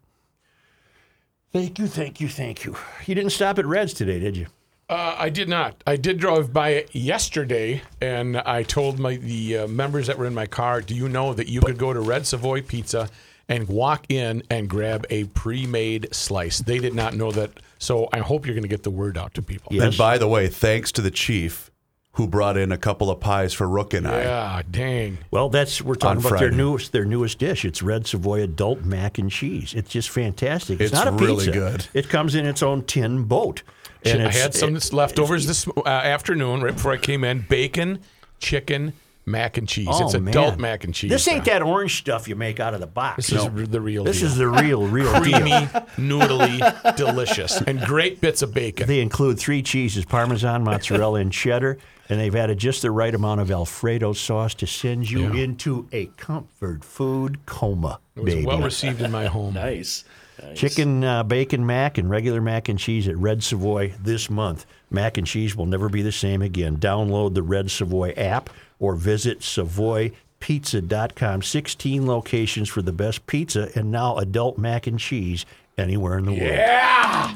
Thank 1.53 1.79
you, 1.79 1.87
thank 1.87 2.19
you, 2.19 2.27
thank 2.27 2.65
you. 2.65 2.75
You 3.05 3.15
didn't 3.15 3.31
stop 3.31 3.57
at 3.57 3.65
Reds 3.65 3.93
today, 3.93 4.19
did 4.19 4.35
you? 4.35 4.47
Uh, 4.87 5.15
I 5.17 5.29
did 5.29 5.49
not. 5.49 5.83
I 5.87 5.95
did 5.95 6.19
drive 6.19 6.53
by 6.53 6.69
it 6.69 6.93
yesterday, 6.93 7.81
and 8.01 8.37
I 8.37 8.61
told 8.63 8.99
my 8.99 9.15
the 9.15 9.57
uh, 9.59 9.67
members 9.67 10.07
that 10.07 10.17
were 10.17 10.27
in 10.27 10.35
my 10.35 10.45
car, 10.45 10.81
"Do 10.81 10.93
you 10.93 11.09
know 11.09 11.33
that 11.33 11.47
you 11.47 11.61
could 11.61 11.77
go 11.79 11.91
to 11.91 11.99
Red 12.01 12.27
Savoy 12.27 12.61
Pizza 12.61 13.09
and 13.49 13.67
walk 13.67 14.05
in 14.09 14.43
and 14.49 14.69
grab 14.69 15.05
a 15.09 15.23
pre-made 15.25 16.13
slice?" 16.13 16.59
They 16.59 16.77
did 16.77 16.93
not 16.93 17.15
know 17.15 17.31
that, 17.31 17.51
so 17.79 18.09
I 18.13 18.19
hope 18.19 18.45
you're 18.45 18.53
going 18.53 18.61
to 18.61 18.69
get 18.69 18.83
the 18.83 18.91
word 18.91 19.17
out 19.17 19.33
to 19.35 19.41
people. 19.41 19.81
And 19.81 19.97
by 19.97 20.19
the 20.19 20.27
way, 20.27 20.47
thanks 20.47 20.91
to 20.93 21.01
the 21.01 21.11
chief 21.11 21.71
who 22.11 22.27
brought 22.27 22.55
in 22.55 22.71
a 22.71 22.77
couple 22.77 23.09
of 23.09 23.19
pies 23.19 23.53
for 23.53 23.67
Rook 23.67 23.93
and 23.95 24.07
I. 24.07 24.21
Yeah, 24.21 24.61
dang. 24.69 25.17
Well, 25.31 25.49
that's 25.49 25.81
we're 25.81 25.95
talking 25.95 26.23
On 26.23 26.27
about 26.27 26.39
their 26.39 26.51
newest 26.51 26.91
their 26.91 27.05
newest 27.05 27.39
dish. 27.39 27.65
It's 27.65 27.81
red 27.81 28.05
Savoy 28.05 28.41
adult 28.43 28.83
mac 28.83 29.17
and 29.17 29.31
cheese. 29.31 29.73
It's 29.73 29.89
just 29.89 30.09
fantastic. 30.11 30.79
It's, 30.79 30.91
It's 30.91 30.93
not 30.93 31.07
a 31.07 31.11
really 31.11 31.45
pizza. 31.45 31.51
good. 31.51 31.87
It 31.95 32.07
comes 32.07 32.35
in 32.35 32.45
its 32.45 32.61
own 32.61 32.83
tin 32.83 33.23
boat. 33.23 33.63
And 34.05 34.23
I 34.23 34.31
had 34.31 34.53
some 34.53 34.75
it- 34.75 34.93
leftovers 34.93 35.47
this 35.47 35.67
uh, 35.67 35.87
afternoon, 35.87 36.61
right 36.61 36.73
before 36.73 36.91
I 36.91 36.97
came 36.97 37.23
in. 37.23 37.45
Bacon, 37.49 37.99
chicken, 38.39 38.93
mac 39.25 39.57
and 39.57 39.67
cheese. 39.67 39.87
Oh, 39.89 40.05
it's 40.05 40.13
adult 40.13 40.53
man. 40.53 40.61
mac 40.61 40.83
and 40.83 40.93
cheese. 40.93 41.09
This 41.09 41.27
ain't 41.27 41.45
now. 41.47 41.53
that 41.53 41.61
orange 41.63 41.97
stuff 41.97 42.27
you 42.27 42.35
make 42.35 42.59
out 42.59 42.73
of 42.73 42.79
the 42.79 42.87
box. 42.87 43.27
This 43.29 43.31
is 43.43 43.69
the 43.69 43.81
real 43.81 44.03
This 44.03 44.19
deal. 44.19 44.27
is 44.27 44.35
the 44.37 44.47
real, 44.47 44.85
real 44.87 45.11
creamy, 45.21 45.49
deal. 45.49 45.67
noodly, 45.97 46.95
delicious, 46.97 47.59
and 47.61 47.79
great 47.81 48.21
bits 48.21 48.41
of 48.41 48.53
bacon. 48.53 48.87
They 48.87 48.99
include 49.01 49.39
three 49.39 49.61
cheeses: 49.63 50.05
Parmesan, 50.05 50.63
mozzarella, 50.63 51.19
and 51.19 51.31
cheddar. 51.31 51.77
And 52.07 52.19
they've 52.19 52.35
added 52.35 52.59
just 52.59 52.83
the 52.83 52.91
right 52.91 53.15
amount 53.15 53.41
of 53.41 53.49
Alfredo 53.49 54.13
sauce 54.13 54.53
to 54.55 54.67
send 54.67 55.09
you 55.09 55.33
Yeah. 55.33 55.43
into 55.43 55.87
a 55.91 56.05
comfort 56.17 56.83
food 56.85 57.43
coma, 57.47 57.99
It 58.15 58.23
was 58.23 58.33
baby. 58.35 58.45
well 58.45 58.61
received 58.61 59.01
in 59.01 59.09
my 59.11 59.25
home. 59.25 59.55
Nice. 59.55 60.03
Chicken, 60.53 61.03
uh, 61.03 61.23
bacon 61.23 61.65
mac, 61.65 61.97
and 61.97 62.09
regular 62.09 62.41
mac 62.41 62.69
and 62.69 62.77
cheese 62.77 63.07
at 63.07 63.17
Red 63.17 63.43
Savoy 63.43 63.93
this 63.99 64.29
month. 64.29 64.65
Mac 64.89 65.17
and 65.17 65.25
cheese 65.25 65.55
will 65.55 65.65
never 65.65 65.89
be 65.89 66.01
the 66.01 66.11
same 66.11 66.41
again. 66.41 66.77
Download 66.77 67.33
the 67.33 67.43
Red 67.43 67.71
Savoy 67.71 68.11
app 68.11 68.49
or 68.79 68.95
visit 68.95 69.39
savoypizza.com. 69.39 71.41
16 71.41 72.07
locations 72.07 72.69
for 72.69 72.81
the 72.81 72.91
best 72.91 73.25
pizza 73.27 73.69
and 73.75 73.91
now 73.91 74.17
adult 74.17 74.57
mac 74.57 74.87
and 74.87 74.99
cheese 74.99 75.45
anywhere 75.77 76.17
in 76.17 76.25
the 76.25 76.31
world. 76.31 76.43
Yeah. 76.43 77.35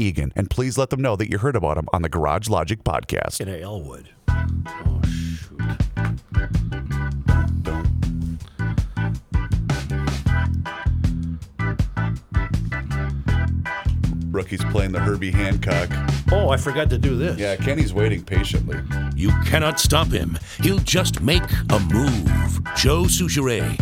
Eagan. 0.01 0.31
And 0.35 0.49
please 0.49 0.77
let 0.77 0.89
them 0.89 1.01
know 1.01 1.15
that 1.15 1.29
you 1.29 1.37
heard 1.37 1.55
about 1.55 1.75
them 1.75 1.87
on 1.93 2.01
the 2.01 2.09
Garage 2.09 2.49
Logic 2.49 2.83
podcast. 2.83 3.39
In 3.39 3.47
Elwood. 3.47 4.09
Rookie's 14.31 14.63
playing 14.71 14.93
the 14.93 14.99
Herbie 14.99 15.31
Hancock. 15.31 15.89
Oh, 16.31 16.49
I 16.49 16.57
forgot 16.57 16.89
to 16.91 16.97
do 16.97 17.17
this. 17.17 17.37
Yeah, 17.37 17.57
Kenny's 17.57 17.93
waiting 17.93 18.23
patiently. 18.23 18.79
You 19.15 19.29
cannot 19.43 19.79
stop 19.79 20.07
him. 20.07 20.39
He'll 20.61 20.79
just 20.79 21.21
make 21.21 21.43
a 21.69 21.79
move. 21.79 22.61
Joe 22.77 23.03
Soucheray. 23.03 23.77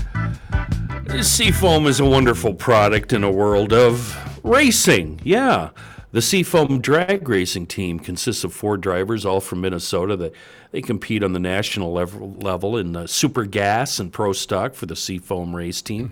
Seafoam 1.23 1.85
is 1.85 1.99
a 1.99 2.05
wonderful 2.05 2.53
product 2.53 3.13
in 3.13 3.23
a 3.23 3.31
world 3.31 3.73
of 3.73 4.15
racing. 4.43 5.19
Yeah. 5.23 5.69
The 6.11 6.21
Seafoam 6.23 6.81
drag 6.81 7.29
racing 7.29 7.67
team 7.67 7.99
consists 7.99 8.43
of 8.43 8.51
four 8.51 8.77
drivers, 8.77 9.25
all 9.25 9.39
from 9.39 9.61
Minnesota. 9.61 10.15
They, 10.17 10.31
they 10.71 10.81
compete 10.81 11.23
on 11.23 11.33
the 11.33 11.39
national 11.39 11.93
level, 11.93 12.33
level 12.33 12.77
in 12.77 12.95
uh, 12.95 13.05
Super 13.05 13.45
Gas 13.45 13.99
and 13.99 14.11
Pro 14.11 14.33
Stock 14.33 14.73
for 14.73 14.87
the 14.87 14.95
Seafoam 14.95 15.55
race 15.55 15.83
team. 15.83 16.11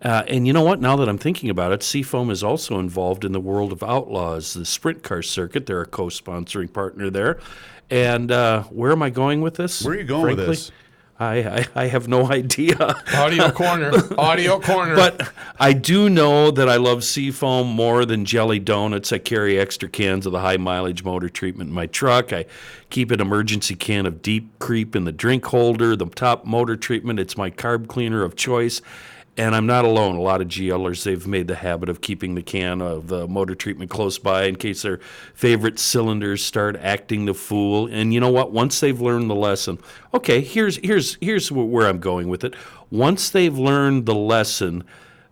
Uh, 0.00 0.22
and 0.28 0.46
you 0.46 0.52
know 0.52 0.62
what? 0.62 0.80
Now 0.80 0.96
that 0.96 1.08
I'm 1.10 1.18
thinking 1.18 1.50
about 1.50 1.72
it, 1.72 1.82
Seafoam 1.82 2.30
is 2.30 2.42
also 2.42 2.78
involved 2.78 3.24
in 3.24 3.32
the 3.32 3.40
World 3.40 3.70
of 3.70 3.82
Outlaws, 3.82 4.54
the 4.54 4.64
sprint 4.64 5.02
car 5.02 5.22
circuit. 5.22 5.66
They're 5.66 5.82
a 5.82 5.86
co 5.86 6.06
sponsoring 6.06 6.72
partner 6.72 7.10
there. 7.10 7.38
And 7.90 8.32
uh, 8.32 8.62
where 8.64 8.92
am 8.92 9.02
I 9.02 9.10
going 9.10 9.42
with 9.42 9.56
this? 9.56 9.82
Where 9.84 9.94
are 9.94 9.98
you 9.98 10.04
going 10.04 10.36
with 10.36 10.46
this? 10.46 10.72
I, 11.18 11.36
I, 11.36 11.66
I 11.74 11.86
have 11.86 12.08
no 12.08 12.30
idea. 12.30 12.76
Audio 13.14 13.50
corner. 13.50 13.92
Audio 14.18 14.58
corner. 14.60 14.96
But 14.96 15.32
I 15.60 15.72
do 15.72 16.10
know 16.10 16.50
that 16.50 16.68
I 16.68 16.76
love 16.76 17.04
Seafoam 17.04 17.68
more 17.68 18.04
than 18.04 18.24
jelly 18.24 18.58
donuts. 18.58 19.12
I 19.12 19.18
carry 19.18 19.58
extra 19.58 19.88
cans 19.88 20.26
of 20.26 20.32
the 20.32 20.40
high 20.40 20.56
mileage 20.56 21.04
motor 21.04 21.28
treatment 21.28 21.68
in 21.68 21.74
my 21.74 21.86
truck. 21.86 22.32
I 22.32 22.46
keep 22.90 23.12
an 23.12 23.20
emergency 23.20 23.76
can 23.76 24.06
of 24.06 24.22
Deep 24.22 24.58
Creep 24.58 24.96
in 24.96 25.04
the 25.04 25.12
drink 25.12 25.44
holder, 25.46 25.94
the 25.94 26.06
top 26.06 26.44
motor 26.44 26.76
treatment. 26.76 27.20
It's 27.20 27.36
my 27.36 27.50
carb 27.50 27.86
cleaner 27.86 28.24
of 28.24 28.34
choice. 28.34 28.82
And 29.36 29.56
I'm 29.56 29.66
not 29.66 29.84
alone. 29.84 30.14
A 30.14 30.20
lot 30.20 30.40
of 30.40 30.46
GLers, 30.46 31.02
they've 31.02 31.26
made 31.26 31.48
the 31.48 31.56
habit 31.56 31.88
of 31.88 32.00
keeping 32.00 32.36
the 32.36 32.42
can 32.42 32.80
of 32.80 33.08
the 33.08 33.26
motor 33.26 33.56
treatment 33.56 33.90
close 33.90 34.16
by 34.16 34.44
in 34.44 34.54
case 34.54 34.82
their 34.82 35.00
favorite 35.34 35.80
cylinders 35.80 36.44
start 36.44 36.76
acting 36.76 37.24
the 37.24 37.34
fool. 37.34 37.88
And 37.88 38.14
you 38.14 38.20
know 38.20 38.30
what? 38.30 38.52
Once 38.52 38.78
they've 38.78 39.00
learned 39.00 39.28
the 39.28 39.34
lesson, 39.34 39.80
okay, 40.12 40.40
here's 40.40 40.76
here's 40.76 41.16
here's 41.20 41.50
where 41.50 41.88
I'm 41.88 41.98
going 41.98 42.28
with 42.28 42.44
it. 42.44 42.54
Once 42.90 43.28
they've 43.30 43.58
learned 43.58 44.06
the 44.06 44.14
lesson, 44.14 44.84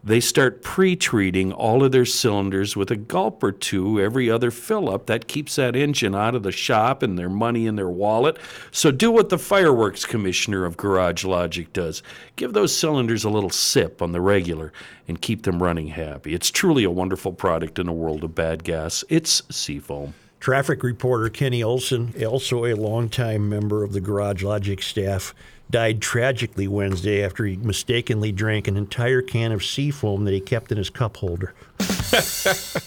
they 0.04 0.18
start 0.18 0.62
pre-treating 0.62 1.52
all 1.52 1.84
of 1.84 1.92
their 1.92 2.04
cylinders 2.04 2.76
with 2.76 2.90
a 2.90 2.96
gulp 2.96 3.42
or 3.42 3.52
two 3.52 4.00
every 4.00 4.28
other 4.28 4.50
fill 4.50 4.90
up. 4.90 5.06
That 5.06 5.28
keeps 5.28 5.56
that 5.56 5.76
engine 5.76 6.14
out 6.14 6.34
of 6.34 6.42
the 6.42 6.50
shop 6.50 7.02
and 7.02 7.16
their 7.16 7.28
money 7.28 7.66
in 7.66 7.76
their 7.76 7.88
wallet. 7.88 8.36
So 8.72 8.90
do 8.90 9.12
what 9.12 9.28
the 9.28 9.38
fireworks 9.38 10.04
commissioner 10.04 10.64
of 10.64 10.76
Garage 10.76 11.24
Logic 11.24 11.72
does. 11.72 12.02
Give 12.34 12.52
those 12.52 12.76
cylinders 12.76 13.22
a 13.22 13.30
little 13.30 13.50
sip 13.50 14.02
on 14.02 14.12
the 14.12 14.20
regular 14.20 14.72
and 15.06 15.20
keep 15.20 15.42
them 15.42 15.62
running 15.62 15.88
happy. 15.88 16.34
It's 16.34 16.50
truly 16.50 16.82
a 16.82 16.90
wonderful 16.90 17.32
product 17.32 17.78
in 17.78 17.86
a 17.86 17.92
world 17.92 18.24
of 18.24 18.34
bad 18.34 18.64
gas. 18.64 19.04
It's 19.08 19.42
Seafoam. 19.54 20.14
Traffic 20.40 20.82
reporter 20.82 21.28
Kenny 21.28 21.62
Olson, 21.62 22.12
also 22.26 22.64
a 22.64 22.74
longtime 22.74 23.48
member 23.48 23.84
of 23.84 23.92
the 23.92 24.00
Garage 24.00 24.42
Logic 24.42 24.82
staff, 24.82 25.32
died 25.72 26.00
tragically 26.00 26.68
Wednesday 26.68 27.24
after 27.24 27.44
he 27.44 27.56
mistakenly 27.56 28.30
drank 28.30 28.68
an 28.68 28.76
entire 28.76 29.22
can 29.22 29.50
of 29.50 29.64
seafoam 29.64 30.24
that 30.26 30.32
he 30.32 30.40
kept 30.40 30.70
in 30.70 30.78
his 30.78 30.90
cup 30.90 31.16
holder. 31.16 31.52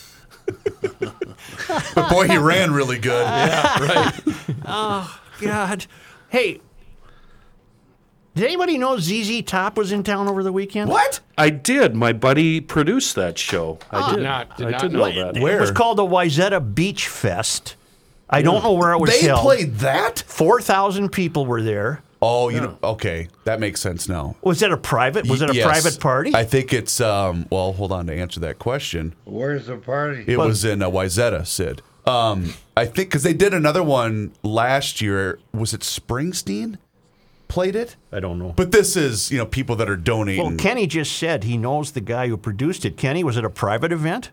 But 1.95 2.09
boy, 2.09 2.27
he 2.27 2.37
ran 2.37 2.71
really 2.71 2.99
good. 2.99 3.25
yeah, 3.25 3.79
right. 3.83 4.13
Oh, 4.65 5.19
God. 5.41 5.85
Hey, 6.29 6.61
did 8.35 8.43
anybody 8.45 8.77
know 8.77 8.97
ZZ 8.97 9.41
Top 9.43 9.77
was 9.77 9.91
in 9.91 10.03
town 10.03 10.27
over 10.27 10.43
the 10.43 10.51
weekend? 10.51 10.89
What? 10.89 11.19
I 11.37 11.49
did. 11.49 11.95
My 11.95 12.13
buddy 12.13 12.61
produced 12.61 13.15
that 13.15 13.37
show. 13.39 13.79
I 13.91 14.13
did. 14.13 14.23
not- 14.23 14.57
did 14.57 14.67
I 14.67 14.71
not 14.71 14.81
did 14.81 14.91
know 14.93 15.09
know 15.09 15.31
that. 15.33 15.41
Where? 15.41 15.57
It 15.57 15.61
was 15.61 15.71
called 15.71 15.97
the 15.97 16.05
Wayzata 16.05 16.75
Beach 16.75 17.07
Fest. 17.07 17.75
I 18.29 18.41
don't 18.41 18.63
know 18.63 18.73
where 18.73 18.91
it 18.93 18.99
was 18.99 19.09
They 19.09 19.27
held. 19.27 19.41
played 19.41 19.75
that? 19.77 20.23
4,000 20.27 21.09
people 21.09 21.45
were 21.45 21.61
there. 21.61 22.01
Oh, 22.21 22.49
you 22.49 22.61
know, 22.61 22.77
okay, 22.83 23.27
that 23.43 23.59
makes 23.59 23.81
sense 23.81 24.07
now. 24.09 24.35
Was 24.41 24.61
it 24.61 24.71
a 24.71 24.77
private? 24.77 25.27
Was 25.27 25.41
it 25.41 25.49
a 25.49 25.55
Yes. 25.55 25.65
private 25.65 25.99
party? 25.99 26.33
I 26.33 26.43
think 26.43 26.73
it's. 26.73 26.99
Um, 27.01 27.45
well, 27.51 27.73
hold 27.73 27.91
on 27.91 28.07
to 28.07 28.13
answer 28.13 28.39
that 28.39 28.57
question. 28.57 29.13
Where's 29.25 29.67
the 29.67 29.77
party? 29.77 30.23
It 30.25 30.37
was 30.37 30.63
in 30.65 30.81
uh, 30.81 30.89
Wayzata, 30.89 31.45
Sid. 31.45 31.81
Um, 32.07 32.53
I 32.77 32.85
think 32.85 33.09
because 33.09 33.23
they 33.23 33.33
did 33.33 33.53
another 33.53 33.83
one 33.83 34.31
last 34.43 35.01
year. 35.01 35.39
Was 35.53 35.73
it 35.73 35.81
Springsteen? 35.81 36.77
Played 37.47 37.75
it, 37.75 37.95
I 38.11 38.19
don't 38.19 38.39
know. 38.39 38.53
but 38.55 38.71
this 38.71 38.95
is 38.95 39.31
you 39.31 39.37
know 39.37 39.45
people 39.45 39.75
that 39.75 39.87
are 39.87 39.95
donating. 39.95 40.43
well, 40.43 40.55
Kenny 40.57 40.87
just 40.87 41.15
said 41.15 41.43
he 41.43 41.57
knows 41.57 41.91
the 41.91 42.01
guy 42.01 42.27
who 42.27 42.37
produced 42.37 42.85
it. 42.85 42.97
Kenny, 42.97 43.23
was 43.23 43.37
it 43.37 43.45
a 43.45 43.49
private 43.51 43.91
event? 43.91 44.31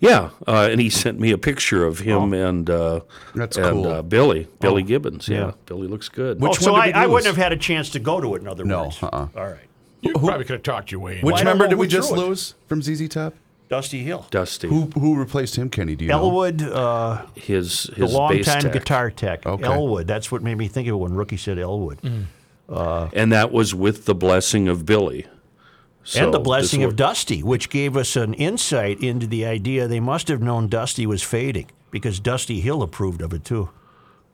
Yeah, 0.00 0.30
uh, 0.46 0.68
and 0.70 0.80
he 0.80 0.90
sent 0.90 1.18
me 1.18 1.30
a 1.30 1.38
picture 1.38 1.84
of 1.86 2.00
him 2.00 2.32
and 2.34 2.68
uh, 2.68 2.74
Oh. 3.00 3.02
That's 3.34 3.56
and 3.56 3.66
cool. 3.84 3.86
uh, 3.88 4.02
Billy, 4.02 4.46
Billy 4.60 4.82
Oh, 4.82 4.86
Gibbons. 4.86 5.28
Yeah, 5.28 5.38
yeah. 5.38 5.52
Billy 5.66 5.88
looks 5.88 6.08
good. 6.10 6.40
Which 6.40 6.58
oh, 6.60 6.64
so 6.64 6.72
one 6.72 6.82
I, 6.82 6.86
did 6.86 6.94
I 6.96 7.06
wouldn't 7.06 7.26
have 7.26 7.36
had 7.36 7.52
a 7.52 7.56
chance 7.56 7.88
to 7.90 7.98
go 7.98 8.20
to 8.20 8.34
it, 8.34 8.42
in 8.42 8.48
other 8.48 8.64
No, 8.64 8.84
words. 8.84 9.02
uh-uh. 9.02 9.28
All 9.36 9.46
right. 9.46 9.58
You 10.02 10.12
probably 10.12 10.44
could 10.44 10.54
have 10.54 10.62
talked 10.62 10.92
your 10.92 11.00
way 11.00 11.18
in. 11.18 11.24
Which 11.24 11.36
I 11.36 11.38
don't 11.38 11.46
member 11.46 11.64
know 11.64 11.70
did 11.70 11.74
who 11.76 11.80
we 11.80 11.86
just 11.88 12.12
it. 12.12 12.16
lose 12.16 12.54
from 12.66 12.82
ZZ 12.82 13.08
Top? 13.08 13.34
Dusty 13.68 14.04
Hill. 14.04 14.26
Dusty, 14.30 14.68
Who 14.68 14.82
who 14.94 15.16
replaced 15.16 15.56
him? 15.56 15.70
Kenny, 15.70 15.96
do 15.96 16.04
you 16.04 16.10
know? 16.10 16.18
Elwood, 16.20 16.62
uh, 16.62 17.26
his 17.34 17.84
the 17.84 17.94
his 17.96 18.04
bass 18.10 18.12
longtime 18.12 18.60
tech. 18.62 18.72
guitar 18.72 19.10
tech. 19.10 19.44
Okay. 19.46 19.64
Elwood. 19.64 20.06
That's 20.06 20.30
what 20.30 20.42
made 20.42 20.56
me 20.56 20.68
think 20.68 20.86
of 20.86 20.92
it 20.94 20.98
when 20.98 21.14
Rookie 21.14 21.36
said 21.36 21.58
Elwood. 21.58 21.98
and 22.68 23.32
that 23.32 23.50
was 23.50 23.74
with 23.74 24.04
the 24.04 24.14
blessing 24.14 24.68
of 24.68 24.86
Billy. 24.86 25.26
So 26.06 26.22
and 26.24 26.32
the 26.32 26.38
blessing 26.38 26.84
of 26.84 26.94
Dusty, 26.94 27.42
which 27.42 27.68
gave 27.68 27.96
us 27.96 28.14
an 28.14 28.32
insight 28.34 29.00
into 29.02 29.26
the 29.26 29.44
idea 29.44 29.88
they 29.88 29.98
must 29.98 30.28
have 30.28 30.40
known 30.40 30.68
Dusty 30.68 31.04
was 31.04 31.20
fading 31.20 31.68
because 31.90 32.20
Dusty 32.20 32.60
Hill 32.60 32.80
approved 32.82 33.22
of 33.22 33.32
it 33.34 33.44
too. 33.44 33.70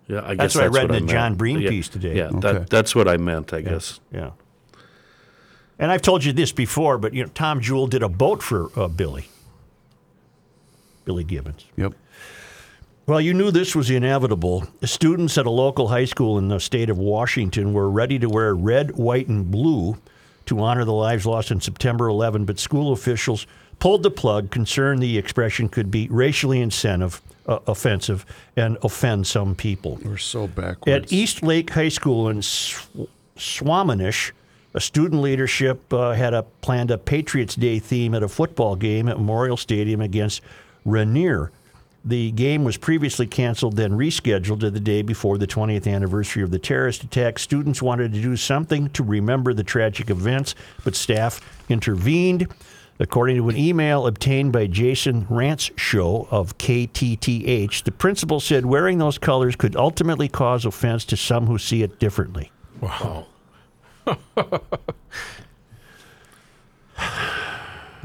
Yeah, 0.06 0.18
I 0.18 0.34
guess 0.34 0.36
That's 0.36 0.36
guess 0.36 0.54
what 0.56 0.64
I 0.64 0.68
that's 0.68 0.76
read 0.90 0.96
in 0.96 1.06
the. 1.06 1.12
John 1.12 1.34
Breen 1.36 1.60
Yeah, 1.60 1.70
piece 1.70 1.88
today. 1.88 2.16
Yeah, 2.16 2.24
Okay. 2.26 2.40
that, 2.40 2.68
that's 2.70 2.94
what 2.94 3.08
I 3.08 3.16
meant. 3.16 3.54
I 3.54 3.62
guess. 3.62 4.00
Yeah. 4.12 4.32
And 5.78 5.90
I've 5.90 6.02
told 6.02 6.24
you 6.24 6.34
this 6.34 6.52
before, 6.52 6.98
but 6.98 7.14
you 7.14 7.22
know, 7.24 7.30
Tom 7.34 7.60
Jewell 7.62 7.86
did 7.86 8.02
a 8.02 8.08
boat 8.08 8.42
for 8.42 8.68
uh, 8.78 8.88
Billy. 8.88 9.28
Billy 11.06 11.24
Gibbons. 11.24 11.64
Yep. 11.76 11.94
Well, 13.06 13.20
you 13.20 13.32
knew 13.34 13.50
this 13.50 13.74
was 13.74 13.90
inevitable. 13.90 14.64
Students 14.84 15.36
at 15.38 15.46
a 15.46 15.50
local 15.50 15.88
high 15.88 16.04
school 16.04 16.36
in 16.38 16.48
the 16.48 16.60
state 16.60 16.90
of 16.90 16.98
Washington 16.98 17.72
were 17.72 17.90
ready 17.90 18.18
to 18.18 18.26
wear 18.28 18.54
red, 18.54 18.92
white, 18.96 19.26
and 19.28 19.50
blue 19.50 19.96
to 20.52 20.62
honor 20.62 20.84
the 20.84 20.92
lives 20.92 21.24
lost 21.24 21.50
on 21.50 21.60
September 21.60 22.08
11, 22.08 22.44
but 22.44 22.58
school 22.58 22.92
officials 22.92 23.46
pulled 23.78 24.02
the 24.02 24.10
plug, 24.10 24.50
concerned 24.50 25.02
the 25.02 25.16
expression 25.16 25.68
could 25.68 25.90
be 25.90 26.06
racially 26.10 26.60
incentive, 26.60 27.22
uh, 27.46 27.58
offensive 27.66 28.26
and 28.56 28.76
offend 28.82 29.26
some 29.26 29.54
people. 29.54 29.98
We're 30.04 30.18
so 30.18 30.46
backwards. 30.46 31.04
At 31.04 31.12
East 31.12 31.42
Lake 31.42 31.70
High 31.70 31.88
School 31.88 32.28
in 32.28 32.42
Sw- 32.42 32.86
Swaminish, 33.36 34.32
a 34.74 34.80
student 34.80 35.22
leadership 35.22 35.92
uh, 35.92 36.12
had 36.12 36.34
a 36.34 36.42
planned 36.60 36.90
a 36.90 36.98
Patriots 36.98 37.54
Day 37.54 37.78
theme 37.78 38.14
at 38.14 38.22
a 38.22 38.28
football 38.28 38.76
game 38.76 39.08
at 39.08 39.16
Memorial 39.16 39.56
Stadium 39.56 40.00
against 40.00 40.42
Rainier. 40.84 41.50
The 42.04 42.32
game 42.32 42.64
was 42.64 42.76
previously 42.76 43.28
canceled, 43.28 43.76
then 43.76 43.92
rescheduled 43.92 44.60
to 44.60 44.70
the 44.70 44.80
day 44.80 45.02
before 45.02 45.38
the 45.38 45.46
20th 45.46 45.86
anniversary 45.86 46.42
of 46.42 46.50
the 46.50 46.58
terrorist 46.58 47.04
attack. 47.04 47.38
Students 47.38 47.80
wanted 47.80 48.12
to 48.12 48.20
do 48.20 48.36
something 48.36 48.90
to 48.90 49.04
remember 49.04 49.54
the 49.54 49.62
tragic 49.62 50.10
events, 50.10 50.56
but 50.82 50.96
staff 50.96 51.40
intervened. 51.68 52.48
According 52.98 53.36
to 53.36 53.48
an 53.48 53.56
email 53.56 54.06
obtained 54.06 54.52
by 54.52 54.66
Jason 54.66 55.26
Rantshow 55.26 56.26
of 56.30 56.58
KTTH, 56.58 57.84
the 57.84 57.92
principal 57.92 58.40
said 58.40 58.66
wearing 58.66 58.98
those 58.98 59.18
colors 59.18 59.56
could 59.56 59.76
ultimately 59.76 60.28
cause 60.28 60.64
offense 60.64 61.04
to 61.06 61.16
some 61.16 61.46
who 61.46 61.58
see 61.58 61.82
it 61.82 61.98
differently. 61.98 62.50
Wow. 62.80 63.26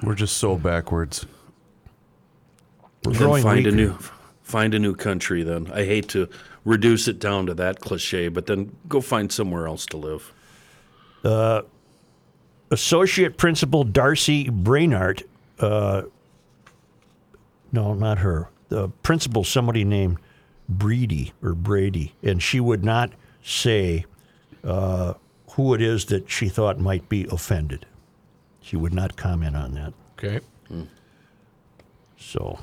We're 0.04 0.16
just 0.16 0.38
so 0.38 0.56
backwards. 0.56 1.26
We're 3.06 3.14
Then 3.14 3.22
growing 3.22 3.44
find 3.44 3.68
a 3.68 3.72
new 3.72 3.98
find 4.44 4.74
a 4.74 4.80
new 4.80 4.96
country. 4.96 5.44
Then 5.44 5.72
I 5.74 5.86
hate 5.86 6.08
to 6.10 6.30
reduce 6.66 7.08
it 7.08 7.20
down 7.20 7.46
to 7.48 7.54
that 7.56 7.80
cliche, 7.80 8.28
but 8.30 8.46
then 8.46 8.76
go 8.88 9.02
find 9.02 9.32
somewhere 9.32 9.68
else 9.68 9.86
to 9.88 9.98
live. 9.98 10.34
Associate 12.72 13.38
Principal 13.38 13.84
Darcy 13.86 14.46
Brainart, 14.46 15.24
uh, 15.60 16.04
no, 17.72 17.94
not 17.94 18.20
her. 18.20 18.50
The 18.70 18.90
principal, 18.90 19.44
somebody 19.46 19.86
named 19.86 20.18
Breedy 20.72 21.32
or 21.42 21.54
Brady, 21.54 22.16
and 22.22 22.44
she 22.44 22.60
would 22.60 22.84
not 22.84 23.14
say 23.44 24.06
uh, 24.66 25.14
who 25.52 25.74
it 25.74 25.82
is 25.82 26.06
that 26.06 26.30
she 26.30 26.50
thought 26.50 26.80
might 26.80 27.08
be 27.08 27.26
offended. 27.32 27.86
She 28.60 28.76
would 28.76 28.94
not 28.94 29.16
comment 29.16 29.56
on 29.56 29.74
that. 29.76 29.94
Okay. 30.18 30.42
So, 32.18 32.60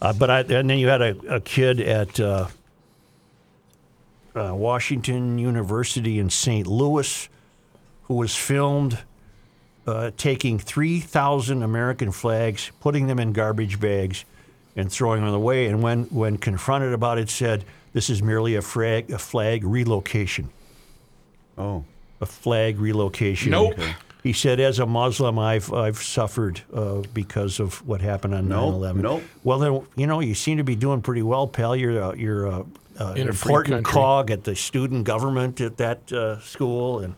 uh, 0.00 0.12
but 0.12 0.30
I, 0.30 0.40
and 0.40 0.68
then 0.68 0.78
you 0.78 0.88
had 0.88 1.02
a, 1.02 1.36
a 1.36 1.40
kid 1.40 1.80
at 1.80 2.20
uh, 2.20 2.48
uh, 4.34 4.54
Washington 4.54 5.38
University 5.38 6.18
in 6.18 6.30
St. 6.30 6.66
Louis 6.66 7.28
who 8.04 8.14
was 8.14 8.34
filmed 8.34 8.98
uh, 9.86 10.10
taking 10.16 10.58
3,000 10.58 11.62
American 11.62 12.10
flags, 12.10 12.70
putting 12.80 13.06
them 13.06 13.18
in 13.18 13.32
garbage 13.32 13.80
bags, 13.80 14.24
and 14.74 14.90
throwing 14.90 15.24
them 15.24 15.34
away. 15.34 15.66
And 15.66 15.82
when, 15.82 16.04
when 16.04 16.38
confronted 16.38 16.92
about 16.92 17.18
it, 17.18 17.30
said, 17.30 17.64
This 17.92 18.10
is 18.10 18.22
merely 18.22 18.54
a 18.56 18.62
flag, 18.62 19.10
a 19.10 19.18
flag 19.18 19.64
relocation. 19.64 20.50
Oh. 21.56 21.84
A 22.20 22.26
flag 22.26 22.78
relocation. 22.78 23.50
Nope. 23.50 23.78
He 24.26 24.32
said, 24.32 24.58
as 24.58 24.80
a 24.80 24.86
Muslim, 24.86 25.38
I've 25.38 25.72
I've 25.72 26.02
suffered 26.02 26.60
uh, 26.74 27.02
because 27.14 27.60
of 27.60 27.86
what 27.86 28.00
happened 28.00 28.34
on 28.34 28.48
Nope, 28.48 28.74
9/11. 28.74 28.96
nope. 28.96 29.22
Well, 29.44 29.58
then 29.60 29.86
you 29.94 30.08
know 30.08 30.18
you 30.18 30.34
seem 30.34 30.56
to 30.56 30.64
be 30.64 30.74
doing 30.74 31.00
pretty 31.00 31.22
well, 31.22 31.46
pal. 31.46 31.76
You're 31.76 32.02
uh, 32.02 32.12
you're 32.14 32.48
uh, 32.48 32.64
uh, 32.98 33.12
an 33.16 33.28
important 33.28 33.84
cog 33.84 34.32
at 34.32 34.42
the 34.42 34.56
student 34.56 35.04
government 35.04 35.60
at 35.60 35.76
that 35.76 36.12
uh, 36.12 36.40
school, 36.40 36.98
and 36.98 37.14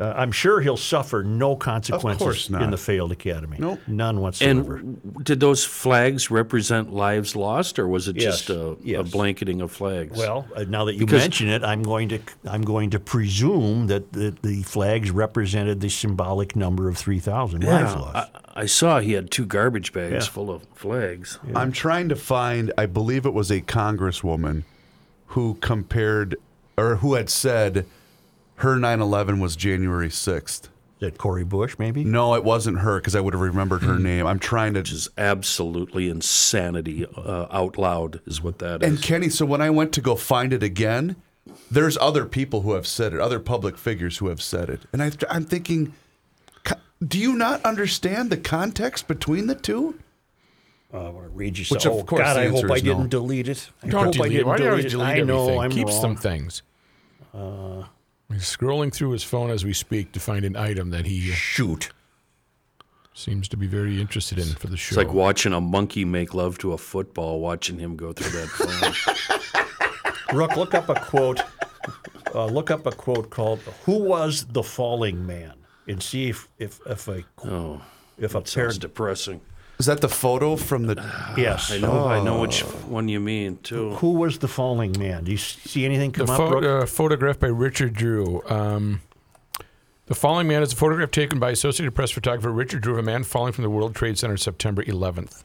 uh, 0.00 0.12
I'm 0.16 0.30
sure 0.30 0.60
he'll 0.60 0.76
suffer 0.76 1.24
no 1.24 1.56
consequences 1.56 2.48
in 2.50 2.70
the 2.70 2.76
failed 2.76 3.10
academy. 3.10 3.56
Nope. 3.58 3.80
none 3.88 4.20
whatsoever. 4.20 4.76
And 4.76 5.24
did 5.24 5.40
those 5.40 5.64
flags 5.64 6.30
represent 6.30 6.92
lives 6.92 7.34
lost, 7.34 7.78
or 7.80 7.88
was 7.88 8.06
it 8.06 8.16
Yes, 8.16 8.44
just 8.46 8.50
a, 8.50 8.76
a 8.98 9.02
blanketing 9.02 9.60
of 9.60 9.72
flags? 9.72 10.16
well, 10.16 10.46
uh, 10.54 10.64
now 10.68 10.84
that 10.84 10.94
you 10.94 11.00
Because- 11.06 11.22
mention 11.22 11.48
it, 11.48 11.64
I'm 11.64 11.82
going 11.82 12.08
to 12.10 12.20
I'm 12.46 12.62
going 12.62 12.90
to 12.90 13.00
presume 13.00 13.88
that 13.88 14.12
the, 14.12 14.34
the 14.42 14.62
flags 14.62 15.10
represented 15.10 15.80
the 15.80 15.88
symbolic 15.88 16.54
number 16.54 16.88
of 16.88 16.96
3,000 16.96 17.64
lives 17.64 17.94
lost. 17.94 18.16
I, 18.16 18.62
I 18.62 18.66
saw 18.66 19.00
he 19.00 19.12
had 19.12 19.30
two 19.30 19.46
garbage 19.46 19.92
bags 19.92 20.12
Yeah. 20.26 20.30
full 20.30 20.50
of 20.50 20.62
flags. 20.74 21.38
I'm 21.54 21.72
trying 21.72 22.08
to 22.10 22.16
find, 22.16 22.72
I 22.78 22.86
believe 22.86 23.26
it 23.26 23.34
was 23.34 23.50
a 23.50 23.60
congresswoman 23.60 24.62
who 25.32 25.54
compared, 25.60 26.36
or 26.76 26.96
who 26.96 27.14
had 27.14 27.28
said 27.30 27.84
her 28.58 28.76
9 28.76 29.00
11 29.00 29.40
was 29.40 29.56
January 29.56 30.08
6th. 30.08 30.64
Is 30.64 30.70
that 31.00 31.16
Cori 31.18 31.44
Bush, 31.44 31.76
maybe? 31.78 32.02
No, 32.02 32.34
it 32.34 32.42
wasn't 32.42 32.80
her 32.80 32.98
because 32.98 33.14
I 33.14 33.20
would 33.20 33.32
have 33.32 33.40
remembered 33.40 33.82
her 33.82 33.98
name. 33.98 34.26
I'm 34.26 34.40
trying 34.40 34.74
to 34.74 34.80
Which 34.80 34.90
is 34.92 35.08
absolutely 35.16 36.08
insanity 36.08 37.06
uh, 37.16 37.46
out 37.52 37.78
loud, 37.78 38.20
is 38.26 38.42
what 38.42 38.58
that 38.58 38.82
is. 38.82 38.88
And 38.88 39.00
Kenny, 39.00 39.28
so 39.28 39.46
when 39.46 39.62
I 39.62 39.70
went 39.70 39.92
to 39.92 40.00
go 40.00 40.16
find 40.16 40.52
it 40.52 40.64
again, 40.64 41.14
there's 41.70 41.96
other 41.98 42.24
people 42.26 42.62
who 42.62 42.72
have 42.72 42.84
said 42.86 43.14
it, 43.14 43.20
other 43.20 43.38
public 43.38 43.78
figures 43.78 44.18
who 44.18 44.26
have 44.28 44.42
said 44.42 44.68
it, 44.68 44.80
and 44.92 45.00
I, 45.02 45.12
I'm 45.30 45.44
thinking, 45.44 45.94
do 47.06 47.16
you 47.18 47.34
not 47.36 47.64
understand 47.64 48.30
the 48.30 48.36
context 48.36 49.06
between 49.06 49.46
the 49.46 49.54
two? 49.54 50.00
Uh, 50.92 51.06
I 51.06 51.10
want 51.10 51.26
to 51.26 51.30
read 51.30 51.56
you 51.58 51.64
Which, 51.70 51.86
of 51.86 51.92
oh, 51.92 52.02
course, 52.02 52.22
God, 52.22 52.34
the 52.34 52.40
I 52.40 52.46
hope 52.48 52.54
answer 52.56 52.72
I 52.72 52.74
is 52.76 52.82
no. 52.84 52.94
didn't 52.94 53.10
delete 53.10 53.48
it. 53.48 53.70
I 53.84 53.88
Don't 53.88 54.04
hope 54.06 54.14
I 54.14 54.16
delete 54.28 54.32
it. 54.32 54.34
didn't 54.38 54.46
Why 54.48 54.56
do 54.56 54.62
you 54.64 54.68
always 54.70 54.84
delete 54.90 55.08
it. 55.08 55.14
delete 55.14 55.22
I 55.22 55.26
know 55.26 55.42
everything? 55.44 55.60
I'm 55.60 55.70
Keep 55.70 55.86
wrong. 55.88 56.00
some 56.00 56.16
things. 56.16 56.62
He's 58.32 58.42
scrolling 58.44 58.92
through 58.92 59.12
his 59.12 59.24
phone 59.24 59.50
as 59.50 59.64
we 59.64 59.72
speak 59.72 60.12
to 60.12 60.20
find 60.20 60.44
an 60.44 60.54
item 60.56 60.90
that 60.90 61.06
he 61.06 61.30
uh, 61.32 61.34
Shoot. 61.34 61.90
seems 63.14 63.48
to 63.48 63.56
be 63.56 63.66
very 63.66 64.00
interested 64.00 64.38
in 64.38 64.46
for 64.48 64.66
the 64.66 64.76
show. 64.76 64.92
It's 64.92 64.96
like 64.98 65.14
watching 65.14 65.54
a 65.54 65.60
monkey 65.60 66.04
make 66.04 66.34
love 66.34 66.58
to 66.58 66.72
a 66.74 66.78
football, 66.78 67.40
watching 67.40 67.78
him 67.78 67.96
go 67.96 68.12
through 68.12 68.38
that 68.38 68.48
phone. 70.28 70.36
Rook, 70.36 70.56
look 70.56 70.74
up 70.74 70.90
a 70.90 70.94
quote. 70.94 71.40
Uh, 72.34 72.44
look 72.46 72.70
up 72.70 72.84
a 72.84 72.92
quote 72.92 73.30
called 73.30 73.60
"Who 73.86 73.98
was 74.04 74.44
the 74.44 74.62
falling 74.62 75.26
man?" 75.26 75.54
and 75.86 76.02
see 76.02 76.28
if 76.28 76.48
if 76.58 76.80
if 76.86 77.08
a 77.08 77.24
oh, 77.46 77.80
if 78.18 78.34
a 78.34 78.42
pair. 78.42 78.46
sounds 78.46 78.76
depressing. 78.78 79.40
Is 79.78 79.86
that 79.86 80.00
the 80.00 80.08
photo 80.08 80.56
from 80.56 80.86
the? 80.86 80.94
Yes. 81.36 81.70
I 81.70 81.78
know, 81.78 82.06
I 82.06 82.20
know 82.22 82.40
which 82.40 82.62
one 82.62 83.08
you 83.08 83.20
mean 83.20 83.58
too. 83.62 83.90
Who 83.96 84.12
was 84.14 84.38
the 84.38 84.48
falling 84.48 84.98
man? 84.98 85.24
Do 85.24 85.30
you 85.30 85.36
see 85.38 85.84
anything 85.84 86.10
the 86.12 86.24
come 86.26 86.30
up? 86.30 86.36
pho- 86.36 86.78
uh, 86.80 86.86
photograph 86.86 87.38
by 87.38 87.46
Richard 87.48 87.94
Drew. 87.94 88.42
Um, 88.48 89.00
the 90.06 90.14
falling 90.14 90.48
man 90.48 90.62
is 90.62 90.72
a 90.72 90.76
photograph 90.76 91.10
taken 91.10 91.38
by 91.38 91.50
Associated 91.50 91.92
Press 91.94 92.10
photographer 92.10 92.50
Richard 92.50 92.80
Drew 92.82 92.94
of 92.94 92.98
a 92.98 93.02
man 93.02 93.22
falling 93.24 93.52
from 93.52 93.62
the 93.62 93.70
World 93.70 93.94
Trade 93.94 94.18
Center 94.18 94.36
September 94.36 94.82
11th. 94.82 95.44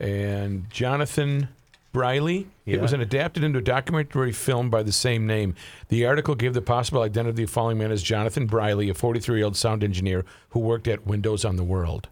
And 0.00 0.68
Jonathan 0.70 1.48
Briley. 1.92 2.48
It 2.64 2.80
was 2.80 2.92
Yeah. 2.92 2.96
an 2.96 3.00
adapted 3.02 3.44
into 3.44 3.58
a 3.58 3.62
documentary 3.62 4.32
film 4.32 4.70
by 4.70 4.82
the 4.82 4.92
same 4.92 5.26
name. 5.26 5.54
The 5.88 6.06
article 6.06 6.34
gave 6.34 6.54
the 6.54 6.62
possible 6.62 7.02
identity 7.02 7.42
of 7.42 7.48
the 7.48 7.52
falling 7.52 7.76
man 7.78 7.92
as 7.92 8.02
Jonathan 8.02 8.46
Briley, 8.46 8.88
a 8.88 8.94
43-year-old 8.94 9.56
sound 9.56 9.84
engineer 9.84 10.24
who 10.50 10.60
worked 10.60 10.88
at 10.88 11.06
Windows 11.06 11.44
on 11.44 11.56
the 11.56 11.64
World. 11.64 12.08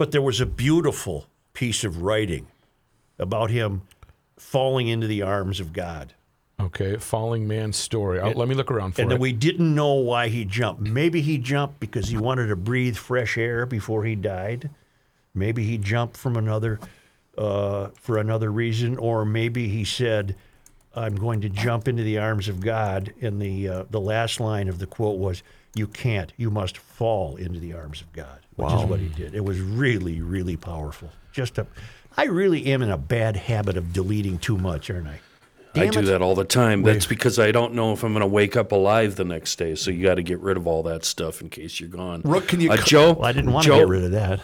But 0.00 0.12
there 0.12 0.22
was 0.22 0.40
a 0.40 0.46
beautiful 0.46 1.26
piece 1.52 1.84
of 1.84 2.00
writing 2.00 2.46
about 3.18 3.50
him 3.50 3.82
falling 4.38 4.88
into 4.88 5.06
the 5.06 5.20
arms 5.20 5.60
of 5.60 5.74
God. 5.74 6.14
Okay, 6.58 6.96
falling 6.96 7.46
man's 7.46 7.76
story. 7.76 8.18
i 8.18 8.32
let 8.32 8.48
me 8.48 8.54
look 8.54 8.70
around 8.70 8.92
for 8.92 9.02
and 9.02 9.10
it. 9.10 9.14
then 9.14 9.20
we 9.20 9.34
didn't 9.34 9.74
know 9.74 9.92
why 9.92 10.28
he 10.28 10.46
jumped. 10.46 10.80
Maybe 10.80 11.20
he 11.20 11.36
jumped 11.36 11.80
because 11.80 12.08
he 12.08 12.16
wanted 12.16 12.46
to 12.46 12.56
breathe 12.56 12.96
fresh 12.96 13.36
air 13.36 13.66
before 13.66 14.06
he 14.06 14.14
died. 14.14 14.70
Maybe 15.34 15.64
he 15.64 15.76
jumped 15.76 16.16
from 16.16 16.34
another 16.34 16.80
uh, 17.36 17.88
for 18.00 18.16
another 18.16 18.50
reason, 18.50 18.96
or 18.96 19.26
maybe 19.26 19.68
he 19.68 19.84
said, 19.84 20.34
"I'm 20.94 21.14
going 21.14 21.42
to 21.42 21.50
jump 21.50 21.88
into 21.88 22.04
the 22.04 22.16
arms 22.16 22.48
of 22.48 22.60
God." 22.60 23.12
And 23.20 23.38
the 23.38 23.68
uh, 23.68 23.84
the 23.90 24.00
last 24.00 24.40
line 24.40 24.68
of 24.68 24.78
the 24.78 24.86
quote 24.86 25.18
was, 25.18 25.42
"You 25.74 25.86
can't. 25.86 26.32
You 26.38 26.50
must 26.50 26.78
fall 26.78 27.36
into 27.36 27.60
the 27.60 27.74
arms 27.74 28.00
of 28.00 28.10
God," 28.14 28.38
which 28.60 28.72
is 28.72 28.84
what 28.84 29.00
he 29.00 29.08
did. 29.08 29.34
It 29.34 29.44
was 29.44 29.60
really, 29.60 30.20
really 30.20 30.56
powerful. 30.56 31.10
Just 31.32 31.58
a, 31.58 31.66
I 32.16 32.24
really 32.24 32.66
am 32.66 32.82
in 32.82 32.90
a 32.90 32.98
bad 32.98 33.36
habit 33.36 33.76
of 33.76 33.92
deleting 33.92 34.38
too 34.38 34.58
much, 34.58 34.90
aren't 34.90 35.06
I? 35.08 35.20
I 35.72 35.84
Damn 35.84 35.90
do 35.92 36.02
that 36.02 36.20
all 36.20 36.34
the 36.34 36.44
time. 36.44 36.82
That's 36.82 37.06
because 37.06 37.38
I 37.38 37.52
don't 37.52 37.74
know 37.74 37.92
if 37.92 38.02
I'm 38.02 38.12
going 38.12 38.22
to 38.22 38.26
wake 38.26 38.56
up 38.56 38.72
alive 38.72 39.14
the 39.14 39.24
next 39.24 39.56
day. 39.56 39.76
So 39.76 39.92
you 39.92 40.02
got 40.02 40.16
to 40.16 40.22
get 40.22 40.40
rid 40.40 40.56
of 40.56 40.66
all 40.66 40.82
that 40.82 41.04
stuff 41.04 41.40
in 41.40 41.48
case 41.48 41.78
you're 41.78 41.88
gone. 41.88 42.22
Rook, 42.24 42.48
can 42.48 42.60
you 42.60 42.72
Uh, 42.72 42.76
Joe? 42.78 43.12
Well, 43.12 43.26
I 43.26 43.32
didn't 43.32 43.52
want 43.52 43.66
to 43.66 43.76
get 43.76 43.86
rid 43.86 44.02
of 44.02 44.10
that. 44.10 44.40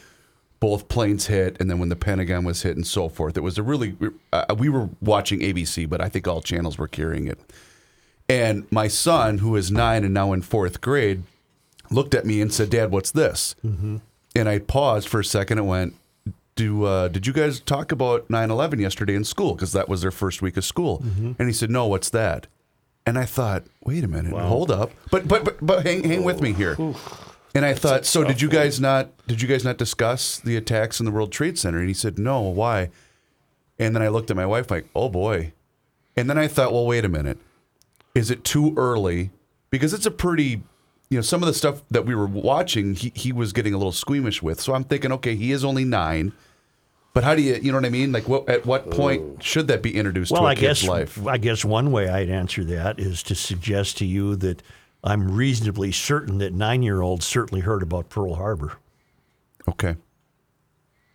both 0.64 0.88
planes 0.88 1.26
hit, 1.26 1.58
and 1.60 1.68
then 1.68 1.78
when 1.78 1.90
the 1.90 1.96
Pentagon 1.96 2.42
was 2.42 2.62
hit, 2.62 2.74
and 2.74 2.86
so 2.86 3.10
forth. 3.10 3.36
It 3.36 3.42
was 3.42 3.58
a 3.58 3.62
really 3.62 3.94
uh, 4.32 4.54
we 4.58 4.70
were 4.70 4.88
watching 5.02 5.40
ABC, 5.40 5.86
but 5.86 6.00
I 6.00 6.08
think 6.08 6.26
all 6.26 6.40
channels 6.40 6.78
were 6.78 6.88
carrying 6.88 7.28
it. 7.28 7.38
And 8.30 8.66
my 8.72 8.88
son, 8.88 9.38
who 9.38 9.56
is 9.56 9.70
nine 9.70 10.04
and 10.04 10.14
now 10.14 10.32
in 10.32 10.40
fourth 10.40 10.80
grade, 10.80 11.24
looked 11.90 12.14
at 12.14 12.24
me 12.24 12.40
and 12.40 12.50
said, 12.50 12.70
"Dad, 12.70 12.90
what's 12.90 13.10
this?" 13.10 13.54
And 13.62 14.48
I 14.48 14.58
paused 14.58 15.06
for 15.06 15.20
a 15.20 15.24
second 15.24 15.58
and 15.58 15.68
went, 15.68 15.96
"Do 16.56 16.84
uh, 16.84 17.08
did 17.08 17.26
you 17.26 17.34
guys 17.34 17.60
talk 17.60 17.92
about 17.92 18.26
9/11 18.30 18.80
yesterday 18.80 19.14
in 19.16 19.24
school? 19.24 19.54
Because 19.54 19.72
that 19.72 19.86
was 19.86 20.00
their 20.00 20.10
first 20.10 20.40
week 20.40 20.56
of 20.56 20.64
school." 20.64 21.04
And 21.38 21.46
he 21.46 21.52
said, 21.52 21.68
"No, 21.68 21.86
what's 21.86 22.08
that?" 22.08 22.46
And 23.04 23.18
I 23.18 23.26
thought, 23.26 23.64
"Wait 23.84 24.02
a 24.02 24.08
minute, 24.08 24.32
hold 24.32 24.70
up." 24.70 24.92
But 25.10 25.28
but 25.28 25.44
but, 25.44 25.58
but 25.60 25.84
hang 25.84 26.04
hang 26.04 26.24
with 26.24 26.40
me 26.40 26.54
here. 26.54 26.74
And 27.54 27.64
I 27.64 27.72
thought, 27.72 28.04
so 28.04 28.24
did 28.24 28.40
you 28.40 28.48
guys 28.48 28.80
not 28.80 29.10
did 29.26 29.40
you 29.40 29.48
guys 29.48 29.64
not 29.64 29.78
discuss 29.78 30.38
the 30.38 30.56
attacks 30.56 30.98
in 30.98 31.06
the 31.06 31.12
World 31.12 31.30
Trade 31.30 31.58
Center? 31.58 31.78
And 31.78 31.88
he 31.88 31.94
said, 31.94 32.18
"No, 32.18 32.40
why?" 32.40 32.90
And 33.78 33.94
then 33.94 34.02
I 34.02 34.08
looked 34.08 34.30
at 34.30 34.36
my 34.36 34.46
wife 34.46 34.70
like, 34.70 34.86
"Oh 34.94 35.08
boy." 35.08 35.52
And 36.16 36.28
then 36.28 36.36
I 36.38 36.48
thought, 36.48 36.72
"Well, 36.72 36.86
wait 36.86 37.04
a 37.04 37.08
minute. 37.08 37.38
Is 38.14 38.30
it 38.30 38.44
too 38.44 38.74
early 38.76 39.30
because 39.70 39.92
it's 39.92 40.06
a 40.06 40.10
pretty, 40.10 40.62
you 41.10 41.18
know, 41.18 41.20
some 41.20 41.42
of 41.42 41.46
the 41.46 41.54
stuff 41.54 41.82
that 41.90 42.06
we 42.06 42.14
were 42.14 42.26
watching, 42.26 42.94
he, 42.94 43.12
he 43.14 43.32
was 43.32 43.52
getting 43.52 43.74
a 43.74 43.76
little 43.76 43.92
squeamish 43.92 44.40
with. 44.40 44.60
So 44.60 44.72
I'm 44.72 44.84
thinking, 44.84 45.10
okay, 45.12 45.34
he 45.34 45.50
is 45.50 45.64
only 45.64 45.84
nine, 45.84 46.32
but 47.12 47.24
how 47.24 47.34
do 47.34 47.42
you, 47.42 47.54
you 47.56 47.72
know 47.72 47.78
what 47.78 47.84
I 47.84 47.90
mean? 47.90 48.12
Like, 48.12 48.28
what 48.28 48.48
at 48.48 48.66
what 48.66 48.90
point 48.90 49.42
should 49.42 49.66
that 49.68 49.82
be 49.82 49.96
introduced 49.96 50.30
Well, 50.32 50.42
to 50.42 50.46
a 50.46 50.50
I 50.50 50.54
kid's 50.54 50.82
guess 50.82 50.88
life? 50.88 51.26
I 51.26 51.38
guess 51.38 51.64
one 51.64 51.90
way 51.90 52.08
I'd 52.08 52.28
answer 52.30 52.62
that 52.64 53.00
is 53.00 53.22
to 53.24 53.34
suggest 53.34 53.98
to 53.98 54.04
you 54.06 54.36
that 54.36 54.62
I'm 55.04 55.30
reasonably 55.36 55.92
certain 55.92 56.38
that 56.38 56.52
nine-year-olds 56.54 57.24
certainly 57.26 57.60
heard 57.60 57.82
about 57.82 58.08
Pearl 58.08 58.34
Harbor, 58.34 58.72
Okay. 59.68 59.96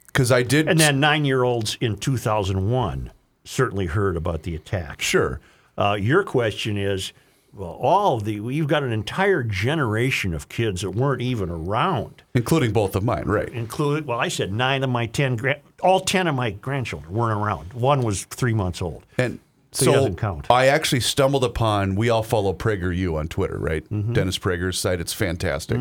Because 0.07 0.31
I 0.31 0.41
did, 0.43 0.67
and 0.67 0.79
then 0.79 0.99
nine-year-olds 0.99 1.77
in 1.81 1.95
2001 1.97 3.11
certainly 3.43 3.85
heard 3.87 4.15
about 4.17 4.43
the 4.43 4.55
attack. 4.55 5.01
sure. 5.01 5.39
Uh, 5.77 5.97
your 5.99 6.23
question 6.23 6.77
is, 6.77 7.13
well, 7.53 7.77
all 7.81 8.17
of 8.17 8.25
the 8.25 8.33
you've 8.33 8.67
got 8.67 8.83
an 8.83 8.91
entire 8.91 9.43
generation 9.43 10.33
of 10.33 10.49
kids 10.49 10.81
that 10.81 10.91
weren't 10.91 11.21
even 11.21 11.49
around. 11.49 12.21
Including 12.33 12.73
both 12.73 12.95
of 12.95 13.03
mine, 13.03 13.25
right? 13.25 13.49
Included, 13.49 14.05
well, 14.05 14.19
I 14.19 14.27
said 14.27 14.51
nine 14.51 14.83
of 14.83 14.89
my 14.89 15.05
ten, 15.05 15.35
gra- 15.35 15.59
all 15.81 15.99
ten 16.01 16.27
of 16.27 16.35
my 16.35 16.51
grandchildren 16.51 17.11
weren't 17.13 17.39
around. 17.39 17.73
One 17.73 18.01
was 18.03 18.25
three 18.25 18.53
months 18.53 18.81
old. 18.81 19.03
And 19.17 19.39
So 19.71 19.85
so, 19.85 19.91
he 19.91 19.97
doesn't 19.97 20.15
count. 20.15 20.47
I 20.49 20.67
actually 20.67 21.01
stumbled 21.01 21.43
upon. 21.43 21.95
We 21.95 22.09
all 22.09 22.23
follow 22.23 22.53
PragerU 22.53 23.15
on 23.17 23.27
Twitter, 23.27 23.57
right? 23.57 23.83
Mm-hmm. 23.89 24.13
Dennis 24.13 24.37
Prager's 24.39 24.79
site. 24.79 24.99
It's 24.99 25.13
fantastic. 25.13 25.79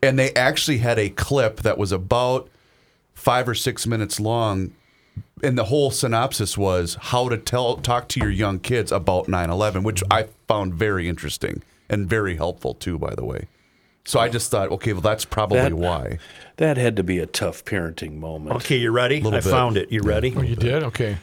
And 0.00 0.18
they 0.18 0.32
actually 0.34 0.78
had 0.78 0.98
a 0.98 1.10
clip 1.10 1.62
that 1.62 1.76
was 1.76 1.90
about 1.90 2.48
five 3.14 3.48
or 3.48 3.54
six 3.54 3.84
minutes 3.86 4.20
long, 4.20 4.72
and 5.42 5.58
the 5.58 5.64
whole 5.64 5.90
synopsis 5.90 6.56
was 6.56 6.96
how 7.00 7.28
to 7.28 7.36
tell 7.36 7.76
talk 7.78 8.06
to 8.10 8.20
your 8.20 8.30
young 8.30 8.60
kids 8.60 8.92
about 8.92 9.26
9/11, 9.26 9.82
which 9.82 10.04
I 10.08 10.26
found 10.46 10.74
very 10.74 11.08
interesting 11.08 11.62
and 11.90 12.08
very 12.08 12.36
helpful 12.36 12.74
too. 12.74 12.96
By 12.96 13.16
the 13.16 13.24
way, 13.24 13.48
so 14.04 14.20
I 14.20 14.28
just 14.28 14.52
thought, 14.52 14.70
okay, 14.70 14.92
well, 14.92 15.02
that's 15.02 15.24
probably 15.24 15.58
That- 15.58 15.74
why. 15.74 16.18
That 16.58 16.76
had 16.76 16.94
to 16.96 17.02
be 17.02 17.18
a 17.18 17.26
tough 17.26 17.64
parenting 17.64 18.18
moment. 18.18 18.56
Okay, 18.56 18.76
you 18.76 18.90
ready? 18.92 19.18
I 19.24 19.30
bit. 19.30 19.44
found 19.44 19.76
it. 19.76 19.90
You 19.92 20.02
ready? 20.02 20.32
Oh, 20.36 20.42
you 20.42 20.56
did? 20.56 20.82
Okay. 20.84 21.18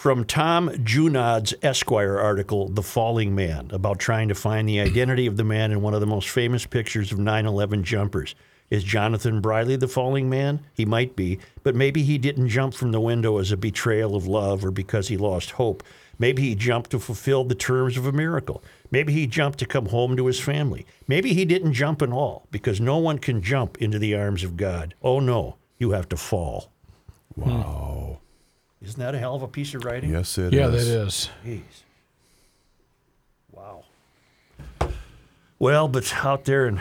From 0.00 0.24
Tom 0.24 0.70
Junod's 0.82 1.52
Esquire 1.60 2.18
article, 2.18 2.70
The 2.70 2.82
Falling 2.82 3.34
Man, 3.34 3.68
about 3.70 3.98
trying 3.98 4.28
to 4.28 4.34
find 4.34 4.66
the 4.66 4.80
identity 4.80 5.26
of 5.26 5.36
the 5.36 5.44
man 5.44 5.72
in 5.72 5.82
one 5.82 5.92
of 5.92 6.00
the 6.00 6.06
most 6.06 6.30
famous 6.30 6.64
pictures 6.64 7.12
of 7.12 7.18
9 7.18 7.44
11 7.44 7.84
jumpers. 7.84 8.34
Is 8.70 8.82
Jonathan 8.82 9.42
Briley 9.42 9.76
the 9.76 9.86
falling 9.86 10.30
man? 10.30 10.60
He 10.72 10.86
might 10.86 11.16
be, 11.16 11.38
but 11.62 11.74
maybe 11.74 12.02
he 12.02 12.16
didn't 12.16 12.48
jump 12.48 12.72
from 12.72 12.92
the 12.92 12.98
window 13.00 13.36
as 13.36 13.52
a 13.52 13.58
betrayal 13.58 14.16
of 14.16 14.26
love 14.26 14.64
or 14.64 14.70
because 14.70 15.08
he 15.08 15.18
lost 15.18 15.50
hope. 15.50 15.82
Maybe 16.18 16.40
he 16.40 16.54
jumped 16.54 16.92
to 16.92 16.98
fulfill 16.98 17.44
the 17.44 17.54
terms 17.54 17.98
of 17.98 18.06
a 18.06 18.12
miracle. 18.12 18.64
Maybe 18.90 19.12
he 19.12 19.26
jumped 19.26 19.58
to 19.58 19.66
come 19.66 19.84
home 19.84 20.16
to 20.16 20.28
his 20.28 20.40
family. 20.40 20.86
Maybe 21.08 21.34
he 21.34 21.44
didn't 21.44 21.74
jump 21.74 22.00
at 22.00 22.10
all 22.10 22.46
because 22.50 22.80
no 22.80 22.96
one 22.96 23.18
can 23.18 23.42
jump 23.42 23.76
into 23.82 23.98
the 23.98 24.14
arms 24.14 24.44
of 24.44 24.56
God. 24.56 24.94
Oh 25.02 25.20
no, 25.20 25.56
you 25.76 25.90
have 25.90 26.08
to 26.08 26.16
fall. 26.16 26.72
Wow. 27.36 28.20
Isn't 28.82 28.98
that 28.98 29.14
a 29.14 29.18
hell 29.18 29.34
of 29.34 29.42
a 29.42 29.48
piece 29.48 29.74
of 29.74 29.84
writing? 29.84 30.10
Yes, 30.10 30.38
it 30.38 30.46
is. 30.46 30.52
Yeah, 30.52 30.68
that 30.68 30.80
is. 30.80 31.28
Jeez. 31.44 31.60
Wow. 33.52 33.84
Well, 35.58 35.88
but 35.88 36.12
out 36.24 36.46
there 36.46 36.66
in 36.66 36.80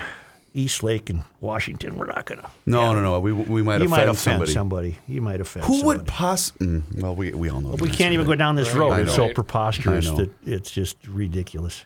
East 0.54 0.82
Lake 0.82 1.10
and 1.10 1.24
Washington, 1.42 1.98
we're 1.98 2.06
not 2.06 2.26
going 2.26 2.40
to. 2.40 2.50
No, 2.66 2.94
no, 2.94 3.02
no. 3.02 3.20
We 3.20 3.34
we 3.34 3.62
might 3.62 3.82
You 3.82 3.88
offend 3.88 3.90
might 3.92 4.02
offend 4.04 4.18
somebody. 4.18 4.52
somebody. 4.54 4.98
You 5.08 5.22
might 5.22 5.42
offend 5.42 5.66
Who 5.66 5.80
somebody. 5.80 5.98
Who 5.98 6.00
would 6.00 6.08
possibly? 6.08 6.84
Well, 6.98 7.16
we 7.16 7.32
we 7.34 7.50
all 7.50 7.60
know. 7.60 7.76
the 7.76 7.84
We 7.84 7.90
can't 7.90 8.14
even 8.14 8.26
go 8.26 8.36
down 8.36 8.56
this 8.56 8.74
road. 8.74 8.94
It's 9.00 9.16
so 9.16 9.34
preposterous 9.34 10.10
that 10.12 10.32
it's 10.46 10.72
just 10.72 10.96
ridiculous. 11.08 11.86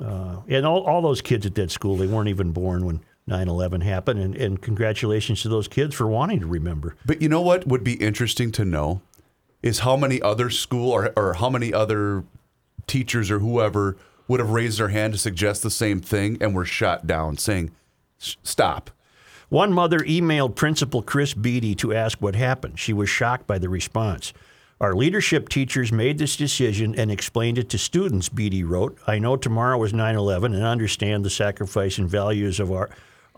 Uh, 0.00 0.36
and 0.48 0.64
all, 0.64 0.84
all 0.84 1.02
those 1.02 1.20
kids 1.20 1.44
at 1.44 1.54
that 1.56 1.70
school, 1.70 1.96
they 1.96 2.06
weren't 2.06 2.28
even 2.28 2.52
born 2.52 2.86
when 2.86 3.00
9 3.30 3.48
11 3.48 3.80
happened. 3.80 4.20
And, 4.20 4.36
and 4.36 4.60
congratulations 4.60 5.42
to 5.42 5.48
those 5.48 5.68
kids 5.68 5.94
for 5.94 6.06
wanting 6.06 6.40
to 6.40 6.46
remember. 6.46 6.96
But 7.06 7.22
you 7.22 7.28
know 7.28 7.40
what 7.40 7.66
would 7.66 7.84
be 7.84 7.94
interesting 7.94 8.52
to 8.52 8.64
know 8.64 9.00
is 9.62 9.80
how 9.80 9.96
many 9.96 10.20
other 10.20 10.50
school 10.50 10.90
or, 10.90 11.12
or 11.16 11.34
how 11.34 11.48
many 11.48 11.72
other 11.72 12.24
teachers 12.86 13.30
or 13.30 13.38
whoever 13.38 13.96
would 14.26 14.40
have 14.40 14.50
raised 14.50 14.78
their 14.78 14.88
hand 14.88 15.12
to 15.12 15.18
suggest 15.18 15.62
the 15.62 15.70
same 15.70 16.00
thing 16.00 16.38
and 16.40 16.54
were 16.54 16.64
shot 16.64 17.06
down, 17.06 17.36
saying, 17.36 17.70
"Stop." 18.18 18.90
One 19.48 19.72
mother 19.72 19.98
emailed 19.98 20.54
Principal 20.54 21.02
Chris 21.02 21.34
Beatty 21.34 21.74
to 21.76 21.92
ask 21.92 22.22
what 22.22 22.36
happened. 22.36 22.78
She 22.78 22.92
was 22.92 23.08
shocked 23.08 23.48
by 23.48 23.58
the 23.58 23.68
response. 23.68 24.32
Our 24.80 24.94
leadership 24.94 25.48
teachers 25.48 25.92
made 25.92 26.18
this 26.18 26.36
decision 26.36 26.94
and 26.94 27.10
explained 27.10 27.58
it 27.58 27.68
to 27.70 27.78
students, 27.78 28.28
Beatty 28.30 28.64
wrote. 28.64 28.96
I 29.06 29.18
know 29.18 29.36
tomorrow 29.36 29.82
is 29.82 29.92
9 29.92 30.14
11 30.14 30.54
and 30.54 30.62
understand 30.62 31.24
the 31.24 31.30
sacrifice 31.30 31.98
and 31.98 32.08
values 32.08 32.60
of 32.60 32.72
our, 32.72 32.88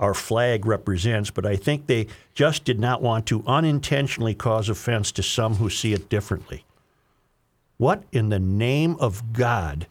our 0.03 0.15
flag 0.15 0.67
represents, 0.67 1.31
but 1.31 1.47
I 1.47 1.55
think 1.55 1.87
they 1.87 2.09
just 2.35 2.65
did 2.65 2.81
not 2.81 3.01
want 3.01 3.25
to 3.27 3.45
unintentionally 3.47 4.35
cause 4.35 4.69
offense 4.69 5.13
to 5.13 5.23
some 5.23 5.55
who 5.55 5.71
see 5.71 5.93
it 5.93 6.09
differently. 6.09 6.65
What 7.79 8.03
in 8.11 8.29
the 8.29 8.41
name 8.41 8.97
of 8.99 9.33
God 9.33 9.87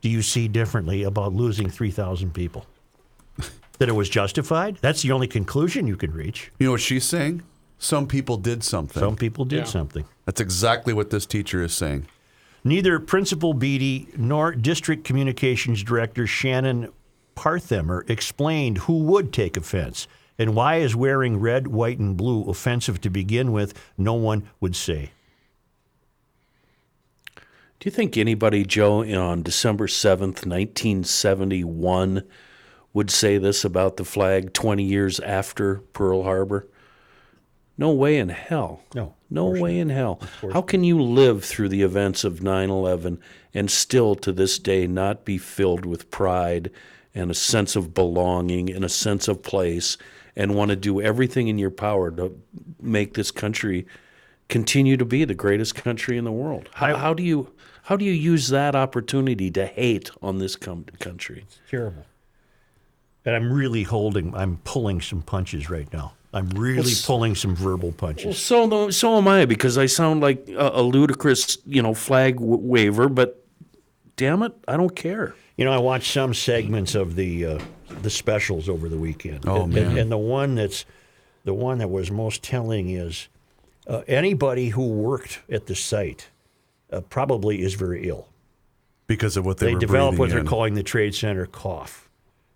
do 0.00 0.08
you 0.08 0.22
see 0.22 0.48
differently 0.48 1.02
about 1.02 1.34
losing 1.34 1.68
3,000 1.68 2.32
people? 2.32 2.64
that 3.78 3.88
it 3.90 3.92
was 3.92 4.08
justified? 4.08 4.78
That's 4.80 5.02
the 5.02 5.12
only 5.12 5.26
conclusion 5.28 5.86
you 5.86 5.96
can 5.96 6.12
reach. 6.12 6.50
You 6.58 6.66
know 6.66 6.72
what 6.72 6.80
she's 6.80 7.04
saying? 7.04 7.42
Some 7.78 8.06
people 8.06 8.38
did 8.38 8.64
something. 8.64 8.98
Some 8.98 9.16
people 9.16 9.44
did 9.44 9.58
Yeah. 9.58 9.64
something. 9.64 10.04
That's 10.24 10.40
exactly 10.40 10.94
what 10.94 11.10
this 11.10 11.26
teacher 11.26 11.62
is 11.62 11.74
saying. 11.74 12.06
Neither 12.64 12.98
Principal 12.98 13.52
Beatty 13.52 14.08
nor 14.16 14.52
District 14.52 15.04
Communications 15.04 15.82
Director 15.82 16.26
Shannon 16.26 16.88
Parthemer 17.36 18.04
explained 18.08 18.78
who 18.78 18.98
would 19.04 19.32
take 19.32 19.56
offense. 19.56 20.08
And 20.38 20.54
why 20.54 20.76
is 20.76 20.96
wearing 20.96 21.38
red, 21.38 21.68
white, 21.68 21.98
and 21.98 22.16
blue 22.16 22.44
offensive 22.44 23.00
to 23.02 23.10
begin 23.10 23.52
with? 23.52 23.72
No 23.96 24.14
one 24.14 24.48
would 24.60 24.74
say. 24.76 25.12
Do 27.78 27.84
you 27.84 27.90
think 27.90 28.16
anybody, 28.16 28.64
Joe, 28.64 29.04
on 29.04 29.42
December 29.42 29.86
7th, 29.86 30.44
1971, 30.44 32.24
would 32.92 33.10
say 33.10 33.38
this 33.38 33.64
about 33.64 33.96
the 33.96 34.04
flag 34.04 34.52
20 34.52 34.82
years 34.82 35.20
after 35.20 35.76
Pearl 35.92 36.22
Harbor? 36.22 36.66
No 37.78 37.90
way 37.92 38.16
in 38.16 38.30
hell. 38.30 38.82
No, 38.94 39.14
No 39.28 39.46
way 39.46 39.78
in 39.78 39.90
hell. 39.90 40.20
How 40.52 40.62
can 40.62 40.82
you 40.82 41.00
live 41.02 41.44
through 41.44 41.68
the 41.68 41.82
events 41.82 42.24
of 42.24 42.42
9 42.42 42.70
11 42.70 43.20
and 43.52 43.70
still 43.70 44.14
to 44.16 44.32
this 44.32 44.58
day 44.58 44.86
not 44.86 45.26
be 45.26 45.36
filled 45.36 45.84
with 45.84 46.10
pride 46.10 46.70
and 47.16 47.30
a 47.30 47.34
sense 47.34 47.74
of 47.76 47.94
belonging 47.94 48.70
and 48.70 48.84
a 48.84 48.88
sense 48.88 49.26
of 49.26 49.42
place 49.42 49.96
and 50.36 50.54
want 50.54 50.68
to 50.68 50.76
do 50.76 51.00
everything 51.00 51.48
in 51.48 51.58
your 51.58 51.70
power 51.70 52.10
to 52.10 52.38
make 52.80 53.14
this 53.14 53.30
country 53.30 53.86
continue 54.48 54.96
to 54.96 55.04
be 55.04 55.24
the 55.24 55.34
greatest 55.34 55.74
country 55.74 56.16
in 56.18 56.24
the 56.24 56.30
world? 56.32 56.68
How, 56.74 56.94
how 56.96 57.14
do 57.14 57.22
you 57.22 57.52
how 57.84 57.96
do 57.96 58.04
you 58.04 58.12
use 58.12 58.48
that 58.48 58.74
opportunity 58.74 59.50
to 59.52 59.64
hate 59.66 60.10
on 60.20 60.38
this 60.38 60.56
com- 60.56 60.84
country? 61.00 61.46
Terrible. 61.70 62.04
And 63.24 63.34
I'm 63.34 63.52
really 63.52 63.82
holding, 63.84 64.34
I'm 64.34 64.58
pulling 64.64 65.00
some 65.00 65.22
punches 65.22 65.70
right 65.70 65.90
now. 65.92 66.12
I'm 66.34 66.48
really 66.50 66.78
It's- 66.80 67.06
pulling 67.06 67.34
some 67.34 67.54
verbal 67.56 67.88
Well, 67.90 67.96
punches. 67.96 68.38
so 68.38 68.90
so 68.90 69.16
am 69.16 69.26
I 69.28 69.46
because 69.46 69.78
I 69.78 69.86
sound 69.86 70.20
like 70.20 70.48
a, 70.48 70.70
a 70.74 70.82
ludicrous, 70.82 71.58
you 71.64 71.80
know, 71.80 71.94
flag 71.94 72.34
w- 72.36 72.58
waver. 72.58 73.08
But 73.08 73.42
damn 74.16 74.42
it, 74.42 74.52
I 74.68 74.76
don't 74.76 74.94
care. 74.94 75.34
You 75.56 75.64
know, 75.64 75.72
I 75.72 75.78
watched 75.78 76.12
some 76.12 76.34
segments 76.34 76.94
of 76.94 77.16
the 77.16 77.46
uh, 77.46 77.58
the 78.02 78.10
specials 78.10 78.68
over 78.68 78.88
the 78.88 78.98
weekend. 78.98 79.46
Oh, 79.46 79.62
and, 79.62 79.74
man. 79.74 79.86
And, 79.86 79.98
and 79.98 80.12
the 80.12 80.18
one 80.18 80.54
that's 80.54 80.84
the 81.44 81.54
one 81.54 81.78
that 81.78 81.88
was 81.88 82.10
most 82.10 82.42
telling 82.42 82.90
is 82.90 83.28
uh, 83.86 84.02
anybody 84.06 84.70
who 84.70 84.88
worked 84.88 85.40
at 85.50 85.66
the 85.66 85.74
site 85.74 86.28
uh, 86.92 87.00
probably 87.00 87.62
is 87.62 87.74
very 87.74 88.08
ill. 88.08 88.28
Because 89.06 89.36
of 89.36 89.46
what 89.46 89.58
they, 89.58 89.72
They, 89.72 89.78
developed 89.78 90.18
what 90.18 90.30
breathing 90.30 90.44
they're 90.44 90.50
calling 90.50 90.74
the 90.74 90.82
trade 90.82 91.14
center 91.14 91.46
cough. 91.46 92.08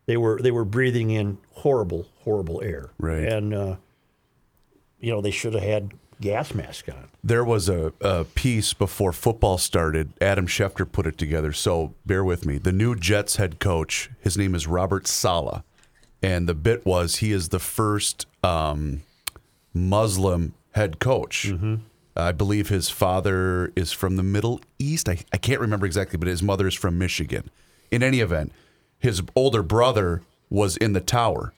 They 0.07 0.17
were 0.17 0.41
they 0.43 0.51
were 0.51 0.65
breathing 0.65 1.11
in 1.11 1.39
horrible, 1.53 2.09
horrible 2.19 2.61
air. 2.63 2.91
Right. 2.99 3.23
And 3.23 3.55
uh, 3.55 3.77
you 4.99 5.13
know 5.13 5.21
they 5.21 5.31
should 5.31 5.55
have 5.55 5.63
had 5.63 5.93
gas 6.21 6.55
mask 6.55 6.89
on. 6.89 7.09
There 7.23 7.45
was 7.45 7.69
a, 7.69 7.93
a 8.01 8.25
piece 8.25 8.73
before 8.75 9.13
football 9.13 9.59
started. 9.59 10.13
Adam 10.21 10.47
Schefter 10.47 10.91
put 10.91 11.07
it 11.07 11.19
together. 11.19 11.53
So 11.53 11.95
bear 12.07 12.25
with 12.25 12.45
me. 12.47 12.59
The 12.59 12.73
new 12.73 12.95
Jets 12.95 13.37
head 13.37 13.59
coach, 13.59 14.11
his 14.21 14.37
name 14.37 14.55
is 14.55 14.67
Robert 14.67 15.07
Saleh. 15.07 15.63
And 16.23 16.49
the 16.49 16.55
bit 16.55 16.85
was 16.85 17.17
he 17.17 17.33
is 17.33 17.49
the 17.49 17.59
first 17.59 18.27
um, 18.45 19.03
Muslim 19.73 20.55
head 20.73 20.99
coach. 20.99 21.53
I 22.17 22.33
believe 22.33 22.69
his 22.69 22.91
father 22.91 23.73
is 23.75 23.93
from 23.93 24.17
the 24.17 24.23
Middle 24.23 24.61
East. 24.79 25.09
I, 25.09 25.19
I 25.33 25.39
can't 25.39 25.61
remember 25.61 25.87
exactly, 25.87 26.19
but 26.19 26.29
his 26.29 26.43
mother 26.43 26.67
is 26.67 26.75
from 26.75 26.99
Michigan. 26.99 27.51
In 27.91 28.03
any 28.03 28.21
event, 28.21 28.53
his 28.99 29.23
older 29.35 29.63
brother 29.63 30.23
was 30.51 30.77
in 30.77 30.93
the 30.93 31.01
tower 31.01 31.55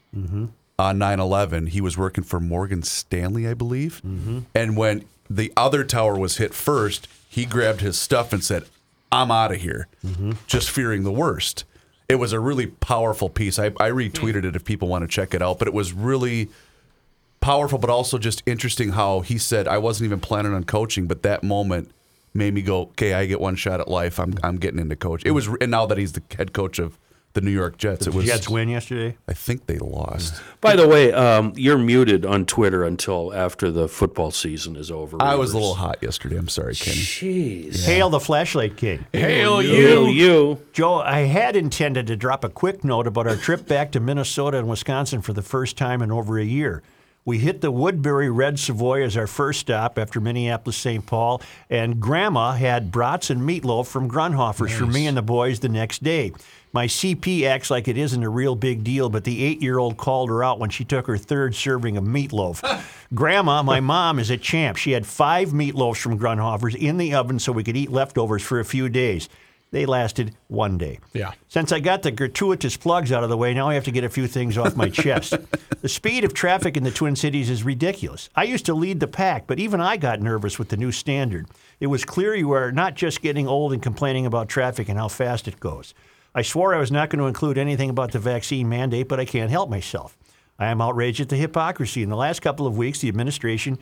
on 0.83 0.97
9 0.97 1.19
11. 1.19 1.67
He 1.67 1.81
was 1.81 1.97
working 1.97 2.23
for 2.23 2.39
Morgan 2.39 2.83
Stanley, 2.83 3.47
I 3.47 3.53
believe. 3.53 4.01
Mm-hmm. 4.05 4.39
And 4.53 4.75
when 4.75 5.05
the 5.29 5.53
other 5.55 5.83
tower 5.83 6.19
was 6.19 6.37
hit 6.37 6.53
first, 6.53 7.07
he 7.29 7.45
grabbed 7.45 7.79
his 7.79 7.97
stuff 7.97 8.33
and 8.33 8.43
said, 8.43 8.65
I'm 9.11 9.31
out 9.31 9.53
of 9.53 9.61
here, 9.61 9.87
mm-hmm. 10.05 10.33
just 10.45 10.69
fearing 10.69 11.03
the 11.03 11.11
worst. 11.11 11.63
It 12.09 12.15
was 12.15 12.33
a 12.33 12.39
really 12.39 12.67
powerful 12.67 13.29
piece. 13.29 13.57
I, 13.57 13.67
I 13.67 13.89
retweeted 13.91 14.43
it 14.43 14.55
if 14.55 14.65
people 14.65 14.89
want 14.89 15.03
to 15.03 15.07
check 15.07 15.33
it 15.33 15.41
out, 15.41 15.57
but 15.57 15.67
it 15.67 15.73
was 15.73 15.93
really 15.93 16.49
powerful, 17.39 17.79
but 17.79 17.89
also 17.89 18.17
just 18.17 18.43
interesting 18.45 18.89
how 18.89 19.21
he 19.21 19.37
said, 19.37 19.67
I 19.67 19.77
wasn't 19.77 20.07
even 20.07 20.19
planning 20.19 20.53
on 20.53 20.65
coaching, 20.65 21.07
but 21.07 21.23
that 21.23 21.43
moment 21.43 21.91
made 22.33 22.53
me 22.53 22.61
go, 22.61 22.81
okay, 22.81 23.13
I 23.13 23.25
get 23.25 23.39
one 23.39 23.55
shot 23.55 23.79
at 23.79 23.87
life. 23.87 24.19
I'm, 24.19 24.35
I'm 24.43 24.57
getting 24.57 24.79
into 24.79 24.97
coach. 24.97 25.23
It 25.25 25.31
was, 25.31 25.47
and 25.61 25.71
now 25.71 25.85
that 25.85 25.97
he's 25.97 26.13
the 26.13 26.23
head 26.35 26.51
coach 26.51 26.77
of 26.77 26.97
the 27.33 27.41
New 27.41 27.51
York 27.51 27.77
Jets, 27.77 28.05
it 28.07 28.13
was. 28.13 28.25
The 28.25 28.31
Jets 28.31 28.47
win 28.47 28.69
yesterday. 28.69 29.17
I 29.27 29.33
think 29.33 29.65
they 29.65 29.79
lost. 29.79 30.41
By 30.61 30.75
the 30.75 30.87
way, 30.87 31.11
um, 31.11 31.53
you're 31.55 31.77
muted 31.79 32.25
on 32.25 32.45
Twitter 32.45 32.83
until 32.83 33.33
after 33.33 33.71
the 33.71 33.87
football 33.87 34.29
season 34.31 34.75
is 34.75 34.91
over. 34.91 35.17
I 35.19 35.35
was 35.35 35.51
a 35.53 35.57
little 35.57 35.73
hot 35.73 35.97
yesterday. 36.01 36.37
I'm 36.37 36.47
sorry, 36.47 36.75
Kenny. 36.75 36.97
Jeez. 36.97 37.85
Hail 37.85 38.09
the 38.09 38.19
flashlight 38.19 38.77
king. 38.77 39.05
Hail 39.13 39.61
You, 39.61 40.05
you. 40.05 40.07
you. 40.07 40.61
Joe, 40.73 40.99
I 41.01 41.21
had 41.21 41.55
intended 41.55 42.07
to 42.07 42.15
drop 42.15 42.43
a 42.43 42.49
quick 42.49 42.83
note 42.83 43.07
about 43.07 43.25
our 43.27 43.35
trip 43.35 43.67
back 43.67 43.91
to 43.93 43.99
Minnesota 43.99 44.59
and 44.59 44.69
Wisconsin 44.69 45.21
for 45.21 45.33
the 45.33 45.41
first 45.41 45.75
time 45.75 46.01
in 46.01 46.11
over 46.11 46.37
a 46.37 46.45
year. 46.45 46.83
We 47.25 47.37
hit 47.39 47.61
the 47.61 47.71
Woodbury 47.71 48.29
Red 48.29 48.59
Savoy 48.59 49.01
as 49.01 49.15
our 49.15 49.27
first 49.27 49.61
stop 49.61 49.97
after 49.97 50.19
Minneapolis 50.19 50.75
St. 50.75 51.05
Paul, 51.05 51.41
and 51.69 51.99
Grandma 51.99 52.51
had 52.51 52.91
brats 52.91 53.29
and 53.29 53.41
meatloaf 53.41 53.87
from 53.87 54.09
Grundhofer's 54.09 54.73
for 54.73 54.85
me 54.85 55.07
and 55.07 55.15
the 55.15 55.21
boys 55.21 55.61
the 55.61 55.69
next 55.69 56.03
day. 56.03 56.33
My 56.73 56.87
CP 56.87 57.43
acts 57.43 57.69
like 57.69 57.87
it 57.87 57.97
isn't 57.99 58.23
a 58.23 58.29
real 58.29 58.55
big 58.55 58.83
deal, 58.83 59.07
but 59.07 59.23
the 59.23 59.43
eight 59.43 59.61
year 59.61 59.77
old 59.77 59.95
called 59.95 60.29
her 60.29 60.43
out 60.43 60.59
when 60.59 60.71
she 60.71 60.83
took 60.83 61.05
her 61.05 61.17
third 61.17 61.53
serving 61.53 61.97
of 61.97 62.03
meatloaf. 62.03 62.83
Grandma, 63.13 63.61
my 63.61 63.79
mom, 63.79 64.17
is 64.17 64.31
a 64.31 64.37
champ. 64.37 64.77
She 64.77 64.91
had 64.91 65.05
five 65.05 65.49
meatloafs 65.49 65.97
from 65.97 66.17
Grundhofer's 66.17 66.73
in 66.73 66.97
the 66.97 67.13
oven 67.13 67.37
so 67.37 67.51
we 67.51 67.63
could 67.63 67.77
eat 67.77 67.91
leftovers 67.91 68.41
for 68.41 68.59
a 68.59 68.65
few 68.65 68.89
days. 68.89 69.29
They 69.69 69.85
lasted 69.85 70.35
one 70.47 70.79
day. 70.79 70.99
Yeah. 71.13 71.33
Since 71.47 71.71
I 71.71 71.79
got 71.79 72.01
the 72.01 72.11
gratuitous 72.11 72.75
plugs 72.77 73.11
out 73.11 73.23
of 73.23 73.29
the 73.29 73.37
way, 73.37 73.53
now 73.53 73.69
I 73.69 73.75
have 73.75 73.85
to 73.85 73.91
get 73.91 74.03
a 74.03 74.09
few 74.09 74.25
things 74.27 74.57
off 74.57 74.75
my 74.75 74.89
chest. 74.89 75.35
The 75.81 75.89
speed 75.89 76.23
of 76.23 76.33
traffic 76.33 76.77
in 76.77 76.85
the 76.85 76.91
Twin 76.91 77.17
Cities 77.17 77.49
is 77.49 77.63
ridiculous. 77.63 78.29
I 78.37 78.45
used 78.45 78.65
to 78.67 78.73
lead 78.73 79.01
the 79.01 79.07
pack, 79.07 79.47
but 79.47 79.59
even 79.59 79.81
I 79.81 79.97
got 79.97 80.21
nervous 80.21 80.57
with 80.57 80.69
the 80.69 80.77
new 80.77 80.93
standard. 80.93 81.49
It 81.81 81.87
was 81.87 82.05
clear 82.05 82.33
you 82.33 82.53
are 82.53 82.71
not 82.71 82.95
just 82.95 83.21
getting 83.21 83.49
old 83.49 83.73
and 83.73 83.83
complaining 83.83 84.25
about 84.25 84.47
traffic 84.47 84.87
and 84.87 84.97
how 84.97 85.09
fast 85.09 85.45
it 85.45 85.59
goes. 85.59 85.93
I 86.35 86.41
swore 86.41 86.73
I 86.73 86.79
was 86.79 86.91
not 86.91 87.09
going 87.09 87.19
to 87.19 87.27
include 87.27 87.57
anything 87.57 87.89
about 87.89 88.11
the 88.11 88.19
vaccine 88.19 88.67
mandate, 88.69 89.07
but 89.07 89.19
I 89.19 89.25
can't 89.25 89.51
help 89.51 89.69
myself. 89.69 90.17
I 90.59 90.67
am 90.67 90.81
outraged 90.81 91.19
at 91.19 91.29
the 91.29 91.35
hypocrisy. 91.35 92.03
In 92.03 92.09
the 92.09 92.15
last 92.15 92.41
couple 92.41 92.67
of 92.67 92.77
weeks, 92.77 92.99
the 92.99 93.07
administration. 93.09 93.79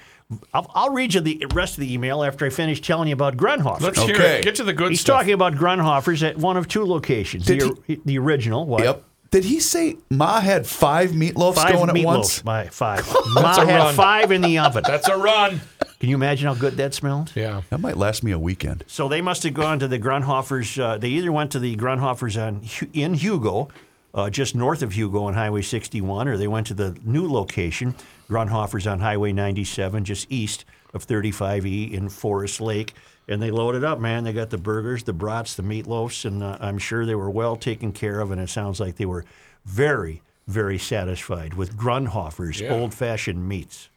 I'll, 0.54 0.72
I'll 0.74 0.90
read 0.92 1.14
you 1.14 1.22
the 1.22 1.46
rest 1.54 1.76
of 1.76 1.82
the 1.82 1.94
email 1.94 2.24
after 2.24 2.46
I 2.46 2.50
finish 2.50 2.80
telling 2.82 3.10
you 3.10 3.14
about 3.14 3.36
Grundhofer. 3.36 3.82
Let's 3.82 4.02
hear 4.02 4.16
Okay. 4.16 4.40
it. 4.40 4.44
Get 4.46 4.56
to 4.56 4.64
the 4.64 4.74
good 4.74 4.90
He's 4.92 5.02
stuff. 5.02 5.20
talking 5.20 5.34
about 5.34 5.54
Grundhofer's 5.56 6.24
at 6.24 6.38
one 6.38 6.56
of 6.56 6.68
two 6.70 6.86
locations. 6.86 7.46
Did 7.46 7.60
The, 7.88 8.00
the 8.06 8.18
original, 8.20 8.66
what? 8.66 8.84
Yep. 8.86 9.04
Did 9.32 9.46
he 9.46 9.62
say 9.62 9.96
Ma 10.10 10.42
had 10.42 10.68
five 10.68 11.12
meatloafs 11.12 11.56
Five 11.56 11.74
going 11.76 11.88
meatloaf, 11.88 12.00
at 12.02 12.06
once? 12.06 12.44
My 12.44 12.68
five. 12.68 13.08
Ma 13.34 13.54
had 13.66 13.78
run. 13.78 13.96
five 13.96 14.32
in 14.32 14.42
the 14.42 14.60
oven. 14.60 14.84
That's 14.86 15.08
a 15.08 15.16
run. 15.16 15.62
Can 16.02 16.10
you 16.10 16.16
imagine 16.16 16.48
how 16.48 16.54
good 16.54 16.76
that 16.78 16.94
smelled? 16.94 17.32
Yeah. 17.34 17.62
That 17.70 17.80
might 17.80 17.96
last 17.96 18.24
me 18.24 18.32
a 18.34 18.40
weekend. 18.40 18.84
So 18.88 19.08
they 19.08 19.22
must 19.22 19.44
have 19.44 19.54
gone 19.54 19.80
to 19.80 19.88
the 19.88 20.00
Grundhofers. 20.00 20.78
Uh, 20.82 20.98
they 20.98 21.10
either 21.10 21.32
went 21.32 21.52
to 21.52 21.60
the 21.60 21.78
Grundhofers 21.78 22.42
on 22.42 22.62
in 22.92 23.14
Hugo, 23.14 23.70
uh, 24.14 24.30
just 24.30 24.54
north 24.54 24.82
of 24.82 24.92
Hugo 24.94 25.24
on 25.24 25.34
Highway 25.34 25.62
61, 25.62 26.28
or 26.28 26.36
they 26.36 26.48
went 26.48 26.68
to 26.68 26.74
the 26.74 26.98
new 27.06 27.32
location, 27.32 27.96
Grundhofers 28.30 28.92
on 28.92 29.00
Highway 29.00 29.32
97, 29.32 30.04
just 30.04 30.30
east 30.30 30.66
of 30.94 31.08
35E 31.08 31.94
in 31.94 32.10
Forest 32.10 32.60
Lake. 32.60 32.94
And 33.32 33.42
they 33.42 33.50
loaded 33.52 33.84
up, 33.84 34.00
man. 34.00 34.24
They 34.26 34.34
got 34.34 34.50
the 34.50 34.58
burgers, 34.58 35.04
the 35.04 35.14
brats, 35.14 35.56
the 35.56 35.64
meatloafs, 35.64 36.26
and 36.26 36.44
uh, 36.44 36.58
I'm 36.60 36.78
sure 36.78 37.06
they 37.06 37.16
were 37.16 37.30
well 37.30 37.56
taken 37.56 37.94
care 37.94 38.20
of. 38.20 38.30
And 38.32 38.42
it 38.42 38.50
sounds 38.50 38.80
like 38.80 38.98
they 38.98 39.06
were 39.06 39.24
very, 39.66 40.22
very 40.48 40.78
satisfied 40.78 41.54
with 41.54 41.78
Grundhofer's 41.78 42.60
Yeah. 42.60 42.74
old 42.74 42.94
fashioned 42.94 43.48
meats. 43.48 43.90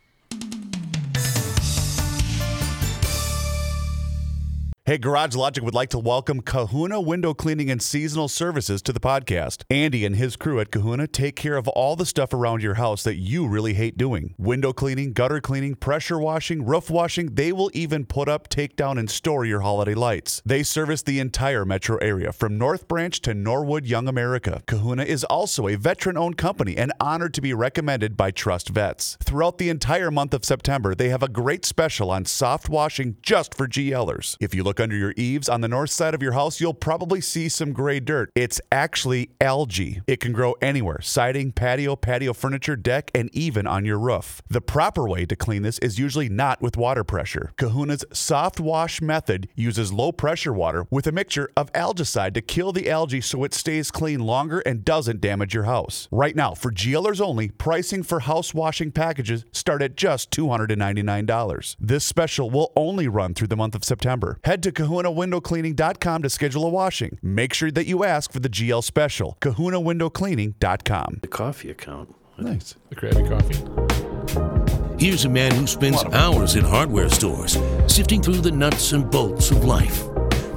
Hey, 4.87 4.99
Garage 4.99 5.35
Logic 5.35 5.65
would 5.65 5.73
like 5.73 5.89
to 5.89 5.99
welcome 5.99 6.43
Kahuna 6.43 7.01
Window 7.01 7.33
Cleaning 7.33 7.71
and 7.71 7.81
Seasonal 7.81 8.29
Services 8.29 8.83
to 8.83 8.93
the 8.93 9.01
podcast. 9.01 9.65
Andy 9.71 10.05
and 10.05 10.15
his 10.15 10.37
crew 10.37 10.61
at 10.61 10.71
Kahuna 10.71 11.07
take 11.07 11.37
care 11.37 11.57
of 11.57 11.67
all 11.69 11.97
the 11.97 12.05
stuff 12.05 12.35
around 12.35 12.63
your 12.63 12.75
house 12.75 13.03
that 13.05 13.15
you 13.15 13.49
really 13.49 13.73
hate 13.73 13.97
doing 13.97 14.35
window 14.37 14.75
cleaning, 14.75 15.15
gutter 15.15 15.41
cleaning, 15.41 15.75
pressure 15.75 16.19
washing, 16.19 16.67
roof 16.67 16.91
washing. 16.91 17.35
They 17.35 17.51
will 17.51 17.71
even 17.73 18.05
put 18.05 18.29
up, 18.29 18.51
take 18.51 18.77
down, 18.77 18.99
and 18.99 19.09
store 19.09 19.47
your 19.47 19.63
holiday 19.63 19.95
lights. 19.95 20.43
They 20.45 20.63
service 20.63 21.01
the 21.01 21.19
entire 21.19 21.65
metro 21.65 21.97
area 22.03 22.31
from 22.31 22.59
North 22.59 22.87
Branch 22.87 23.19
to 23.23 23.33
Norwood, 23.33 23.87
Young 23.87 24.07
America. 24.07 24.63
Kahuna 24.67 25.05
is 25.05 25.25
also 25.25 25.67
a 25.67 25.77
veteran 25.77 26.19
owned 26.19 26.37
company 26.37 26.77
and 26.77 26.93
honored 27.01 27.33
to 27.33 27.41
be 27.41 27.55
recommended 27.55 28.19
by 28.19 28.31
Trust 28.31 28.69
Vets. 28.69 29.17
Throughout 29.25 29.57
the 29.57 29.71
entire 29.71 30.11
month 30.11 30.35
of 30.35 30.45
September, 30.45 30.95
they 30.95 31.09
have 31.09 31.23
a 31.23 31.29
great 31.29 31.65
special 31.65 32.11
on 32.11 32.27
soft 32.27 32.69
washing 32.69 33.17
just 33.23 33.55
for 33.55 33.67
GLers. 33.67 34.37
If 34.41 34.55
you 34.55 34.63
look 34.63 34.74
under 34.81 34.97
your 34.97 35.15
eaves 35.17 35.49
on 35.49 35.61
the 35.61 35.69
north 35.69 35.91
side 35.91 36.15
of 36.15 36.23
your 36.23 36.33
house, 36.33 36.61
you'll 36.61 36.75
probably 36.75 37.21
see 37.21 37.49
some 37.49 37.73
gray 37.73 38.01
dirt. 38.01 38.31
It's 38.35 38.61
actually 38.73 39.31
algae. 39.41 40.01
It 40.07 40.21
can 40.21 40.33
grow 40.33 40.55
anywhere 40.61 41.01
siding, 41.01 41.53
patio, 41.53 41.97
patio 41.97 42.33
furniture, 42.33 42.77
deck, 42.77 43.11
and 43.15 43.35
even 43.35 43.67
on 43.67 43.85
your 43.85 43.99
roof. 43.99 44.43
The 44.49 44.61
proper 44.61 45.09
way 45.09 45.27
to 45.27 45.37
clean 45.37 45.63
this 45.63 45.79
is 45.79 45.99
usually 45.99 46.29
not 46.29 46.61
with 46.61 46.77
water 46.77 47.05
pressure. 47.05 47.53
Kahuna's 47.57 48.05
soft 48.13 48.61
wash 48.61 49.01
method 49.01 49.49
uses 49.55 49.93
low 49.93 50.13
pressure 50.13 50.53
water 50.53 50.87
with 50.91 51.07
a 51.07 51.13
mixture 51.13 51.51
of 51.57 51.73
algicide 51.73 52.35
to 52.35 52.43
kill 52.43 52.73
the 52.73 52.91
algae 52.91 53.21
so 53.21 53.45
it 53.45 53.55
stays 53.55 53.91
clean 53.91 54.21
longer 54.21 54.61
and 54.61 54.85
doesn't 54.85 55.21
damage 55.21 55.55
your 55.55 55.65
house. 55.65 56.09
Right 56.11 56.35
now, 56.35 56.55
for 56.55 56.71
GLers 56.73 57.21
only, 57.21 57.51
pricing 57.51 58.03
for 58.03 58.21
house 58.21 58.53
washing 58.53 58.91
packages 58.91 59.45
start 59.53 59.83
at 59.83 59.97
just 59.97 60.31
$299. 60.31 61.77
This 61.79 62.05
special 62.05 62.51
will 62.51 62.73
only 62.77 63.09
run 63.09 63.35
through 63.35 63.49
the 63.49 63.57
month 63.57 63.75
of 63.75 63.85
September. 63.85 64.39
Head 64.45 64.63
to 64.65 64.73
kahunawindowcleaning.com 64.73 66.23
to 66.23 66.31
schedule 66.31 66.67
a 66.67 66.69
washing. 66.69 67.19
Make 67.23 67.55
sure 67.55 67.71
that 67.71 67.87
you 67.87 68.03
ask 68.03 68.33
for 68.33 68.41
the 68.41 68.49
GL 68.49 68.83
special. 68.83 69.37
kahunawindowcleaning.com. 69.41 71.19
The 71.23 71.29
coffee 71.29 71.71
account. 71.71 72.15
Nice. 72.39 72.75
The 72.89 72.97
Krabby 72.97 73.29
Coffee. 73.29 75.05
Here's 75.05 75.25
a 75.25 75.29
man 75.29 75.55
who 75.55 75.67
spends 75.67 76.03
hours 76.05 76.57
in 76.57 76.65
hardware 76.65 77.09
stores 77.09 77.59
sifting 77.87 78.23
through 78.23 78.41
the 78.41 78.51
nuts 78.51 78.93
and 78.93 79.09
bolts 79.11 79.51
of 79.51 79.65
life. 79.65 80.03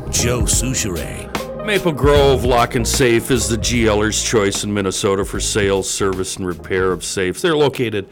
Joe 0.10 0.44
Soucheray. 0.44 1.26
Maple 1.66 1.92
Grove 1.92 2.46
Lock 2.46 2.76
and 2.76 2.88
Safe 2.88 3.30
is 3.30 3.50
the 3.50 3.58
GLer's 3.58 4.24
choice 4.24 4.64
in 4.64 4.74
Minnesota 4.74 5.26
for 5.26 5.42
sales, 5.42 5.90
service, 5.90 6.38
and 6.38 6.48
repair 6.48 6.94
of 6.94 7.04
safes. 7.04 7.42
They're 7.42 7.58
located 7.58 8.08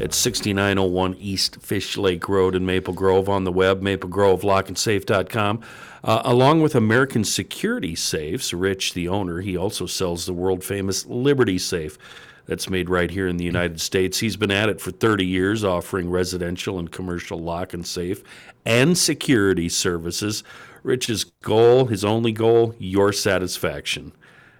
at 0.00 0.14
6901 0.14 1.14
East 1.18 1.60
Fish 1.60 1.96
Lake 1.96 2.28
Road 2.28 2.54
in 2.54 2.64
Maple 2.64 2.94
Grove 2.94 3.28
on 3.28 3.44
the 3.44 3.52
web, 3.52 3.82
maplegrovelockandsafe.com. 3.82 5.62
Uh, 6.02 6.22
along 6.24 6.62
with 6.62 6.74
American 6.74 7.24
Security 7.24 7.94
Safes, 7.94 8.54
Rich, 8.54 8.94
the 8.94 9.08
owner, 9.08 9.40
he 9.40 9.56
also 9.56 9.84
sells 9.84 10.24
the 10.24 10.32
world 10.32 10.64
famous 10.64 11.04
Liberty 11.04 11.58
Safe 11.58 11.98
that's 12.46 12.70
made 12.70 12.88
right 12.88 13.10
here 13.10 13.28
in 13.28 13.36
the 13.36 13.44
United 13.44 13.80
States. 13.80 14.18
He's 14.18 14.36
been 14.36 14.50
at 14.50 14.68
it 14.68 14.80
for 14.80 14.90
30 14.90 15.24
years, 15.24 15.62
offering 15.62 16.10
residential 16.10 16.78
and 16.78 16.90
commercial 16.90 17.38
lock 17.38 17.74
and 17.74 17.86
safe 17.86 18.24
and 18.64 18.96
security 18.96 19.68
services. 19.68 20.42
Rich's 20.82 21.24
goal, 21.42 21.86
his 21.86 22.04
only 22.04 22.32
goal, 22.32 22.74
your 22.78 23.12
satisfaction. 23.12 24.12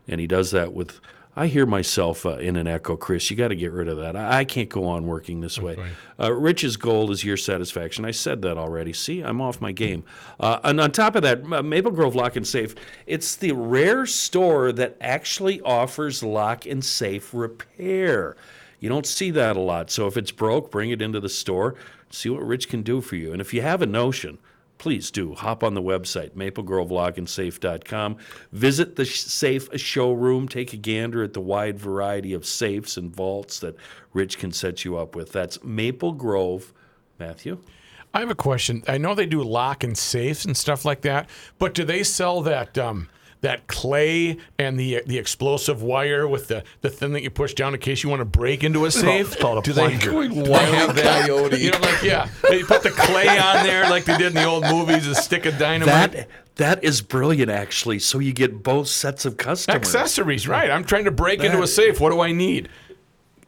And 0.07 0.21
he 0.21 0.27
does 0.27 0.51
that 0.51 0.73
with, 0.73 1.01
I 1.37 1.47
hear 1.47 1.65
myself 1.65 2.27
uh, 2.27 2.37
in 2.37 2.57
an 2.57 2.67
echo, 2.67 2.97
Chris. 2.97 3.31
You 3.31 3.37
got 3.37 3.49
to 3.49 3.57
get 3.57 3.71
rid 3.73 3.87
of 3.87 3.99
that. 3.99 4.17
I, 4.17 4.41
I 4.41 4.45
can't 4.45 4.69
go 4.69 4.85
on 4.87 5.07
working 5.07 5.41
this 5.41 5.59
way. 5.59 5.77
Uh, 6.19 6.33
Rich's 6.33 6.77
goal 6.77 7.13
is 7.13 7.23
your 7.23 7.37
satisfaction. 7.37 8.05
I 8.05 8.11
said 8.11 8.43
that 8.43 8.59
already. 8.59 8.93
See, 8.93 9.21
I'm 9.21 9.41
off 9.41 9.61
my 9.61 9.71
game. 9.71 10.03
Uh, 10.41 10.59
and 10.65 10.81
on 10.81 10.91
top 10.91 11.15
of 11.15 11.23
that, 11.23 11.43
uh, 11.53 11.63
Maple 11.63 11.93
Grove 11.93 12.17
Lock 12.17 12.35
and 12.35 12.47
Safe, 12.47 12.75
it's 13.07 13.37
the 13.37 13.53
rare 13.53 14.07
store 14.07 14.73
that 14.73 14.97
actually 15.01 15.61
offers 15.61 16.23
lock 16.23 16.67
and 16.67 16.85
safe 16.85 17.33
repair. 17.33 18.37
You 18.81 18.89
don't 18.89 19.07
see 19.07 19.31
that 19.31 19.57
a 19.57 19.61
lot. 19.61 19.91
So 19.91 20.07
if 20.09 20.17
it's 20.17 20.33
broke, 20.33 20.71
bring 20.71 20.91
it 20.91 21.01
into 21.01 21.21
the 21.21 21.29
store, 21.29 21.77
see 22.11 22.29
what 22.29 22.43
Rich 22.43 22.69
can 22.69 22.83
do 22.83 23.01
for 23.01 23.15
you. 23.15 23.33
And 23.33 23.41
if 23.41 23.55
you 23.55 23.63
have 23.63 23.83
a 23.83 23.87
notion, 23.87 24.39
please 24.81 25.11
do. 25.11 25.35
Hop 25.35 25.63
on 25.63 25.75
the 25.75 25.83
website 25.83 26.31
maplegrovelockandsafe.com 26.31 28.17
visit 28.51 28.97
the 28.97 29.05
safe 29.05 29.69
showroom. 29.79 30.49
Take 30.49 30.73
a 30.73 30.77
gander 30.77 31.23
at 31.23 31.35
the 31.35 31.41
wide 31.41 31.79
variety 31.79 32.33
of 32.33 32.47
safes 32.47 32.97
and 32.97 33.15
vaults 33.15 33.61
that 33.61 33.77
rich 34.15 34.39
can 34.39 34.51
set 34.53 34.85
you 34.85 34.97
up 34.97 35.15
with. 35.15 35.31
That's 35.33 35.63
maple 35.63 36.13
grove. 36.13 36.73
Matthew? 37.19 37.63
I 38.15 38.21
have 38.21 38.31
a 38.31 38.35
question. 38.35 38.83
I 38.89 38.99
know 38.99 39.15
they 39.15 39.27
do 39.27 39.43
lock 39.45 39.85
and 39.85 39.97
safes 39.97 40.45
and 40.45 40.57
stuff 40.57 40.85
like 40.85 41.03
that, 41.03 41.29
but 41.59 41.75
do 41.75 41.85
they 41.85 42.03
sell 42.03 42.41
that 42.43 42.77
um, 42.79 43.09
that 43.43 43.67
clay 43.67 44.37
and 44.59 44.79
the 44.79 45.03
the 45.07 45.17
explosive 45.19 45.83
wire 45.83 46.29
with 46.29 46.49
the, 46.49 46.63
the 46.83 46.91
thing 46.91 47.13
that 47.13 47.23
you 47.23 47.31
push 47.31 47.55
down 47.55 47.73
in 47.75 47.81
case 47.81 48.03
you 48.03 48.11
want 48.11 48.21
to 48.21 48.25
break 48.27 48.63
into 48.63 48.85
a 48.85 48.91
safe. 48.91 49.33
It's 49.33 49.41
called 49.41 49.59
a 49.59 49.63
Do 49.63 49.73
they, 49.73 49.97
plunger. 49.99 50.29
they 50.29 50.53
have 50.77 50.95
that? 50.97 51.27
You 51.59 51.71
know, 51.71 51.79
like 51.79 52.03
yeah, 52.03 52.29
they 52.49 52.63
put 52.63 52.83
the 52.83 52.91
clay 52.91 53.27
on 53.39 53.65
there 53.65 53.89
like 53.89 54.05
they 54.05 54.17
did 54.19 54.29
in 54.29 54.35
the 54.35 54.45
old 54.45 54.65
movies, 54.65 55.07
a 55.07 55.15
stick 55.15 55.47
of 55.47 55.57
dynamite. 55.59 56.13
That 56.13 56.29
that 56.57 56.85
is 56.85 57.01
brilliant, 57.01 57.51
actually. 57.51 57.99
So 58.01 58.19
you 58.19 58.33
get 58.35 58.63
both 58.63 58.89
sets 58.89 59.25
of 59.25 59.39
customers. 59.39 59.77
Accessories, 59.77 60.47
right? 60.47 60.71
I'm 60.71 60.85
trying 60.85 61.05
to 61.05 61.11
break 61.11 61.43
into 61.43 61.63
a 61.63 61.67
safe. 61.67 61.99
What 62.01 62.11
do 62.11 62.21
I 62.21 62.33
need? 62.33 62.69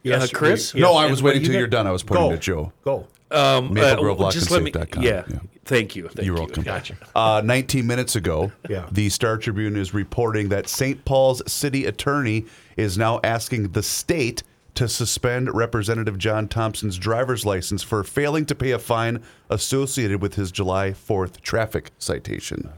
Yeah, 0.02 0.18
Yes, 0.20 0.30
Chris. 0.32 0.72
we- 0.74 0.80
No, 0.80 0.92
Yes, 0.94 0.98
I 1.00 1.10
was 1.10 1.22
what 1.22 1.28
waiting 1.34 1.42
do 1.42 1.46
you 1.46 1.48
till 1.48 1.54
got? 1.54 1.58
you're 1.58 1.66
done. 1.68 1.86
I 1.86 1.90
was 1.92 2.02
pointing 2.02 2.28
Go. 2.30 2.34
at 2.34 2.40
Joe. 2.40 2.72
Go. 2.84 3.06
Um, 3.32 3.76
uh, 3.76 4.30
just 4.30 4.50
let 4.50 4.62
me. 4.62 4.72
Yeah, 5.00 5.24
Yeah. 5.28 5.38
Thank 5.64 5.94
you. 5.94 6.08
Thank 6.08 6.26
You're 6.26 6.34
you. 6.36 6.42
welcome. 6.42 6.62
Gotcha. 6.64 6.96
Uh, 7.14 7.40
19 7.44 7.86
minutes 7.86 8.16
ago, 8.16 8.50
Yeah. 8.68 8.86
the 8.90 9.08
Star 9.10 9.36
Tribune 9.38 9.76
is 9.76 9.94
reporting 9.94 10.48
that 10.48 10.68
St. 10.68 11.04
Paul's 11.04 11.40
city 11.50 11.86
attorney 11.86 12.46
is 12.76 12.98
now 12.98 13.20
asking 13.22 13.68
the 13.72 13.82
state 13.82 14.42
to 14.74 14.88
suspend 14.88 15.54
Representative 15.54 16.18
John 16.18 16.48
Thompson's 16.48 16.96
driver's 16.98 17.44
license 17.46 17.82
for 17.82 18.02
failing 18.02 18.46
to 18.46 18.54
pay 18.54 18.70
a 18.72 18.78
fine 18.78 19.22
associated 19.50 20.20
with 20.22 20.34
his 20.34 20.50
July 20.50 20.90
4th 20.92 21.40
traffic 21.42 21.90
citation. 21.98 22.70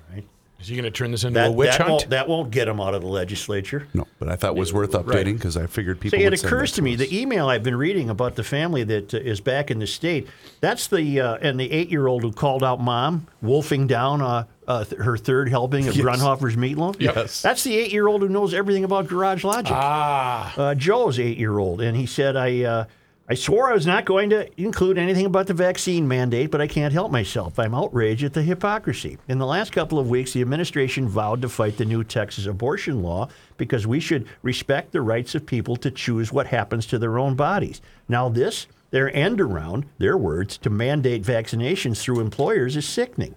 Is 0.65 0.69
he 0.71 0.77
going 0.77 0.85
to 0.85 0.91
turn 0.91 1.11
this 1.11 1.25
into 1.25 1.39
a 1.39 1.43
That, 1.43 1.55
witch 1.55 1.73
that, 1.73 1.81
hunt? 1.83 1.91
won't, 1.91 2.09
that 2.11 2.27
won't 2.27 2.51
get 2.51 2.69
him 2.69 2.81
out 2.81 2.95
of 2.95 3.03
the 3.03 3.07
legislature. 3.07 3.87
No, 3.93 4.07
but 4.19 4.31
I 4.31 4.37
thought 4.37 4.53
it 4.53 4.59
was 4.59 4.73
worth 4.73 4.93
updating 4.93 5.35
because 5.35 5.59
I 5.59 5.67
figured 5.67 6.01
people. 6.01 6.19
See, 6.19 6.25
it 6.25 6.31
would 6.31 6.39
send 6.39 6.51
occurs 6.51 6.71
that 6.71 6.77
to 6.77 6.83
me 6.83 6.95
us. 6.95 7.01
the 7.01 7.21
email 7.21 7.51
I've 7.51 7.63
been 7.63 7.77
reading 7.77 8.09
about 8.09 8.37
the 8.37 8.45
family 8.45 8.83
that 8.85 9.13
uh, 9.13 9.19
is 9.19 9.43
back 9.43 9.71
in 9.71 9.79
the 9.79 9.87
state. 9.87 10.27
That's 10.61 10.87
the 10.87 11.21
uh, 11.21 11.35
and 11.43 11.61
the 11.61 11.71
eight-year-old 11.71 12.23
who 12.23 12.33
called 12.33 12.65
out 12.65 12.81
mom, 12.81 13.27
wolfing 13.43 13.87
down 13.87 14.23
uh, 14.23 14.45
uh, 14.67 14.85
th- 14.85 15.03
her 15.03 15.19
third 15.19 15.51
helping 15.51 15.87
of 15.87 15.97
Yes. 15.97 16.07
Grundhofer's 16.07 16.57
meatloaf. 16.57 16.97
Yes. 16.99 17.43
that's 17.43 17.63
the 17.63 17.77
eight-year-old 17.77 18.23
who 18.23 18.31
knows 18.31 18.55
everything 18.55 18.85
about 18.85 19.07
Garage 19.07 19.45
Logic. 19.45 19.71
ah, 19.75 20.55
uh, 20.57 20.75
Joe's 20.75 21.19
eight-year-old, 21.21 21.83
and 21.83 21.95
he 21.95 22.07
said, 22.07 22.37
"I 22.39 22.63
uh, 22.65 22.85
I 23.27 23.33
swore 23.33 23.71
I 23.71 23.75
was 23.75 23.87
not 23.87 24.05
going 24.05 24.29
to 24.31 24.51
include 24.61 24.99
anything 24.99 25.25
about 25.25 25.47
the 25.47 25.55
vaccine 25.55 26.07
mandate, 26.07 26.51
but 26.51 26.61
I 26.61 26.67
can't 26.67 26.93
help 26.93 27.11
myself. 27.11 27.59
I'm 27.59 27.75
outraged 27.75 28.23
at 28.23 28.35
the 28.35 28.43
hypocrisy. 28.43 29.17
In 29.29 29.39
the 29.39 29.47
last 29.47 29.73
couple 29.73 29.99
of 29.99 30.11
weeks, 30.11 30.35
the 30.35 30.43
administration 30.43 31.09
vowed 31.09 31.41
to 31.41 31.49
fight 31.49 31.79
the 31.79 31.87
new 31.87 32.05
Texas 32.05 32.45
abortion 32.45 33.03
law 33.03 33.29
because 33.57 33.87
we 33.87 33.99
should 33.99 34.27
respect 34.43 34.93
the 34.93 35.01
rights 35.01 35.35
of 35.35 35.47
people 35.47 35.77
to 35.77 35.91
choose 35.91 36.35
what 36.35 36.49
happens 36.49 36.85
to 36.87 36.99
their 36.99 37.19
own 37.19 37.35
bodies. 37.35 37.81
Now, 38.09 38.29
this." 38.29 38.67
Their 38.91 39.13
end 39.17 39.41
around, 39.41 39.87
their 39.99 40.17
words, 40.17 40.57
to 40.59 40.71
mandate 40.71 41.25
vaccinations 41.25 42.01
through 42.01 42.21
employers 42.21 42.77
is 42.77 42.87
sickening. 42.87 43.35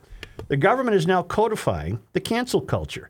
The 0.50 0.58
government 0.58 0.96
is 0.96 1.08
now 1.08 1.24
codifying 1.24 2.00
the 2.14 2.20
cancel 2.20 2.62
culture 2.62 3.10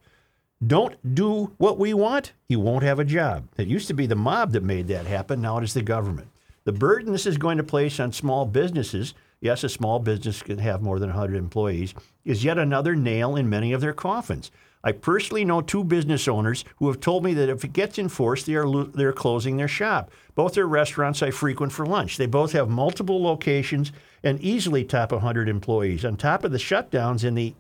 don't 0.65 0.95
do 1.13 1.51
what 1.57 1.77
we 1.77 1.93
want, 1.93 2.33
you 2.47 2.59
won't 2.59 2.83
have 2.83 2.99
a 2.99 3.05
job. 3.05 3.47
It 3.57 3.67
used 3.67 3.87
to 3.89 3.93
be 3.93 4.07
the 4.07 4.15
mob 4.15 4.53
that 4.53 4.63
made 4.63 4.87
that 4.87 5.05
happen. 5.05 5.41
Now 5.41 5.59
it 5.59 5.63
is 5.63 5.73
the 5.73 5.83
government. 5.83 6.29
The 6.67 6.73
burden 6.73 7.13
this 7.13 7.25
is 7.25 7.37
going 7.37 7.59
to 7.59 7.63
place 7.63 7.97
on 7.97 8.11
small 8.11 8.45
businesses, 8.45 9.13
yes, 9.39 9.63
a 9.63 9.69
small 9.69 9.99
business 9.99 10.41
can 10.41 10.57
have 10.57 10.81
more 10.81 10.99
than 10.99 11.07
100 11.07 11.37
employees, 11.37 11.93
is 12.25 12.43
yet 12.43 12.57
another 12.57 12.93
nail 12.93 13.37
in 13.37 13.49
many 13.49 13.71
of 13.71 13.79
their 13.79 13.93
coffins. 13.93 14.51
I 14.83 14.91
personally 14.91 15.45
know 15.45 15.61
two 15.61 15.85
business 15.85 16.27
owners 16.27 16.65
who 16.75 16.89
have 16.89 16.99
told 16.99 17.23
me 17.23 17.33
that 17.35 17.47
if 17.47 17.63
it 17.63 17.71
gets 17.71 17.97
enforced, 17.97 18.47
they 18.47 18.55
are 18.55 18.67
lo- 18.67 18.83
they're 18.83 19.13
closing 19.13 19.55
their 19.55 19.69
shop. 19.69 20.11
Both 20.35 20.57
are 20.57 20.67
restaurants 20.67 21.23
I 21.23 21.31
frequent 21.31 21.71
for 21.71 21.85
lunch. 21.85 22.17
They 22.17 22.25
both 22.25 22.51
have 22.51 22.67
multiple 22.67 23.23
locations 23.23 23.93
and 24.21 24.37
easily 24.41 24.83
top 24.83 25.13
100 25.13 25.47
employees. 25.47 26.03
On 26.03 26.17
top 26.17 26.43
of 26.43 26.51
the 26.51 26.57
shutdowns 26.57 27.25
and 27.25 27.37
the 27.37 27.55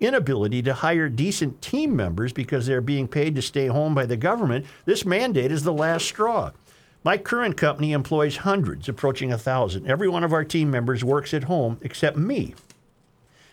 inability 0.00 0.62
to 0.62 0.74
hire 0.74 1.08
decent 1.08 1.62
team 1.62 1.94
members 1.94 2.32
because 2.32 2.66
they're 2.66 2.80
being 2.80 3.06
paid 3.06 3.36
to 3.36 3.42
stay 3.42 3.68
home 3.68 3.94
by 3.94 4.04
the 4.04 4.16
government, 4.16 4.66
this 4.84 5.06
mandate 5.06 5.52
is 5.52 5.62
the 5.62 5.72
last 5.72 6.06
straw. 6.06 6.50
My 7.04 7.16
current 7.16 7.56
company 7.56 7.92
employs 7.92 8.38
hundreds, 8.38 8.88
approaching 8.88 9.32
a 9.32 9.38
thousand. 9.38 9.86
Every 9.86 10.08
one 10.08 10.24
of 10.24 10.32
our 10.32 10.44
team 10.44 10.70
members 10.70 11.04
works 11.04 11.32
at 11.32 11.44
home 11.44 11.78
except 11.80 12.16
me. 12.16 12.54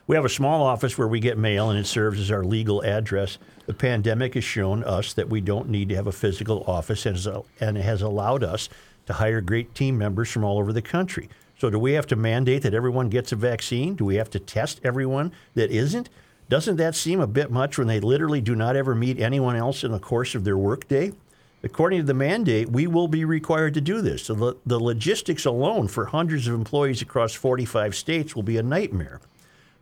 We 0.08 0.16
have 0.16 0.26
a 0.26 0.30
small 0.30 0.64
office 0.64 0.98
where 0.98 1.08
we 1.08 1.20
get 1.20 1.38
mail 1.38 1.70
and 1.70 1.80
it 1.80 1.88
serves 1.88 2.20
as 2.20 2.32
our 2.32 2.44
legal 2.44 2.84
address. 2.84 3.38
The 3.66 3.74
pandemic 3.74 4.34
has 4.36 4.44
shown 4.44 4.84
us 4.84 5.14
that 5.14 5.30
we 5.30 5.42
don't 5.42 5.70
need 5.70 5.90
to 5.90 5.96
have 5.96 6.08
a 6.08 6.12
physical 6.12 6.64
office 6.68 7.06
and 7.06 7.78
has- 7.78 8.02
allowed 8.02 8.44
us 8.44 8.70
to 9.08 9.14
hire 9.14 9.42
great 9.42 9.74
team 9.74 9.98
members 9.98 10.30
from 10.32 10.44
all 10.44 10.60
over 10.60 10.74
the 10.74 10.82
country. 10.82 11.30
So, 11.58 11.70
do 11.70 11.80
we 11.80 11.94
have 11.94 12.08
to 12.08 12.16
mandate 12.16 12.64
that 12.64 12.74
everyone 12.74 13.10
gets 13.10 13.32
a 13.32 13.36
vaccine? 13.36 13.96
Do 13.96 14.06
we 14.06 14.16
have 14.16 14.30
to 14.32 14.40
test 14.40 14.82
everyone 14.84 15.32
that 15.54 15.72
isn't? 15.72 16.10
Doesn't 16.50 16.76
that 16.76 16.96
seem 16.96 17.20
a 17.20 17.28
bit 17.28 17.50
much 17.50 17.78
when 17.78 17.88
they 17.88 18.00
literally 18.00 18.42
do 18.42 18.56
not 18.56 18.76
ever 18.76 18.94
meet 18.94 19.20
anyone 19.20 19.56
else 19.56 19.84
in 19.84 19.92
the 19.92 20.00
course 20.00 20.36
of 20.36 20.44
their 20.44 20.58
workday? 20.58 21.14
According 21.66 22.02
to 22.02 22.06
the 22.06 22.14
mandate, 22.14 22.70
we 22.70 22.86
will 22.86 23.08
be 23.08 23.26
required 23.26 23.74
to 23.74 23.82
do 23.82 24.00
this. 24.00 24.26
So 24.26 24.36
the, 24.36 24.58
the 24.68 24.80
logistics 24.80 25.46
alone 25.46 25.88
for 25.88 26.06
hundreds 26.06 26.48
of 26.48 26.54
employees 26.54 27.02
across 27.02 27.34
45 27.34 27.96
states 27.96 28.36
will 28.36 28.44
be 28.44 28.58
a 28.58 28.64
nightmare. 28.64 29.20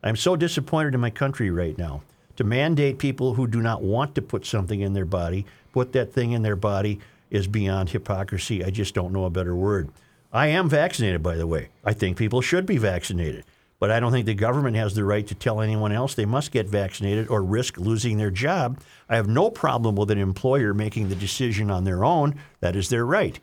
I'm 0.02 0.16
so 0.16 0.38
disappointed 0.38 0.96
in 0.96 1.02
my 1.02 1.10
country 1.10 1.52
right 1.52 1.78
now. 1.78 2.02
To 2.38 2.46
mandate 2.46 3.00
people 3.00 3.34
who 3.34 3.48
do 3.48 3.62
not 3.62 3.84
want 3.84 4.16
to 4.16 4.22
put 4.22 4.46
something 4.46 4.80
in 4.80 4.94
their 4.94 5.06
body, 5.06 5.46
put 5.74 5.92
that 5.92 6.14
thing 6.14 6.32
in 6.32 6.42
their 6.42 6.56
body, 6.56 7.02
is 7.30 7.48
beyond 7.48 7.90
hypocrisy. 7.90 8.64
I 8.64 8.70
just 8.70 8.96
don't 8.96 9.12
know 9.12 9.26
a 9.26 9.30
better 9.30 9.56
word. 9.56 9.90
I 10.32 10.48
am 10.48 10.70
vaccinated, 10.70 11.22
by 11.22 11.36
the 11.36 11.48
way. 11.48 11.68
I 11.84 11.92
think 11.92 12.16
people 12.18 12.40
should 12.40 12.66
be 12.66 12.78
vaccinated. 12.78 13.44
But 13.84 13.92
I 13.92 14.00
don't 14.00 14.14
think 14.14 14.26
the 14.26 14.34
government 14.34 14.78
has 14.78 14.96
the 14.96 15.04
right 15.04 15.28
to 15.28 15.36
tell 15.36 15.60
anyone 15.60 15.92
else 15.92 16.16
they 16.16 16.24
must 16.24 16.52
get 16.52 16.70
vaccinated 16.70 17.28
or 17.28 17.44
risk 17.44 17.78
losing 17.78 18.18
their 18.18 18.32
job. 18.32 18.80
I 19.10 19.18
have 19.18 19.28
no 19.28 19.50
problem 19.50 19.98
with 19.98 20.10
an 20.10 20.20
employer 20.20 20.74
making 20.74 21.10
the 21.10 21.16
decision 21.16 21.70
on 21.70 21.84
their 21.84 22.06
own. 22.06 22.36
That 22.62 22.78
is 22.78 22.88
their 22.88 23.06
right. 23.06 23.38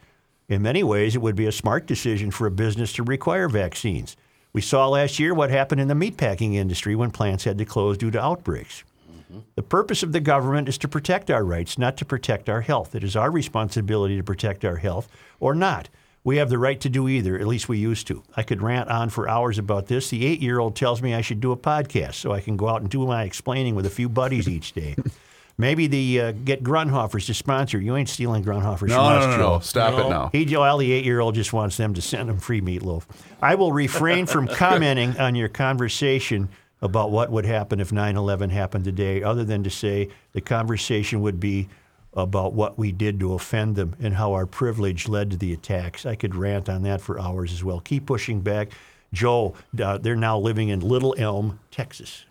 In 0.48 0.62
many 0.62 0.82
ways, 0.82 1.14
it 1.14 1.20
would 1.20 1.36
be 1.36 1.44
a 1.44 1.52
smart 1.52 1.84
decision 1.84 2.30
for 2.30 2.46
a 2.46 2.50
business 2.50 2.94
to 2.94 3.02
require 3.02 3.50
vaccines. 3.50 4.16
We 4.54 4.62
saw 4.62 4.88
last 4.88 5.18
year 5.18 5.34
what 5.34 5.50
happened 5.50 5.82
in 5.82 5.88
the 5.88 5.94
meatpacking 5.94 6.54
industry 6.54 6.96
when 6.96 7.10
plants 7.10 7.44
had 7.44 7.58
to 7.58 7.66
close 7.66 7.98
due 7.98 8.10
to 8.10 8.24
outbreaks. 8.24 8.82
Mm-hmm. 9.12 9.40
The 9.56 9.62
purpose 9.62 10.02
of 10.02 10.12
the 10.12 10.20
government 10.20 10.70
is 10.70 10.78
to 10.78 10.88
protect 10.88 11.30
our 11.30 11.44
rights, 11.44 11.76
not 11.76 11.98
to 11.98 12.06
protect 12.06 12.48
our 12.48 12.62
health. 12.62 12.94
It 12.94 13.04
is 13.04 13.14
our 13.14 13.30
responsibility 13.30 14.16
to 14.16 14.24
protect 14.24 14.64
our 14.64 14.76
health 14.76 15.06
or 15.38 15.54
not. 15.54 15.90
We 16.22 16.36
have 16.36 16.50
the 16.50 16.58
right 16.58 16.78
to 16.82 16.90
do 16.90 17.08
either, 17.08 17.38
at 17.38 17.46
least 17.46 17.68
we 17.68 17.78
used 17.78 18.06
to. 18.08 18.22
I 18.36 18.42
could 18.42 18.60
rant 18.60 18.90
on 18.90 19.08
for 19.08 19.28
hours 19.28 19.58
about 19.58 19.86
this. 19.86 20.10
The 20.10 20.26
eight 20.26 20.40
year 20.40 20.58
old 20.58 20.76
tells 20.76 21.00
me 21.00 21.14
I 21.14 21.22
should 21.22 21.40
do 21.40 21.52
a 21.52 21.56
podcast 21.56 22.14
so 22.14 22.32
I 22.32 22.40
can 22.40 22.56
go 22.56 22.68
out 22.68 22.82
and 22.82 22.90
do 22.90 23.06
my 23.06 23.24
explaining 23.24 23.74
with 23.74 23.86
a 23.86 23.90
few 23.90 24.08
buddies 24.08 24.46
each 24.48 24.72
day. 24.72 24.96
Maybe 25.58 25.86
the 25.86 26.20
uh, 26.20 26.32
get 26.32 26.62
Grundhofers 26.62 27.26
to 27.26 27.34
sponsor. 27.34 27.78
You 27.78 27.94
ain't 27.96 28.08
stealing 28.08 28.42
Grundhofers. 28.42 28.88
No, 28.88 28.94
from 28.94 29.04
us, 29.04 29.24
no, 29.24 29.30
no, 29.30 29.36
Joe. 29.36 29.52
no. 29.54 29.58
Stop 29.60 29.94
it 29.94 30.08
now. 30.08 30.30
He, 30.32 30.56
well, 30.56 30.78
the 30.78 30.90
eight 30.90 31.04
year 31.04 31.20
old 31.20 31.34
just 31.34 31.52
wants 31.52 31.76
them 31.76 31.92
to 31.94 32.02
send 32.02 32.30
him 32.30 32.38
free 32.38 32.62
meatloaf. 32.62 33.04
I 33.42 33.54
will 33.56 33.72
refrain 33.72 34.24
from 34.26 34.46
commenting 34.56 35.18
on 35.18 35.34
your 35.34 35.48
conversation 35.48 36.48
about 36.82 37.10
what 37.10 37.30
would 37.30 37.44
happen 37.44 37.78
if 37.78 37.92
9 37.92 38.16
11 38.16 38.48
happened 38.50 38.84
today, 38.84 39.22
other 39.22 39.44
than 39.44 39.62
to 39.64 39.70
say 39.70 40.08
the 40.32 40.40
conversation 40.40 41.20
would 41.20 41.38
be 41.40 41.68
about 42.14 42.52
what 42.54 42.76
we 42.78 42.90
did 42.92 43.20
to 43.20 43.34
offend 43.34 43.76
them 43.76 43.94
and 44.00 44.14
how 44.14 44.32
our 44.32 44.46
privilege 44.46 45.08
led 45.08 45.30
to 45.30 45.36
the 45.36 45.52
attacks. 45.52 46.04
I 46.04 46.14
could 46.16 46.34
rant 46.34 46.68
on 46.68 46.82
that 46.82 47.00
for 47.00 47.20
hours 47.20 47.52
as 47.52 47.62
well. 47.62 47.80
Keep 47.80 48.06
pushing 48.06 48.40
back. 48.40 48.70
Joe, 49.12 49.54
uh, 49.82 49.98
they're 49.98 50.16
now 50.16 50.38
living 50.38 50.68
in 50.68 50.80
Little 50.80 51.14
Elm, 51.18 51.60
Texas. 51.70 52.24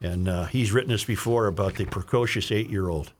And 0.00 0.28
uh, 0.28 0.44
he's 0.46 0.72
written 0.72 0.92
us 0.92 1.04
before 1.04 1.46
about 1.46 1.76
the 1.76 1.84
precocious 1.86 2.52
eight 2.52 2.68
year 2.70 2.88
old 2.88 3.12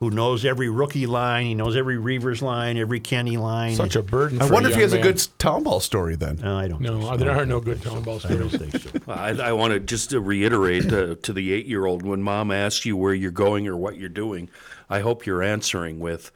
who 0.00 0.10
knows 0.10 0.44
every 0.44 0.68
rookie 0.68 1.06
line. 1.06 1.44
He 1.46 1.54
knows 1.56 1.76
every 1.76 1.98
Reuvers 1.98 2.40
line, 2.40 2.76
every 2.78 3.00
Kenny 3.00 3.36
line. 3.36 3.74
such 3.74 3.96
a 3.96 4.02
burden. 4.02 4.40
I 4.40 4.46
for 4.46 4.52
wonder 4.54 4.68
a 4.68 4.70
if 4.70 4.76
he 4.76 4.82
young 4.82 4.90
has 4.90 4.98
a 4.98 5.02
good 5.02 5.38
town 5.38 5.64
ball 5.64 5.80
story 5.80 6.14
then. 6.14 6.36
No, 6.36 6.56
I 6.56 6.68
don't. 6.68 6.80
think 6.80 6.92
No, 6.94 7.00
so. 7.10 7.16
there 7.16 7.32
are 7.32 7.44
no 7.44 7.58
good 7.60 7.82
town 7.82 8.02
ball 8.04 8.20
I 8.24 8.28
don't 8.36 8.48
stories. 8.48 8.70
think 8.72 9.04
so. 9.04 9.12
I, 9.12 9.30
I 9.48 9.52
want 9.52 9.72
to 9.74 9.80
just 9.80 10.10
to 10.10 10.20
reiterate 10.20 10.92
uh, 10.92 11.16
to 11.16 11.32
the 11.32 11.52
eight-year-old 11.52 12.04
when 12.04 12.22
mom 12.22 12.52
asks 12.52 12.86
you 12.86 12.96
where 12.96 13.12
you're 13.12 13.32
going 13.32 13.66
or 13.66 13.76
what 13.76 13.96
you're 13.96 14.08
doing, 14.08 14.48
I 14.90 15.00
hope 15.00 15.26
you're 15.26 15.42
answering 15.42 16.00
with 16.00 16.30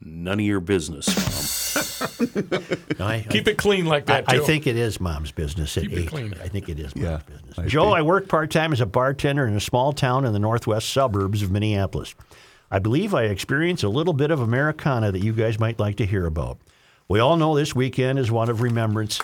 none 0.00 0.38
of 0.40 0.46
your 0.46 0.60
business, 0.60 1.08
mom. 1.08 2.28
No, 2.98 3.06
I, 3.06 3.26
Keep 3.28 3.48
it 3.48 3.58
clean 3.58 3.86
like 3.86 4.06
that. 4.06 4.24
I 4.28 4.36
too. 4.38 4.44
think 4.44 4.66
it 4.66 4.76
is 4.76 5.00
mom's 5.00 5.32
business 5.32 5.76
at 5.76 5.84
Keep 5.84 5.92
it 5.92 6.06
clean. 6.08 6.34
I 6.42 6.48
think 6.48 6.68
it 6.68 6.78
is 6.78 6.94
mom's 6.94 7.04
Yeah, 7.08 7.20
business. 7.34 7.58
I 7.58 7.66
Joe, 7.66 7.88
agree. 7.88 7.98
I 7.98 8.02
work 8.02 8.28
part 8.28 8.50
time 8.50 8.72
as 8.72 8.80
a 8.80 8.86
bartender 8.86 9.46
in 9.46 9.54
a 9.54 9.60
small 9.60 9.92
town 9.92 10.24
in 10.24 10.32
the 10.32 10.38
northwest 10.38 10.90
suburbs 10.90 11.42
of 11.42 11.50
Minneapolis. 11.50 12.14
I 12.70 12.78
believe 12.78 13.14
I 13.14 13.24
experience 13.24 13.82
a 13.82 13.88
little 13.88 14.12
bit 14.12 14.30
of 14.30 14.40
Americana 14.40 15.10
that 15.12 15.20
you 15.22 15.32
guys 15.32 15.58
might 15.58 15.78
like 15.78 15.96
to 15.96 16.06
hear 16.06 16.26
about. 16.26 16.58
We 17.08 17.18
all 17.18 17.36
know 17.36 17.56
this 17.56 17.74
weekend 17.74 18.18
is 18.18 18.30
one 18.30 18.50
of 18.50 18.60
remembrance, 18.60 19.20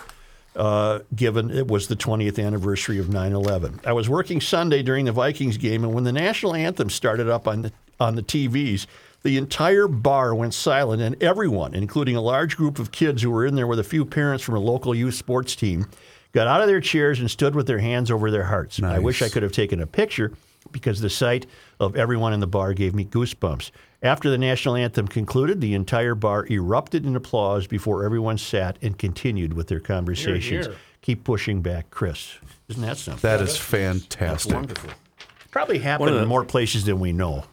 uh, 0.55 0.99
given 1.15 1.51
it 1.51 1.67
was 1.67 1.87
the 1.87 1.95
20th 1.95 2.43
anniversary 2.43 2.97
of 2.97 3.09
9 3.09 3.33
11. 3.33 3.81
I 3.85 3.93
was 3.93 4.09
working 4.09 4.41
Sunday 4.41 4.81
during 4.81 5.05
the 5.05 5.11
Vikings 5.11 5.57
game, 5.57 5.83
and 5.83 5.93
when 5.93 6.03
the 6.03 6.11
national 6.11 6.55
anthem 6.55 6.89
started 6.89 7.29
up 7.29 7.47
on 7.47 7.61
the, 7.63 7.71
on 7.99 8.15
the 8.15 8.23
TVs, 8.23 8.85
the 9.23 9.37
entire 9.37 9.87
bar 9.87 10.35
went 10.35 10.53
silent, 10.53 11.01
and 11.01 11.21
everyone, 11.21 11.73
including 11.73 12.15
a 12.15 12.21
large 12.21 12.57
group 12.57 12.77
of 12.77 12.91
kids 12.91 13.21
who 13.21 13.31
were 13.31 13.45
in 13.45 13.55
there 13.55 13.67
with 13.67 13.79
a 13.79 13.83
few 13.83 14.05
parents 14.05 14.43
from 14.43 14.55
a 14.55 14.59
local 14.59 14.93
youth 14.93 15.15
sports 15.15 15.55
team, 15.55 15.87
got 16.31 16.47
out 16.47 16.61
of 16.61 16.67
their 16.67 16.81
chairs 16.81 17.19
and 17.19 17.31
stood 17.31 17.55
with 17.55 17.65
their 17.65 17.79
hands 17.79 18.11
over 18.11 18.29
their 18.29 18.43
hearts. 18.43 18.81
I 18.81 18.99
wish 18.99 19.21
I 19.21 19.29
could 19.29 19.43
have 19.43 19.51
taken 19.51 19.81
a 19.81 19.87
picture, 19.87 20.31
because 20.71 20.99
the 20.99 21.09
sight 21.09 21.45
of 21.79 21.95
everyone 21.95 22.33
in 22.33 22.39
the 22.39 22.47
bar 22.47 22.73
gave 22.73 22.93
me 22.93 23.05
goosebumps. 23.05 23.71
After 24.01 24.29
the 24.29 24.37
national 24.37 24.75
anthem 24.75 25.07
concluded, 25.07 25.61
the 25.61 25.73
entire 25.73 26.15
bar 26.15 26.45
erupted 26.49 27.05
in 27.05 27.15
applause 27.15 27.65
before 27.65 28.03
everyone 28.03 28.37
sat 28.37 28.77
and 28.81 28.97
continued 28.97 29.53
with 29.53 29.67
their 29.67 29.79
conversations. 29.79 30.67
hear. 30.67 30.75
Keep 31.01 31.23
pushing 31.23 31.61
back, 31.61 31.89
Chris. 31.91 32.37
Isn't 32.67 32.81
that 32.81 32.97
something? 32.97 33.21
That 33.21 33.41
is 33.41 33.57
fantastic. 33.57 34.53
Wonderful. 34.53 34.89
Probably 35.51 35.79
happened 35.79 36.09
One 36.09 36.17
of 36.17 36.21
in 36.21 36.27
more 36.27 36.43
places 36.43 36.85
than 36.85 36.99
we 36.99 37.13
know. 37.13 37.45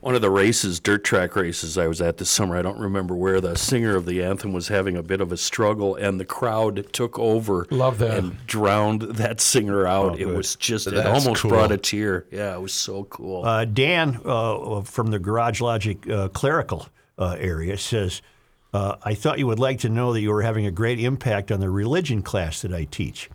One 0.00 0.14
of 0.14 0.22
the 0.22 0.30
races, 0.30 0.80
dirt 0.80 1.04
track 1.04 1.36
races 1.36 1.76
I 1.76 1.86
was 1.86 2.00
at 2.00 2.16
this 2.16 2.30
summer, 2.30 2.56
I 2.56 2.62
don't 2.62 2.78
remember 2.78 3.14
where, 3.14 3.38
the 3.38 3.54
singer 3.54 3.96
of 3.96 4.06
the 4.06 4.22
anthem 4.22 4.54
was 4.54 4.68
having 4.68 4.96
a 4.96 5.02
bit 5.02 5.20
of 5.20 5.30
a 5.30 5.36
struggle, 5.36 5.94
and 5.94 6.18
the 6.18 6.24
crowd 6.24 6.90
took 6.94 7.18
over 7.18 7.66
Love 7.68 7.98
that. 7.98 8.16
and 8.18 8.46
drowned 8.46 9.02
that 9.02 9.42
singer 9.42 9.86
out. 9.86 10.18
it 10.18 10.24
was 10.24 10.56
just, 10.56 10.86
it 10.86 11.04
almost 11.04 11.42
cool. 11.42 11.50
brought 11.50 11.70
a 11.70 11.76
tear. 11.76 12.24
Yeah, 12.30 12.54
it 12.54 12.60
was 12.60 12.72
so 12.72 13.04
cool. 13.04 13.44
Uh, 13.44 13.66
Dan 13.66 14.18
uh, 14.24 14.80
from 14.80 15.08
the 15.08 15.18
Garage 15.18 15.60
Logic 15.60 16.08
uh, 16.08 16.28
clerical 16.28 16.88
uh, 17.18 17.36
area 17.38 17.76
says, 17.76 18.22
uh, 18.72 18.96
I 19.02 19.12
thought 19.12 19.38
you 19.38 19.48
would 19.48 19.58
like 19.58 19.80
to 19.80 19.90
know 19.90 20.14
that 20.14 20.22
you 20.22 20.30
were 20.30 20.42
having 20.42 20.64
a 20.64 20.70
great 20.70 20.98
impact 20.98 21.52
on 21.52 21.60
the 21.60 21.68
religion 21.68 22.22
class 22.22 22.62
that 22.62 22.72
I 22.72 22.84
teach. 22.84 23.28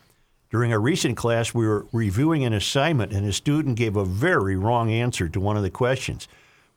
During 0.50 0.74
a 0.74 0.80
recent 0.80 1.16
class, 1.16 1.54
we 1.54 1.68
were 1.68 1.86
reviewing 1.92 2.44
an 2.44 2.54
assignment, 2.54 3.12
and 3.12 3.28
a 3.28 3.34
student 3.34 3.78
gave 3.78 3.96
a 3.96 4.06
very 4.06 4.56
wrong 4.56 4.90
answer 4.90 5.30
to 5.30 5.40
one 5.40 5.58
of 5.58 5.64
the 5.64 5.70
questions. 5.70 6.28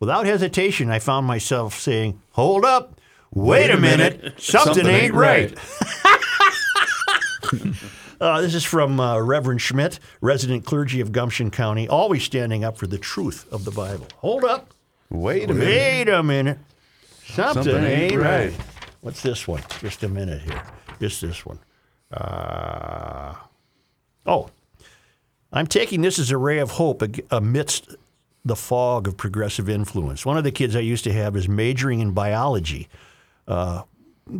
Without 0.01 0.27
hesitation, 0.27 0.91
I 0.91 0.99
found 0.99 1.27
myself 1.27 1.79
saying, 1.79 2.21
Hold 2.33 2.65
up, 2.65 3.01
wait, 3.33 3.71
a 3.71 3.77
minute, 3.77 4.41
something, 4.41 4.87
ain't 4.87 5.15
right. 5.15 5.57
Uh, 8.21 8.41
this 8.41 8.53
is 8.53 8.65
from 8.65 8.99
uh, 8.99 9.21
Reverend 9.21 9.61
Schmidt, 9.61 10.01
resident 10.21 10.65
clergy 10.65 11.01
of 11.01 11.13
Gumption 11.13 11.53
County, 11.53 11.89
always 11.89 12.25
standing 12.25 12.65
up 12.65 12.77
for 12.77 12.89
the 12.89 12.99
truth 12.99 13.47
of 13.53 13.65
the 13.65 13.71
Bible. 13.71 14.09
Hold 14.17 14.43
up. 14.43 14.75
Wait 15.09 15.49
a 15.49 15.55
minute. 15.55 15.69
Wait 15.69 16.09
a 16.09 16.23
minute. 16.23 16.59
Something, 17.25 17.63
Something 17.63 17.85
ain't, 17.85 18.13
ain't 18.13 18.21
right. 18.21 18.51
right. 18.51 18.55
What's 19.03 19.23
this 19.23 19.47
one? 19.47 19.63
Just 19.81 20.03
a 20.03 20.09
minute 20.09 20.43
here. 20.43 20.63
Just 21.01 21.21
this 21.21 21.47
one. 21.47 21.61
Uh, 22.11 23.35
oh, 24.27 24.51
I'm 25.53 25.67
taking 25.67 26.03
this 26.03 26.19
as 26.19 26.31
a 26.31 26.37
ray 26.37 26.59
of 26.59 26.73
hope 26.73 27.03
amidst 27.31 27.95
the 28.45 28.57
fog 28.57 29.07
of 29.07 29.16
progressive 29.16 29.68
influence. 29.68 30.24
One 30.24 30.39
of 30.39 30.45
the 30.45 30.53
kids 30.53 30.74
I 30.76 30.80
used 30.80 31.05
to 31.05 31.12
have 31.12 31.36
is 31.36 31.49
majoring 31.49 32.01
in 32.01 32.12
biology. 32.12 32.89
Uh, 33.47 33.82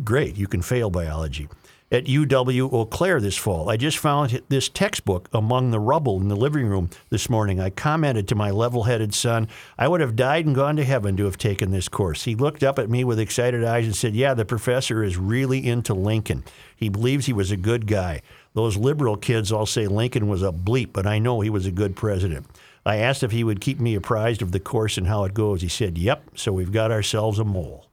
great, 0.03 0.37
you 0.37 0.47
can 0.47 0.61
fail 0.61 0.89
biology. 0.89 1.47
At 1.91 2.05
UW 2.05 2.71
Eau 2.71 2.85
Claire 2.85 3.19
this 3.19 3.35
fall. 3.35 3.67
I 3.67 3.75
just 3.75 3.97
found 3.97 4.43
this 4.47 4.69
textbook 4.69 5.27
among 5.33 5.71
the 5.71 5.79
rubble 5.79 6.21
in 6.21 6.27
the 6.27 6.35
living 6.35 6.67
room 6.67 6.91
this 7.09 7.31
morning. 7.31 7.59
I 7.59 7.71
commented 7.71 8.27
to 8.27 8.35
my 8.35 8.51
level 8.51 8.83
headed 8.83 9.11
son, 9.15 9.47
I 9.75 9.87
would 9.87 9.99
have 9.99 10.15
died 10.15 10.45
and 10.45 10.53
gone 10.53 10.75
to 10.75 10.83
heaven 10.83 11.17
to 11.17 11.25
have 11.25 11.39
taken 11.39 11.71
this 11.71 11.89
course. 11.89 12.25
He 12.25 12.35
looked 12.35 12.61
up 12.61 12.77
at 12.77 12.91
me 12.91 13.03
with 13.03 13.19
excited 13.19 13.63
eyes 13.63 13.85
and 13.85 13.95
said, 13.95 14.15
Yeah, 14.15 14.35
the 14.35 14.45
professor 14.45 15.03
is 15.03 15.17
really 15.17 15.67
into 15.67 15.95
Lincoln. 15.95 16.43
He 16.75 16.89
believes 16.89 17.25
he 17.25 17.33
was 17.33 17.49
a 17.49 17.57
good 17.57 17.87
guy. 17.87 18.21
Those 18.53 18.77
liberal 18.77 19.17
kids 19.17 19.51
all 19.51 19.65
say 19.65 19.87
Lincoln 19.87 20.27
was 20.27 20.43
a 20.43 20.51
bleep, 20.51 20.93
but 20.93 21.07
I 21.07 21.17
know 21.17 21.41
he 21.41 21.49
was 21.49 21.65
a 21.65 21.71
good 21.71 21.95
president. 21.95 22.45
I 22.85 22.97
asked 22.97 23.23
if 23.23 23.31
he 23.31 23.43
would 23.43 23.61
keep 23.61 23.79
me 23.79 23.95
apprised 23.95 24.41
of 24.41 24.51
the 24.51 24.59
course 24.59 24.97
and 24.97 25.07
how 25.07 25.23
it 25.25 25.33
goes. 25.33 25.61
He 25.61 25.67
said, 25.67 25.97
Yep, 25.97 26.31
so 26.35 26.51
we've 26.53 26.71
got 26.71 26.91
ourselves 26.91 27.39
a 27.39 27.43
mole. 27.45 27.85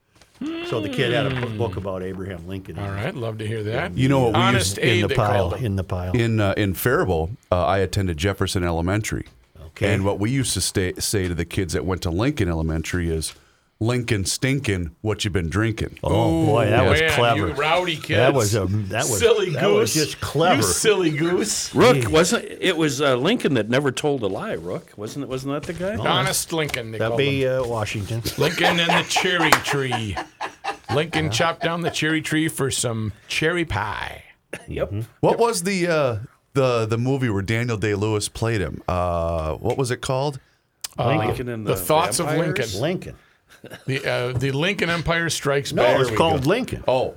So 0.69 0.81
the 0.81 0.91
kid 0.91 1.13
had 1.13 1.27
a 1.33 1.47
book 1.57 1.77
about 1.77 2.03
Abraham 2.03 2.47
Lincoln. 2.47 2.79
All 2.79 2.91
right, 2.91 3.15
love 3.15 3.39
to 3.39 3.47
hear 3.47 3.63
that. 3.65 3.97
You 3.97 4.09
know 4.11 4.21
what 4.21 4.35
we 4.35 4.39
Honest 4.41 4.77
used 4.77 4.79
in 4.79 5.01
the 5.03 5.09
they 5.09 5.15
pile. 5.15 5.49
called 5.51 5.57
him. 5.61 5.65
In 5.67 5.77
the 5.77 5.85
pile. 5.85 6.13
in 6.13 6.41
uh, 6.41 6.53
in 6.59 6.75
Faribault, 6.75 7.31
uh, 7.51 7.65
I 7.65 7.79
attended 7.79 8.19
Jefferson 8.19 8.63
Elementary, 8.63 9.27
Okay. 9.69 9.95
and 9.95 10.05
what 10.05 10.19
we 10.19 10.31
used 10.31 10.53
to 10.53 10.61
stay, 10.61 10.93
say 10.99 11.27
to 11.27 11.35
the 11.35 11.47
kids 11.47 11.73
that 11.73 11.87
went 11.87 12.03
to 12.03 12.11
Lincoln 12.11 12.51
Elementary 12.51 13.09
is, 13.11 13.33
"Lincoln 13.79 14.25
stinking, 14.25 14.97
what 15.03 15.25
you've 15.25 15.33
been 15.33 15.49
drinking?" 15.51 15.99
oh 16.03 16.47
boy, 16.47 16.67
that 16.67 16.89
was 16.89 17.01
clever. 17.15 17.49
You 17.49 17.53
rowdy 17.55 17.97
kids. 17.97 18.09
That 18.09 18.35
was 18.35 18.55
a 18.55 18.67
that 18.67 19.05
was 19.05 19.19
silly 19.19 19.51
that 19.51 19.61
goose. 19.63 19.79
was 19.79 19.95
just 19.95 20.21
clever. 20.21 20.57
You 20.57 20.63
silly 20.63 21.11
goose. 21.11 21.75
Rook 21.75 22.11
wasn't 22.11 22.45
it 22.45 22.77
was 22.77 23.01
uh, 23.01 23.17
Lincoln 23.17 23.55
that 23.55 23.69
never 23.69 23.93
told 23.93 24.23
a 24.23 24.27
lie. 24.27 24.55
Rook 24.55 24.93
wasn't 24.97 25.25
it? 25.25 25.29
Wasn't 25.29 25.53
that 25.53 25.65
the 25.65 25.73
guy? 25.73 25.97
Honest 25.97 26.53
Lincoln. 26.53 26.93
They 26.93 26.99
That'd 26.99 27.19
be 27.19 27.45
him. 27.45 27.63
uh, 27.65 27.67
Washington. 27.67 28.23
Lincoln 28.39 28.81
and 28.81 29.05
the 29.05 29.09
cherry 29.09 29.51
tree. 29.51 30.17
Lincoln 30.95 31.31
chopped 31.31 31.63
down 31.63 31.81
the 31.83 31.91
cherry 31.91 32.23
tree 32.23 32.49
for 32.49 32.71
some 32.71 33.13
cherry 33.29 33.65
pie. 33.65 34.23
Yep. 34.69 34.93
What 35.21 35.39
was 35.39 35.65
the 35.65 35.87
uh, 35.89 36.19
the 36.55 36.87
the 36.87 36.99
movie 36.99 37.29
where 37.29 37.43
Daniel 37.43 37.77
Day 37.77 37.95
Lewis 37.95 38.29
played 38.29 38.61
him? 38.61 38.83
Uh, 38.89 39.55
what 39.55 39.77
was 39.77 39.91
it 39.91 40.01
called? 40.01 40.41
Lincoln 40.99 41.49
and 41.49 41.67
the 41.67 41.75
the, 41.75 41.77
thoughts 41.77 42.19
of? 42.21 42.27
Lincoln. 42.27 42.81
Lincoln. 42.81 43.17
The 43.87 44.05
uh, 44.07 44.33
the 44.39 44.53
Lincoln 44.53 44.91
Empire 44.91 45.29
Strikes 45.31 45.73
No, 45.73 45.83
Back. 45.83 46.01
it's 46.01 46.11
called 46.17 46.47
Lincoln. 46.47 46.85
Oh, 46.87 47.17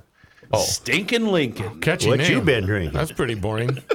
Stinking 0.55 1.27
Lincoln. 1.27 1.79
Catchy 1.79 2.09
What 2.09 2.19
name. 2.19 2.31
you 2.31 2.41
been 2.41 2.65
drinking? 2.65 2.93
That's 2.93 3.11
pretty 3.11 3.35
boring. 3.35 3.77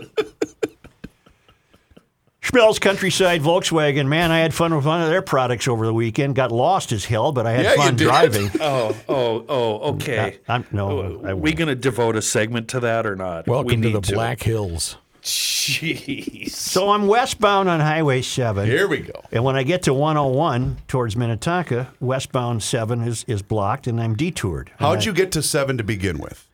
Schmelz 2.42 2.78
Countryside 2.80 3.40
Volkswagen. 3.40 4.06
Man, 4.06 4.30
I 4.30 4.38
had 4.40 4.52
fun 4.52 4.74
with 4.76 4.84
one 4.84 5.00
of 5.00 5.08
their 5.08 5.22
products 5.22 5.66
over 5.66 5.86
the 5.86 5.94
weekend. 5.94 6.34
Got 6.36 6.52
lost 6.52 6.92
as 6.92 7.06
hell, 7.06 7.32
but 7.32 7.46
I 7.46 7.52
had 7.52 7.64
Yeah, 7.64 7.70
you 7.72 7.76
fun 7.78 7.96
did. 7.96 8.04
driving. 8.04 8.50
Oh, 8.60 8.94
oh, 9.08 9.44
oh, 9.48 9.94
okay. 9.94 10.38
I'm, 10.46 10.66
no, 10.70 11.22
I 11.24 11.30
Are 11.30 11.36
we 11.36 11.54
going 11.54 11.68
to 11.68 11.74
devote 11.74 12.16
a 12.16 12.22
segment 12.22 12.68
to 12.68 12.80
that 12.80 13.06
or 13.06 13.16
not? 13.16 13.46
Welcome 13.48 13.80
we 13.80 13.86
to 13.88 13.92
the 13.94 14.00
need 14.00 14.14
Black 14.14 14.42
Hills. 14.42 14.96
Jeez. 15.24 16.50
So 16.50 16.90
I'm 16.90 17.06
westbound 17.06 17.68
on 17.70 17.80
Highway 17.80 18.20
7. 18.20 18.66
here 18.66 18.86
we 18.86 18.98
go. 18.98 19.24
And 19.32 19.42
when 19.42 19.56
I 19.56 19.62
get 19.62 19.82
to 19.84 19.94
101 19.94 20.76
towards 20.86 21.16
Minnetonka, 21.16 21.92
westbound 21.98 22.62
7 22.62 23.00
is, 23.02 23.24
is 23.26 23.40
blocked 23.42 23.86
and 23.86 23.98
I'm 24.00 24.14
detoured. 24.14 24.70
How'd 24.78 24.98
I 24.98 25.02
you 25.04 25.12
get 25.14 25.32
to 25.32 25.42
seven 25.42 25.78
to 25.78 25.84
begin 25.84 26.18
with? 26.18 26.46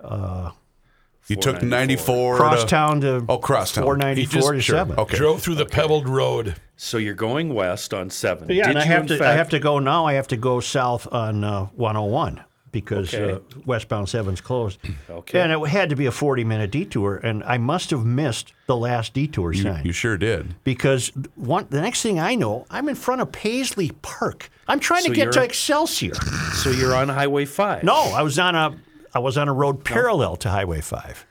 Uh, 0.00 0.50
you 1.28 1.36
took 1.36 1.62
ninety 1.62 1.96
four 1.96 2.36
cross 2.36 2.64
town 2.64 3.02
to 3.02 3.24
Oh, 3.28 3.38
crosstown. 3.38 3.84
494 3.84 4.52
to 4.54 4.60
Sure. 4.60 4.76
7? 4.78 4.98
Okay. 4.98 5.16
Drove 5.16 5.42
through 5.42 5.56
the 5.56 5.66
pebbled 5.66 6.08
road. 6.08 6.56
So 6.76 6.96
you're 6.96 7.14
going 7.14 7.52
west 7.54 7.92
on 7.92 8.08
seven. 8.08 8.48
Yeah, 8.48 8.68
Did 8.68 8.70
and 8.70 8.78
I 8.78 8.84
you 8.84 8.90
have 8.92 9.02
in 9.10 9.18
to 9.18 9.26
I 9.26 9.32
have 9.32 9.48
to 9.50 9.58
go 9.58 9.78
now. 9.78 10.06
I 10.06 10.14
have 10.14 10.28
to 10.28 10.36
go 10.36 10.60
south 10.60 11.06
on 11.12 11.44
uh, 11.44 11.66
101 11.74 12.42
because 12.72 13.12
Okay. 13.14 13.32
uh, 13.32 13.38
westbound 13.66 14.06
7's 14.06 14.40
closed. 14.40 14.78
Okay. 15.10 15.40
And 15.40 15.50
it 15.52 15.58
had 15.68 15.88
to 15.90 15.96
be 15.96 16.06
a 16.06 16.10
40 16.12 16.44
minute 16.44 16.70
detour, 16.70 17.16
and 17.16 17.42
I 17.44 17.58
must 17.58 17.90
have 17.90 18.04
missed 18.04 18.52
the 18.66 18.76
last 18.76 19.14
detour 19.14 19.52
You, 19.52 19.62
sign 19.62 19.84
you 19.84 19.92
sure 19.92 20.16
did. 20.16 20.54
because 20.64 21.10
one 21.34 21.66
the 21.70 21.80
next 21.80 22.02
thing 22.02 22.20
I 22.20 22.34
know, 22.34 22.66
I'm 22.70 22.88
in 22.88 22.94
front 22.94 23.20
of 23.20 23.32
Paisley 23.32 23.90
Park. 24.02 24.50
I'm 24.68 24.80
trying 24.80 25.02
So 25.02 25.08
to 25.08 25.14
get 25.14 25.32
to 25.32 25.42
Excelsior. 25.42 26.14
So 26.54 26.70
you're 26.70 26.94
on 26.94 27.08
Highway 27.08 27.46
Five. 27.46 27.84
No, 27.84 27.94
I 27.96 28.22
was 28.22 28.38
on 28.38 28.54
a 28.54 28.76
I 29.14 29.18
was 29.20 29.36
on 29.38 29.48
a 29.48 29.52
road 29.52 29.84
parallel 29.84 30.36
to 30.36 30.50
Highway 30.50 30.80
5. 30.82 31.26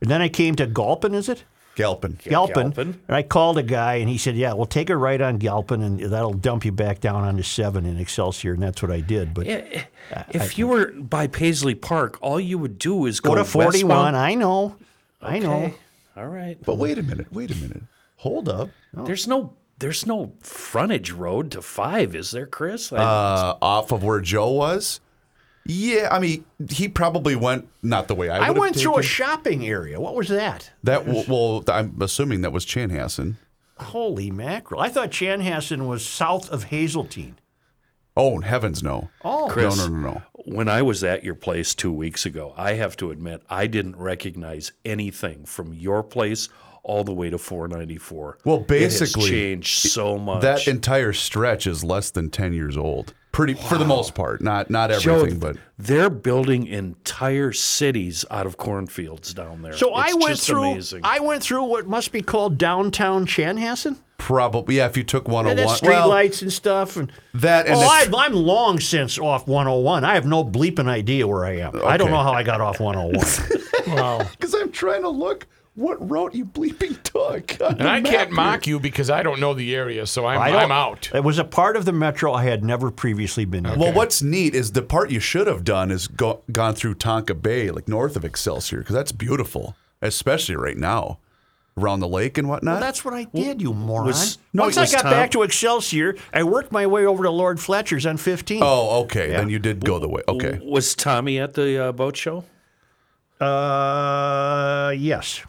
And 0.00 0.10
then 0.10 0.20
I 0.20 0.28
came 0.28 0.56
to 0.56 0.66
Galpin, 0.66 1.14
is 1.14 1.28
it? 1.28 1.44
Galpin. 1.76 2.18
Galpin. 2.22 2.70
Galpin. 2.70 3.00
And 3.08 3.16
I 3.16 3.22
called 3.22 3.58
a 3.58 3.62
guy 3.62 3.94
and 3.96 4.08
he 4.08 4.18
said, 4.18 4.36
Yeah, 4.36 4.52
well, 4.54 4.66
take 4.66 4.90
a 4.90 4.96
right 4.96 5.20
on 5.20 5.38
Galpin 5.38 5.82
and 5.82 6.00
that'll 6.00 6.32
dump 6.34 6.64
you 6.64 6.72
back 6.72 7.00
down 7.00 7.24
onto 7.24 7.42
7 7.42 7.84
in 7.84 7.98
Excelsior. 7.98 8.54
And 8.54 8.62
that's 8.62 8.82
what 8.82 8.90
I 8.92 9.00
did. 9.00 9.34
But 9.34 9.46
If 10.30 10.56
you 10.58 10.68
were 10.68 10.92
by 10.92 11.26
Paisley 11.26 11.74
Park, 11.74 12.18
all 12.20 12.38
you 12.38 12.58
would 12.58 12.78
do 12.78 13.06
is 13.06 13.20
go, 13.20 13.30
go 13.30 13.34
to 13.36 13.44
41. 13.44 13.88
westbound. 13.88 14.16
I 14.16 14.34
know. 14.34 14.76
I 15.20 15.38
know. 15.38 15.72
All 16.16 16.28
right. 16.28 16.56
But 16.64 16.76
wait 16.76 16.98
a 16.98 17.02
minute. 17.02 17.32
Wait 17.32 17.50
a 17.50 17.56
minute. 17.56 17.82
Hold 18.16 18.48
up. 18.48 18.70
There's 18.92 19.26
no 19.26 19.54
there's 19.78 20.06
no 20.06 20.32
frontage 20.40 21.10
road 21.10 21.50
to 21.50 21.60
five, 21.60 22.14
is 22.14 22.30
there, 22.30 22.46
Chris? 22.46 22.92
Uh, 22.92 23.56
off 23.60 23.90
of 23.90 24.04
where 24.04 24.20
Joe 24.20 24.52
was. 24.52 25.00
Yeah, 25.66 26.08
I 26.12 26.18
mean, 26.18 26.44
he 26.70 26.88
probably 26.88 27.36
went 27.36 27.68
not 27.82 28.06
the 28.08 28.14
way 28.14 28.28
I. 28.28 28.36
I 28.36 28.48
would've 28.50 28.60
went 28.60 28.76
through 28.76 28.98
a 28.98 29.02
shopping 29.02 29.66
area. 29.66 29.98
What 30.00 30.14
was 30.14 30.28
that? 30.28 30.70
that. 30.82 31.06
w- 31.06 31.24
Well, 31.28 31.64
I'm 31.68 31.96
assuming 32.02 32.42
that 32.42 32.52
was 32.52 32.66
Chanhassen. 32.66 33.36
Holy 33.78 34.30
mackerel. 34.30 34.80
I 34.80 34.88
thought 34.88 35.10
Chanhassen 35.10 35.86
was 35.88 36.04
south 36.06 36.50
of 36.50 36.64
Hazeltine. 36.64 37.36
Oh 38.16 38.38
heavens, 38.40 38.82
no. 38.82 39.08
Oh, 39.24 39.48
Chris, 39.50 39.76
no, 39.76 39.88
no, 39.88 39.96
no, 39.96 40.10
no. 40.12 40.22
when 40.44 40.68
I 40.68 40.82
was 40.82 41.02
at 41.02 41.24
your 41.24 41.34
place 41.34 41.74
two 41.74 41.92
weeks 41.92 42.24
ago, 42.26 42.54
I 42.56 42.74
have 42.74 42.96
to 42.98 43.10
admit 43.10 43.42
I 43.50 43.66
didn't 43.66 43.96
recognize 43.96 44.70
anything 44.84 45.44
from 45.46 45.74
your 45.74 46.04
place 46.04 46.48
all 46.84 47.02
the 47.02 47.12
way 47.14 47.30
to 47.30 47.38
494. 47.38 48.38
Well, 48.44 48.58
It 48.58 48.82
has 48.82 49.00
basically, 49.00 49.30
changed 49.30 49.88
so 49.90 50.18
much. 50.18 50.42
That 50.42 50.68
entire 50.68 51.12
stretch 51.12 51.66
is 51.66 51.82
less 51.82 52.10
than 52.12 52.30
ten 52.30 52.52
years 52.52 52.76
old. 52.76 53.14
Pretty 53.34 53.54
for 53.54 53.76
the 53.78 53.84
most 53.84 54.14
part. 54.14 54.40
Not 54.40 54.70
not 54.70 54.90
Joe, 55.00 55.16
everything, 55.16 55.40
but 55.40 55.56
they're 55.76 56.08
building 56.08 56.68
entire 56.68 57.52
cities 57.52 58.24
out 58.30 58.46
of 58.46 58.56
cornfields 58.56 59.34
down 59.34 59.60
there. 59.60 59.76
So 59.76 59.92
I 59.92 60.12
went 60.14 60.28
just 60.28 60.46
through 60.46 60.70
Amazing. 60.70 61.00
I 61.02 61.18
went 61.18 61.42
through 61.42 61.64
what 61.64 61.86
must 61.88 62.12
be 62.12 62.22
called 62.22 62.58
downtown 62.58 63.26
Chanhassen. 63.26 63.96
probably 64.18 64.76
yeah. 64.76 64.86
If 64.86 64.96
you 64.96 65.02
took 65.02 65.26
one 65.26 65.46
oh 65.46 65.50
And 65.50 65.58
hundred 65.58 65.80
that's 65.90 66.06
lights 66.06 66.42
and 66.42 66.52
stuff. 66.52 66.96
And 66.96 67.10
that 67.34 67.66
and 67.66 67.74
oh, 67.74 67.80
it's- 67.82 68.08
I, 68.14 68.24
I'm 68.24 68.34
long 68.34 68.78
since 68.78 69.18
off 69.18 69.48
101. 69.48 70.04
I 70.04 70.14
have 70.14 70.26
no 70.26 70.44
bleeping 70.44 70.86
idea 70.88 71.26
where 71.26 71.44
I 71.44 71.56
am. 71.58 71.80
I 71.84 71.96
don't 71.96 72.12
know 72.12 72.22
how 72.22 72.32
I 72.32 72.44
got 72.44 72.60
off 72.60 72.78
101. 72.78 73.60
Wow. 73.88 74.18
Because 74.30 74.54
I'm 74.54 74.70
trying 74.72 75.02
to 75.02 75.10
look 75.10 75.46
what 75.76 76.08
route 76.08 76.34
you 76.34 76.44
bleeping 76.44 77.02
took. 77.02 77.60
And 77.60 77.88
I 77.88 78.00
can't 78.00 78.28
here. 78.28 78.34
mock 78.36 78.66
you 78.66 78.78
because 78.78 79.10
I 79.10 79.22
don't 79.22 79.40
know 79.40 79.54
the 79.54 79.74
area, 79.74 80.06
so 80.06 80.24
I'm, 80.26 80.40
I 80.40 80.50
I'm 80.62 80.70
out. 80.70 81.10
It 81.14 81.24
was 81.24 81.38
a 81.38 81.44
part 81.44 81.76
of 81.76 81.84
the 81.84 81.92
metro 81.92 82.32
I 82.32 82.44
had 82.44 82.62
never 82.64 82.90
previously 82.90 83.44
been 83.44 83.66
in. 83.66 83.78
Well, 83.78 83.92
what's 83.92 84.22
neat 84.22 84.54
is 84.54 84.72
the 84.72 84.82
part 84.82 85.10
you 85.10 85.20
should 85.20 85.46
have 85.46 85.64
done 85.64 85.90
is 85.90 86.06
go, 86.06 86.42
gone 86.52 86.74
through 86.74 86.94
Tonka 86.96 87.40
Bay, 87.40 87.70
like 87.70 87.88
north 87.88 88.14
of 88.16 88.24
Excelsior, 88.24 88.78
because 88.78 88.94
that's 88.94 89.10
beautiful, 89.12 89.74
especially 90.00 90.54
right 90.56 90.76
now, 90.76 91.18
around 91.76 91.98
the 91.98 92.08
lake 92.08 92.38
and 92.38 92.48
whatnot. 92.48 92.74
Well, 92.74 92.80
that's 92.80 93.04
what 93.04 93.14
I 93.14 93.24
did, 93.24 93.60
you 93.60 93.74
moron. 93.74 94.06
was- 94.06 94.38
no, 94.52 94.62
Once 94.64 94.76
I 94.76 94.86
got 94.86 95.02
Tom- 95.02 95.10
back 95.10 95.32
to 95.32 95.42
Excelsior, 95.42 96.14
I 96.32 96.44
worked 96.44 96.70
my 96.70 96.86
way 96.86 97.04
over 97.04 97.24
to 97.24 97.30
Lord 97.30 97.58
Fletcher's 97.58 98.06
on 98.06 98.16
15. 98.16 98.60
oh, 98.62 99.02
okay. 99.02 99.32
Yeah. 99.32 99.38
Then 99.38 99.48
you 99.48 99.58
did 99.58 99.84
go 99.84 99.98
the 99.98 100.08
way. 100.08 100.22
Okay. 100.28 100.60
Was 100.62 100.94
Tommy 100.94 101.40
at 101.40 101.54
the 101.54 101.86
uh, 101.86 101.92
boat 101.92 102.16
show? 102.16 102.44
Uh, 103.40 104.94
yes. 104.96 105.42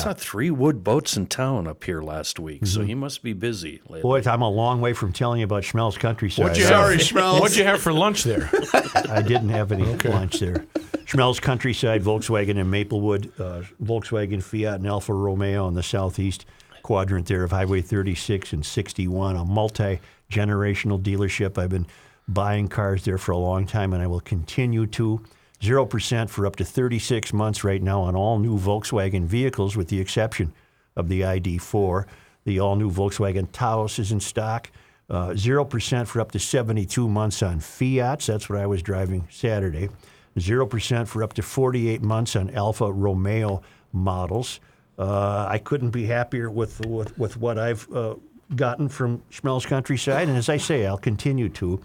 I 0.00 0.02
saw 0.02 0.12
three 0.14 0.50
wood 0.50 0.82
boats 0.82 1.16
in 1.16 1.26
town 1.26 1.66
up 1.66 1.84
here 1.84 2.02
last 2.02 2.38
week, 2.38 2.66
so 2.66 2.82
he 2.82 2.94
must 2.94 3.22
be 3.22 3.32
busy 3.32 3.80
lately. 3.88 4.02
Boy, 4.02 4.22
I'm 4.24 4.42
a 4.42 4.48
long 4.48 4.80
way 4.80 4.92
from 4.92 5.12
telling 5.12 5.40
you 5.40 5.44
about 5.44 5.62
Schmelz 5.62 5.98
Countryside. 5.98 6.42
What'd 6.42 6.58
you 6.58 6.64
Sorry, 6.64 6.96
have? 6.96 7.06
Schmelz. 7.06 7.40
What'd 7.40 7.56
you 7.56 7.64
have 7.64 7.80
for 7.80 7.92
lunch 7.92 8.24
there? 8.24 8.50
I 9.08 9.22
didn't 9.22 9.50
have 9.50 9.72
any 9.72 9.84
lunch 9.84 10.40
there. 10.40 10.66
Schmelz 11.04 11.40
Countryside, 11.40 12.02
Volkswagen 12.02 12.58
and 12.58 12.70
Maplewood, 12.70 13.32
uh, 13.38 13.62
Volkswagen, 13.82 14.42
Fiat, 14.42 14.76
and 14.76 14.86
Alfa 14.86 15.12
Romeo 15.12 15.68
in 15.68 15.74
the 15.74 15.82
southeast 15.82 16.46
quadrant 16.82 17.26
there 17.26 17.44
of 17.44 17.50
Highway 17.50 17.80
36 17.80 18.52
and 18.52 18.64
61, 18.64 19.36
a 19.36 19.44
multi 19.44 20.00
generational 20.30 21.00
dealership. 21.00 21.58
I've 21.58 21.70
been 21.70 21.86
buying 22.28 22.68
cars 22.68 23.04
there 23.04 23.18
for 23.18 23.32
a 23.32 23.36
long 23.36 23.66
time, 23.66 23.92
and 23.92 24.02
I 24.02 24.06
will 24.06 24.20
continue 24.20 24.86
to. 24.86 25.22
0% 25.62 26.28
for 26.28 26.44
up 26.44 26.56
to 26.56 26.64
36 26.64 27.32
months 27.32 27.62
right 27.62 27.80
now 27.80 28.00
on 28.00 28.16
all 28.16 28.40
new 28.40 28.58
Volkswagen 28.58 29.24
vehicles, 29.24 29.76
with 29.76 29.88
the 29.88 30.00
exception 30.00 30.52
of 30.96 31.08
the 31.08 31.20
ID4. 31.20 32.04
The 32.44 32.58
all 32.58 32.74
new 32.74 32.90
Volkswagen 32.90 33.46
Taos 33.52 34.00
is 34.00 34.10
in 34.10 34.18
stock. 34.18 34.70
Uh, 35.08 35.28
0% 35.28 36.06
for 36.08 36.20
up 36.20 36.32
to 36.32 36.38
72 36.40 37.08
months 37.08 37.42
on 37.42 37.60
Fiats. 37.60 38.26
That's 38.26 38.48
what 38.48 38.58
I 38.58 38.66
was 38.66 38.82
driving 38.82 39.28
Saturday. 39.30 39.88
0% 40.36 41.06
for 41.06 41.22
up 41.22 41.34
to 41.34 41.42
48 41.42 42.02
months 42.02 42.34
on 42.34 42.50
Alfa 42.50 42.90
Romeo 42.90 43.62
models. 43.92 44.58
Uh, 44.98 45.46
I 45.48 45.58
couldn't 45.58 45.90
be 45.90 46.06
happier 46.06 46.50
with, 46.50 46.84
with, 46.86 47.16
with 47.18 47.36
what 47.36 47.58
I've 47.58 47.90
uh, 47.92 48.16
gotten 48.56 48.88
from 48.88 49.22
Schmelz 49.30 49.66
Countryside. 49.66 50.28
And 50.28 50.36
as 50.36 50.48
I 50.48 50.56
say, 50.56 50.86
I'll 50.86 50.98
continue 50.98 51.48
to. 51.50 51.80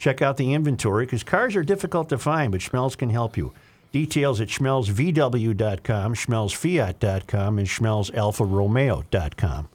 Check 0.00 0.20
out 0.22 0.38
the 0.38 0.54
inventory 0.54 1.04
because 1.04 1.22
cars 1.22 1.54
are 1.54 1.62
difficult 1.62 2.08
to 2.08 2.16
find, 2.16 2.50
but 2.50 2.62
Schmelz 2.62 2.96
can 2.96 3.10
help 3.10 3.36
you. 3.36 3.52
Details 3.92 4.40
at 4.40 4.48
schmelzvw.com, 4.48 6.14
schmelzfiat.com, 6.14 7.58
and 7.58 7.68
schmelzalfaromeo.com. 7.68 9.68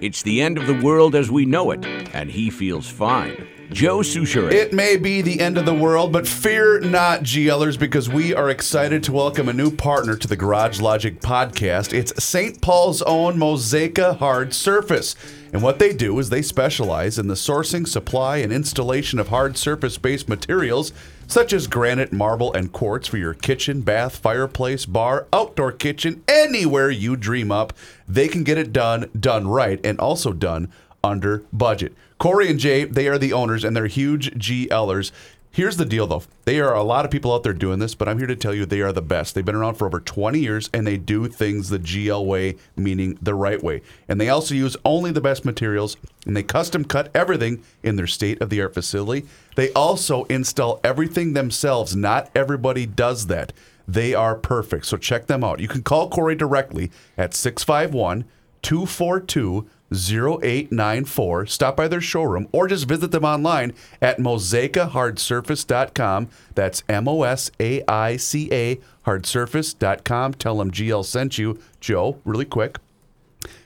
It's 0.00 0.22
the 0.22 0.40
end 0.40 0.58
of 0.58 0.68
the 0.68 0.80
world 0.80 1.16
as 1.16 1.32
we 1.32 1.46
know 1.46 1.72
it, 1.72 1.84
and 2.14 2.30
he 2.30 2.50
feels 2.50 2.88
fine. 2.88 3.48
Joe 3.74 3.98
Soucheray. 3.98 4.52
It 4.52 4.72
may 4.72 4.96
be 4.96 5.20
the 5.20 5.40
end 5.40 5.58
of 5.58 5.66
the 5.66 5.74
world, 5.74 6.12
but 6.12 6.28
fear 6.28 6.78
not, 6.78 7.22
GLers, 7.24 7.76
because 7.76 8.08
we 8.08 8.32
are 8.32 8.48
excited 8.48 9.02
to 9.02 9.12
welcome 9.12 9.48
a 9.48 9.52
new 9.52 9.72
partner 9.72 10.16
to 10.16 10.28
the 10.28 10.36
Garage 10.36 10.80
Logic 10.80 11.20
podcast. 11.20 11.92
It's 11.92 12.22
St. 12.22 12.60
Paul's 12.62 13.02
own 13.02 13.36
Mosaica 13.36 14.16
Hard 14.18 14.54
Surface. 14.54 15.16
And 15.52 15.60
what 15.60 15.80
they 15.80 15.92
do 15.92 16.16
is 16.20 16.30
they 16.30 16.40
specialize 16.40 17.18
in 17.18 17.26
the 17.26 17.34
sourcing, 17.34 17.86
supply, 17.86 18.36
and 18.36 18.52
installation 18.52 19.18
of 19.18 19.28
hard 19.28 19.56
surface 19.56 19.98
based 19.98 20.28
materials 20.28 20.92
such 21.26 21.52
as 21.52 21.66
granite, 21.66 22.12
marble, 22.12 22.52
and 22.52 22.72
quartz 22.72 23.08
for 23.08 23.16
your 23.16 23.34
kitchen, 23.34 23.80
bath, 23.80 24.16
fireplace, 24.16 24.86
bar, 24.86 25.26
outdoor 25.32 25.72
kitchen, 25.72 26.22
anywhere 26.28 26.90
you 26.90 27.16
dream 27.16 27.50
up. 27.50 27.72
They 28.06 28.28
can 28.28 28.44
get 28.44 28.58
it 28.58 28.72
done, 28.72 29.10
done 29.18 29.48
right, 29.48 29.80
and 29.84 29.98
also 29.98 30.32
done 30.32 30.70
under 31.04 31.44
budget. 31.52 31.94
Corey 32.18 32.48
and 32.48 32.58
Jay, 32.58 32.84
they 32.84 33.06
are 33.06 33.18
the 33.18 33.32
owners 33.32 33.62
and 33.62 33.76
they're 33.76 33.86
huge 33.86 34.30
GLers. 34.32 35.12
Here's 35.50 35.76
the 35.76 35.84
deal 35.84 36.08
though. 36.08 36.24
They 36.46 36.58
are 36.58 36.74
a 36.74 36.82
lot 36.82 37.04
of 37.04 37.12
people 37.12 37.32
out 37.32 37.44
there 37.44 37.52
doing 37.52 37.78
this, 37.78 37.94
but 37.94 38.08
I'm 38.08 38.18
here 38.18 38.26
to 38.26 38.34
tell 38.34 38.52
you 38.52 38.66
they 38.66 38.80
are 38.80 38.92
the 38.92 39.00
best. 39.00 39.34
They've 39.34 39.44
been 39.44 39.54
around 39.54 39.74
for 39.74 39.86
over 39.86 40.00
20 40.00 40.40
years 40.40 40.68
and 40.74 40.84
they 40.84 40.96
do 40.96 41.28
things 41.28 41.68
the 41.68 41.78
GL 41.78 42.26
way, 42.26 42.56
meaning 42.74 43.16
the 43.22 43.36
right 43.36 43.62
way. 43.62 43.82
And 44.08 44.20
they 44.20 44.30
also 44.30 44.54
use 44.56 44.76
only 44.84 45.12
the 45.12 45.20
best 45.20 45.44
materials 45.44 45.96
and 46.26 46.36
they 46.36 46.42
custom 46.42 46.84
cut 46.84 47.08
everything 47.14 47.62
in 47.84 47.94
their 47.94 48.08
state 48.08 48.40
of 48.40 48.50
the 48.50 48.62
art 48.62 48.74
facility. 48.74 49.28
They 49.54 49.70
also 49.74 50.24
install 50.24 50.80
everything 50.82 51.34
themselves. 51.34 51.94
Not 51.94 52.30
everybody 52.34 52.84
does 52.84 53.28
that. 53.28 53.52
They 53.86 54.12
are 54.12 54.34
perfect. 54.34 54.86
So 54.86 54.96
check 54.96 55.26
them 55.26 55.44
out. 55.44 55.60
You 55.60 55.68
can 55.68 55.82
call 55.82 56.08
Corey 56.08 56.34
directly 56.34 56.90
at 57.16 57.34
651 57.34 58.24
242 58.62 59.68
0894. 59.92 61.46
Stop 61.46 61.76
by 61.76 61.88
their 61.88 62.00
showroom 62.00 62.48
or 62.52 62.68
just 62.68 62.86
visit 62.88 63.10
them 63.10 63.24
online 63.24 63.74
at 64.00 64.18
mosaicahardsurface.com. 64.18 66.28
That's 66.54 66.82
M 66.88 67.08
O 67.08 67.22
S 67.22 67.50
A 67.60 67.82
I 67.88 68.16
C 68.16 68.48
A 68.52 68.78
hardsurface.com. 69.06 70.34
Tell 70.34 70.56
them 70.58 70.70
GL 70.70 71.04
sent 71.04 71.38
you. 71.38 71.58
Joe, 71.80 72.20
really 72.24 72.44
quick. 72.44 72.78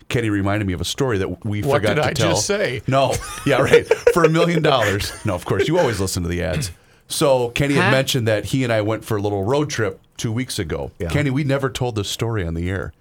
Kenny 0.08 0.30
reminded 0.30 0.66
me 0.66 0.72
of 0.72 0.80
a 0.80 0.86
story 0.86 1.18
that 1.18 1.44
we 1.44 1.62
What 1.62 1.82
forgot 1.82 1.96
did 1.96 2.02
to 2.02 2.08
I 2.08 2.12
tell. 2.14 2.30
just 2.30 2.46
say? 2.46 2.80
No, 2.86 3.14
yeah, 3.44 3.60
right. 3.60 3.86
For 4.14 4.24
a 4.24 4.28
million 4.30 4.62
dollars. 4.62 5.12
No, 5.26 5.34
of 5.34 5.44
course, 5.44 5.68
you 5.68 5.78
always 5.78 6.00
listen 6.00 6.22
to 6.22 6.28
the 6.30 6.42
ads. 6.42 6.70
So 7.08 7.50
Kenny 7.50 7.74
had 7.74 7.84
Huh? 7.84 7.90
mentioned 7.90 8.26
that 8.26 8.46
he 8.46 8.64
and 8.64 8.72
I 8.72 8.80
went 8.80 9.04
for 9.04 9.18
a 9.18 9.20
little 9.20 9.44
road 9.44 9.68
trip 9.70 10.00
two 10.16 10.32
weeks 10.32 10.58
ago. 10.58 10.90
Yeah. 10.98 11.08
Kenny, 11.08 11.28
we 11.30 11.44
never 11.44 11.68
told 11.70 11.94
this 11.94 12.08
story 12.08 12.44
on 12.46 12.54
the 12.54 12.68
air. 12.70 12.92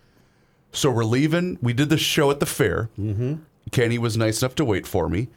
So 0.71 0.91
we're 0.91 1.03
leaving. 1.03 1.57
We 1.61 1.73
did 1.73 1.89
the 1.89 1.97
show 1.97 2.29
at 2.31 2.39
the 2.39 2.45
fair. 2.45 2.89
Mm-hmm. 2.99 3.35
Kenny 3.71 3.97
was 3.97 4.17
nice 4.17 4.41
enough 4.41 4.55
to 4.55 4.65
wait 4.65 4.85
for 4.85 5.09
me. 5.09 5.27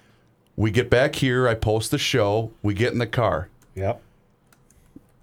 We 0.57 0.71
get 0.71 0.91
back 0.91 1.17
here. 1.17 1.49
I 1.49 1.55
post 1.55 1.91
the 1.91 1.99
show. 1.99 2.53
We 2.63 2.75
get 2.75 2.93
in 2.93 2.99
the 2.99 3.07
car. 3.07 3.49
Yep. 3.75 4.01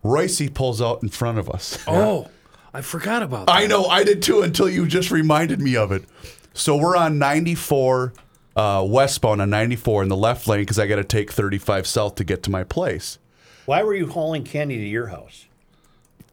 Royce 0.03 0.49
pulls 0.49 0.81
out 0.81 1.03
in 1.03 1.09
front 1.09 1.37
of 1.37 1.49
us. 1.49 1.77
Oh, 1.87 2.29
I 2.73 2.81
forgot 2.81 3.23
about 3.23 3.47
that. 3.47 3.55
I 3.55 3.67
know, 3.67 3.85
I 3.85 4.03
did 4.03 4.21
too 4.21 4.41
until 4.41 4.69
you 4.69 4.87
just 4.87 5.11
reminded 5.11 5.59
me 5.59 5.75
of 5.75 5.91
it. 5.91 6.05
So 6.53 6.75
we're 6.77 6.95
on 6.95 7.19
94 7.19 8.13
uh, 8.55 8.85
westbound 8.87 9.41
on 9.41 9.49
94 9.49 10.03
in 10.03 10.09
the 10.09 10.17
left 10.17 10.47
lane 10.47 10.61
because 10.61 10.79
I 10.79 10.87
got 10.87 10.95
to 10.95 11.03
take 11.03 11.31
35 11.31 11.85
south 11.85 12.15
to 12.15 12.23
get 12.23 12.41
to 12.43 12.49
my 12.49 12.63
place. 12.63 13.19
Why 13.65 13.83
were 13.83 13.93
you 13.93 14.07
hauling 14.07 14.43
Kenny 14.43 14.77
to 14.77 14.85
your 14.85 15.07
house? 15.07 15.46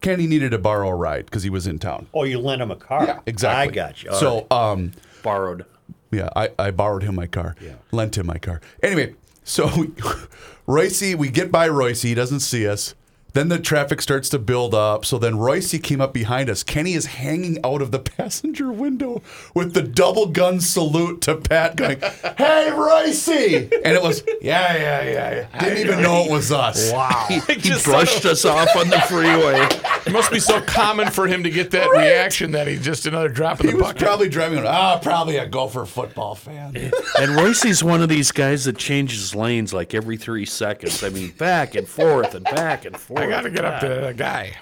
Kenny 0.01 0.27
needed 0.27 0.51
to 0.51 0.57
borrow 0.57 0.89
a 0.89 0.95
ride 0.95 1.25
because 1.25 1.43
he 1.43 1.49
was 1.49 1.67
in 1.67 1.79
town. 1.79 2.07
Oh, 2.13 2.23
you 2.23 2.39
lent 2.39 2.61
him 2.61 2.71
a 2.71 2.75
car. 2.75 3.05
Yeah, 3.05 3.19
exactly. 3.25 3.71
I 3.79 3.87
got 3.87 4.03
you. 4.03 4.11
All 4.11 4.17
so, 4.17 4.35
right. 4.35 4.51
um, 4.51 4.91
Borrowed. 5.23 5.65
Yeah, 6.11 6.29
I, 6.35 6.49
I 6.59 6.71
borrowed 6.71 7.03
him 7.03 7.15
my 7.15 7.27
car. 7.27 7.55
Yeah. 7.59 7.73
Lent 7.91 8.17
him 8.17 8.27
my 8.27 8.37
car. 8.37 8.61
Anyway, 8.83 9.15
so 9.43 9.69
we, 9.77 9.91
Royce, 10.67 11.15
we 11.15 11.29
get 11.29 11.51
by 11.51 11.67
Royce. 11.67 12.03
He 12.03 12.13
doesn't 12.13 12.41
see 12.41 12.67
us. 12.67 12.95
Then 13.35 13.49
the 13.49 13.59
traffic 13.59 14.01
starts 14.01 14.29
to 14.29 14.39
build 14.39 14.73
up. 14.73 15.03
So 15.05 15.17
then 15.19 15.37
Royce 15.37 15.77
came 15.79 15.99
up 15.99 16.13
behind 16.13 16.49
us. 16.49 16.63
Kenny 16.63 16.93
is 16.93 17.05
hanging 17.05 17.57
out 17.65 17.81
of 17.81 17.91
the 17.91 17.99
passenger 18.17 18.71
window 18.71 19.21
with 19.53 19.73
the 19.73 19.81
double 19.81 20.27
gun 20.27 20.61
salute 20.61 21.19
to 21.23 21.35
Pat 21.35 21.75
going, 21.75 21.99
Hey, 22.37 22.71
Royce! 22.71 23.27
And 23.27 23.69
it 23.73 24.01
was, 24.01 24.23
yeah, 24.41 24.73
yeah, 24.75 25.03
yeah. 25.03 25.47
yeah. 25.53 25.59
Didn't 25.59 25.79
even 25.85 26.01
know 26.01 26.23
it 26.23 26.31
was 26.31 26.51
us. 26.53 26.91
wow. 26.93 27.25
He 27.27 27.39
brushed 27.83 28.23
us 28.25 28.45
off 28.45 28.73
on 28.77 28.87
the 28.89 29.01
freeway. 29.01 29.67
It 30.05 30.13
must 30.13 30.31
be 30.31 30.39
so 30.39 30.61
common 30.61 31.09
for 31.11 31.27
him 31.27 31.43
to 31.43 31.49
get 31.49 31.71
that 31.71 31.89
reaction 31.91 32.51
that 32.51 32.67
he's 32.67 32.83
just 32.85 33.05
another 33.05 33.27
drop 33.27 33.59
in 33.59 33.65
He 33.67 33.71
the 33.73 33.77
was 33.79 33.87
bucket. 33.87 34.01
probably 34.01 34.29
driving, 34.29 34.63
ah, 34.65 34.97
probably 34.99 35.35
a 35.37 35.45
Gopher 35.45 35.85
football 35.85 36.35
fan. 36.35 36.75
And 37.19 37.35
Royce's 37.35 37.83
one 37.83 38.01
of 38.01 38.07
these 38.07 38.31
guys 38.31 38.63
that 38.63 38.77
changes 38.77 39.35
lanes 39.35 39.73
like 39.73 39.93
every 39.93 40.15
three 40.15 40.45
seconds. 40.45 41.03
I 41.03 41.09
mean, 41.09 41.31
back 41.31 41.75
and 41.75 41.85
forth 41.85 42.33
and 42.33 42.45
back 42.45 42.85
and 42.85 42.95
forth. 42.95 43.24
I 43.25 43.29
got 43.29 43.41
to 43.41 43.49
get 43.49 43.65
up 43.65 43.79
to 43.81 43.87
that 43.87 44.17
guy. 44.17 44.55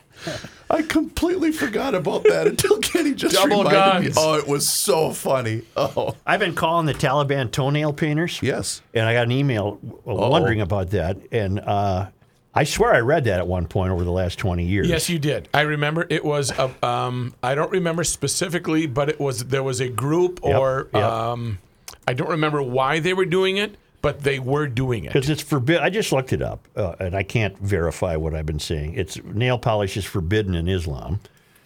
I 0.70 0.82
completely 0.84 1.52
forgot 1.52 1.94
about 1.96 2.24
that 2.24 2.48
until 2.48 2.80
Kenny 2.80 3.14
just 3.14 3.36
Double 3.36 3.64
reminded 3.64 3.72
guns. 3.74 4.06
me. 4.06 4.12
Oh, 4.18 4.36
it 4.36 4.48
was 4.48 4.68
so 4.68 5.12
funny. 5.12 5.64
Oh, 5.76 6.16
I've 6.26 6.40
been 6.40 6.56
calling 6.56 6.86
the 6.86 6.94
Taliban 6.94 7.52
toenail 7.52 7.94
painters. 7.94 8.40
yes. 8.42 8.82
And 8.94 9.06
I 9.06 9.14
got 9.14 9.24
an 9.26 9.32
email 9.32 9.80
uh, 10.08 10.14
wondering 10.14 10.62
about 10.62 10.92
that. 10.92 11.18
And 11.32 11.60
uh, 11.60 12.08
I 12.56 12.64
swear 12.64 12.94
I 12.94 13.00
read 13.00 13.26
that 13.26 13.40
at 13.40 13.48
one 13.48 13.68
point 13.68 13.92
over 13.92 14.04
the 14.04 14.12
last 14.12 14.40
20 14.40 14.64
years. 14.66 14.88
Yes, 14.88 15.10
you 15.10 15.20
did. 15.20 15.50
I 15.54 15.62
remember 15.62 16.08
it 16.10 16.24
was. 16.24 16.52
A, 16.52 16.72
um, 16.86 17.34
I 17.44 17.54
don't 17.56 17.72
remember 17.72 18.04
specifically, 18.06 18.86
but 18.88 19.10
it 19.10 19.20
was 19.20 19.44
there 19.46 19.64
was 19.64 19.82
a 19.82 19.90
group 19.90 20.40
Yep, 20.44 20.56
or 20.58 20.88
yep. 20.94 21.04
um, 21.04 21.60
I 22.08 22.14
don't 22.14 22.30
remember 22.30 22.62
why 22.64 23.00
they 23.00 23.14
were 23.14 23.26
doing 23.26 23.58
it, 23.58 23.76
but 24.04 24.22
they 24.22 24.38
were 24.38 24.68
doing 24.68 25.06
it. 25.06 25.14
Because 25.14 25.30
it's 25.32 25.42
forbidden. 25.42 25.82
I 25.82 25.90
just 25.90 26.12
looked 26.12 26.32
it 26.32 26.44
up, 26.44 26.68
uh, 26.76 26.94
and 27.00 27.16
I 27.16 27.24
can't 27.24 27.58
verify 27.58 28.16
what 28.18 28.36
I've 28.36 28.46
been 28.46 28.60
saying. 28.60 28.94
It's 28.96 29.18
nail 29.24 29.58
polish 29.58 29.98
is 29.98 30.06
forbidden 30.06 30.54
in 30.54 30.68
Islam, 30.68 31.20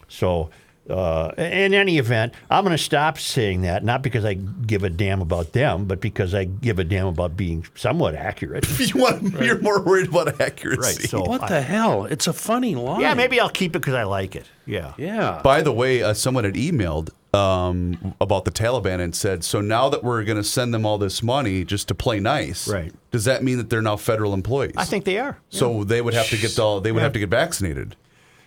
so 0.08 0.48
Uh, 0.88 1.34
in 1.36 1.74
any 1.74 1.98
event, 1.98 2.32
I'm 2.50 2.64
going 2.64 2.74
to 2.74 2.82
stop 2.82 3.18
saying 3.18 3.60
that, 3.60 3.84
not 3.84 4.00
because 4.00 4.24
I 4.24 4.32
give 4.32 4.84
a 4.84 4.88
damn 4.88 5.20
about 5.20 5.52
them, 5.52 5.84
but 5.84 6.00
because 6.00 6.32
I 6.32 6.44
give 6.44 6.78
a 6.78 6.84
damn 6.84 7.06
about 7.08 7.36
being 7.36 7.66
somewhat 7.74 8.14
accurate. 8.14 8.64
you 8.80 8.98
want, 8.98 9.38
You're 9.38 9.60
more 9.60 9.82
worried 9.82 10.08
about 10.08 10.40
accuracy. 10.40 10.80
Right. 11.02 11.10
So 11.10 11.20
What 11.20 11.42
I- 11.42 11.48
the 11.48 11.60
hell? 11.60 12.06
It's 12.06 12.26
a 12.26 12.32
funny 12.32 12.74
line. 12.74 13.02
yeah, 13.02 13.12
maybe 13.12 13.38
I'll 13.38 13.50
keep 13.50 13.76
it 13.76 13.80
because 13.80 13.92
I 13.92 14.04
like 14.04 14.34
it. 14.34 14.46
Yeah. 14.64 14.94
Yeah. 14.96 15.42
By 15.44 15.60
the 15.60 15.72
way, 15.74 16.02
uh, 16.02 16.14
someone 16.14 16.44
had 16.44 16.54
emailed 16.54 17.10
um, 17.34 18.14
about 18.20 18.44
the 18.44 18.50
Taliban 18.50 19.00
and 19.00 19.14
said, 19.14 19.44
"So 19.44 19.60
now 19.60 19.88
that 19.90 20.02
we're 20.02 20.24
going 20.24 20.38
to 20.38 20.44
send 20.44 20.72
them 20.72 20.86
all 20.86 20.96
this 20.98 21.22
money 21.22 21.64
just 21.64 21.88
to 21.88 21.94
play 21.94 22.20
nice, 22.20 22.66
Right. 22.68 22.92
Does 23.10 23.24
that 23.26 23.42
mean 23.44 23.58
that 23.58 23.68
they're 23.70 23.82
now 23.82 23.96
federal 23.96 24.32
employees? 24.34 24.72
I 24.76 24.84
think 24.84 25.04
they 25.04 25.18
are. 25.18 25.38
so. 25.50 25.84
They 25.84 26.00
would 26.00 26.14
have 26.14 26.28
to 26.30 26.36
get 26.38 26.58
all. 26.58 26.80
They 26.80 26.92
would 26.92 26.98
Yeah. 27.00 27.04
have 27.04 27.12
to 27.14 27.18
get 27.18 27.28
vaccinated. 27.30 27.96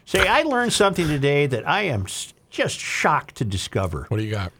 Say, 0.06 0.28
I 0.28 0.42
learned 0.44 0.74
something 0.74 1.08
today 1.08 1.46
that 1.48 1.68
I 1.68 1.84
am 1.84 2.06
just 2.50 2.80
shocked 2.80 3.36
to 3.36 3.46
discover. 3.46 4.06
What 4.10 4.18
do 4.18 4.24
you 4.24 4.32
got? 4.32 4.52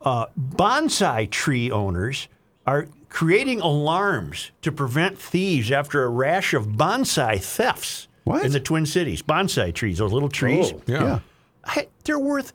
Uh, 0.00 0.26
bonsai 0.38 1.30
tree 1.30 1.70
owners 1.70 2.28
are 2.66 2.88
creating 3.08 3.60
alarms 3.60 4.50
to 4.62 4.72
prevent 4.72 5.18
thieves 5.18 5.70
after 5.70 6.02
a 6.04 6.08
rash 6.08 6.54
of 6.54 6.66
bonsai 6.66 7.40
thefts 7.42 8.08
What? 8.24 8.44
in 8.44 8.52
the 8.52 8.60
Twin 8.60 8.84
Cities. 8.86 9.22
Bonsai 9.22 9.72
trees, 9.74 9.98
those 9.98 10.12
little 10.12 10.28
trees. 10.28 10.72
Oh. 10.72 10.80
Yeah. 10.86 11.18
I, 11.64 11.88
they're 12.04 12.18
worth. 12.18 12.52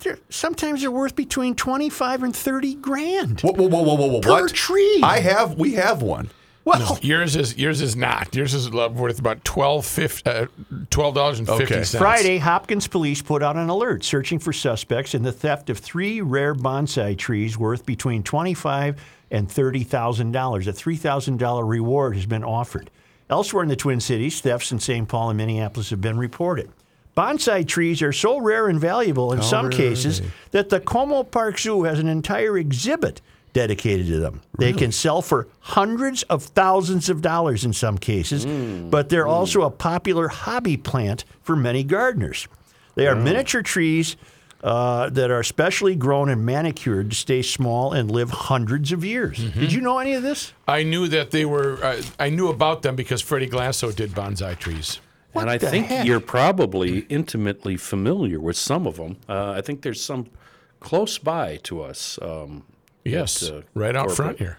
They're, 0.00 0.18
sometimes 0.30 0.80
they're 0.82 0.90
worth 0.90 1.16
between 1.16 1.54
twenty-five 1.54 2.22
and 2.22 2.34
thirty 2.34 2.74
grand. 2.74 3.40
Whoa, 3.40 3.52
whoa, 3.52 3.68
whoa, 3.68 3.82
whoa, 3.82 3.94
whoa, 3.94 4.06
whoa! 4.06 4.20
Per 4.20 4.30
what 4.30 4.52
tree. 4.54 5.00
I 5.02 5.20
have. 5.20 5.58
We 5.58 5.74
have 5.74 6.02
one. 6.02 6.30
Well, 6.64 6.98
Yours 7.00 7.36
is 7.36 7.56
yours 7.56 7.80
is 7.80 7.94
not. 7.94 8.34
Yours 8.34 8.52
is 8.52 8.68
worth 8.72 9.20
about 9.20 9.44
twelve 9.44 9.86
fifty, 9.86 10.28
uh, 10.28 10.46
twelve 10.90 11.14
dollars 11.14 11.38
and 11.38 11.46
fifty 11.46 11.76
Okay. 11.76 11.84
Friday, 11.84 12.38
Hopkins 12.38 12.88
police 12.88 13.22
put 13.22 13.40
out 13.40 13.54
an 13.54 13.68
alert 13.68 14.02
searching 14.04 14.40
for 14.40 14.52
suspects 14.52 15.14
in 15.14 15.22
the 15.22 15.30
theft 15.30 15.70
of 15.70 15.78
three 15.78 16.20
rare 16.20 16.56
bonsai 16.56 17.16
trees 17.16 17.56
worth 17.56 17.86
between 17.86 18.24
twenty-five 18.24 19.00
and 19.30 19.48
thirty 19.48 19.84
thousand 19.84 20.32
dollars. 20.32 20.66
A 20.66 20.72
three 20.72 20.96
thousand 20.96 21.38
dollar 21.38 21.64
reward 21.64 22.16
has 22.16 22.26
been 22.26 22.42
offered. 22.42 22.90
Elsewhere 23.30 23.62
in 23.62 23.68
the 23.68 23.76
Twin 23.76 24.00
Cities, 24.00 24.40
thefts 24.40 24.72
in 24.72 24.80
St. 24.80 25.08
Paul 25.08 25.30
and 25.30 25.36
Minneapolis 25.36 25.90
have 25.90 26.00
been 26.00 26.18
reported. 26.18 26.70
Bonsai 27.16 27.66
trees 27.66 28.02
are 28.02 28.12
so 28.12 28.38
rare 28.38 28.68
and 28.68 28.78
valuable 28.78 29.32
in 29.32 29.42
some 29.42 29.70
cases 29.70 30.20
that 30.50 30.68
the 30.68 30.80
Como 30.80 31.22
Park 31.22 31.58
Zoo 31.58 31.84
has 31.84 31.98
an 31.98 32.08
entire 32.08 32.58
exhibit 32.58 33.22
dedicated 33.54 34.06
to 34.08 34.20
them. 34.20 34.42
They 34.58 34.74
can 34.74 34.92
sell 34.92 35.22
for 35.22 35.48
hundreds 35.60 36.24
of 36.24 36.42
thousands 36.44 37.08
of 37.08 37.22
dollars 37.22 37.64
in 37.64 37.72
some 37.72 37.96
cases, 37.96 38.44
but 38.90 39.08
they're 39.08 39.26
also 39.26 39.62
a 39.62 39.70
popular 39.70 40.28
hobby 40.28 40.76
plant 40.76 41.24
for 41.40 41.56
many 41.56 41.82
gardeners. 41.82 42.48
They 42.96 43.06
are 43.06 43.14
miniature 43.16 43.62
trees 43.62 44.16
uh, 44.62 45.08
that 45.10 45.30
are 45.30 45.42
specially 45.42 45.94
grown 45.94 46.28
and 46.28 46.44
manicured 46.44 47.10
to 47.10 47.16
stay 47.16 47.40
small 47.40 47.92
and 47.92 48.10
live 48.10 48.30
hundreds 48.30 48.92
of 48.92 49.04
years. 49.04 49.38
Did 49.38 49.72
you 49.72 49.80
know 49.80 49.98
any 49.98 50.12
of 50.14 50.22
this? 50.22 50.52
I 50.68 50.82
knew 50.82 51.08
that 51.08 51.30
they 51.30 51.46
were. 51.46 51.82
Uh, 51.82 52.02
I 52.18 52.28
knew 52.28 52.48
about 52.48 52.82
them 52.82 52.94
because 52.94 53.22
Freddie 53.22 53.48
Glasso 53.48 53.94
did 53.94 54.10
bonsai 54.10 54.58
trees. 54.58 55.00
And 55.38 55.50
I 55.50 55.58
think 55.58 55.86
heck? 55.86 56.06
you're 56.06 56.20
probably 56.20 57.00
intimately 57.08 57.76
familiar 57.76 58.40
with 58.40 58.56
some 58.56 58.86
of 58.86 58.96
them. 58.96 59.16
Uh, 59.28 59.50
I 59.52 59.60
think 59.60 59.82
there's 59.82 60.02
some 60.02 60.26
close 60.80 61.18
by 61.18 61.56
to 61.64 61.82
us. 61.82 62.18
Um, 62.22 62.64
Yes, 63.04 63.44
at, 63.44 63.54
uh, 63.54 63.60
right 63.74 63.94
out 63.94 64.10
front 64.10 64.38
here. 64.40 64.58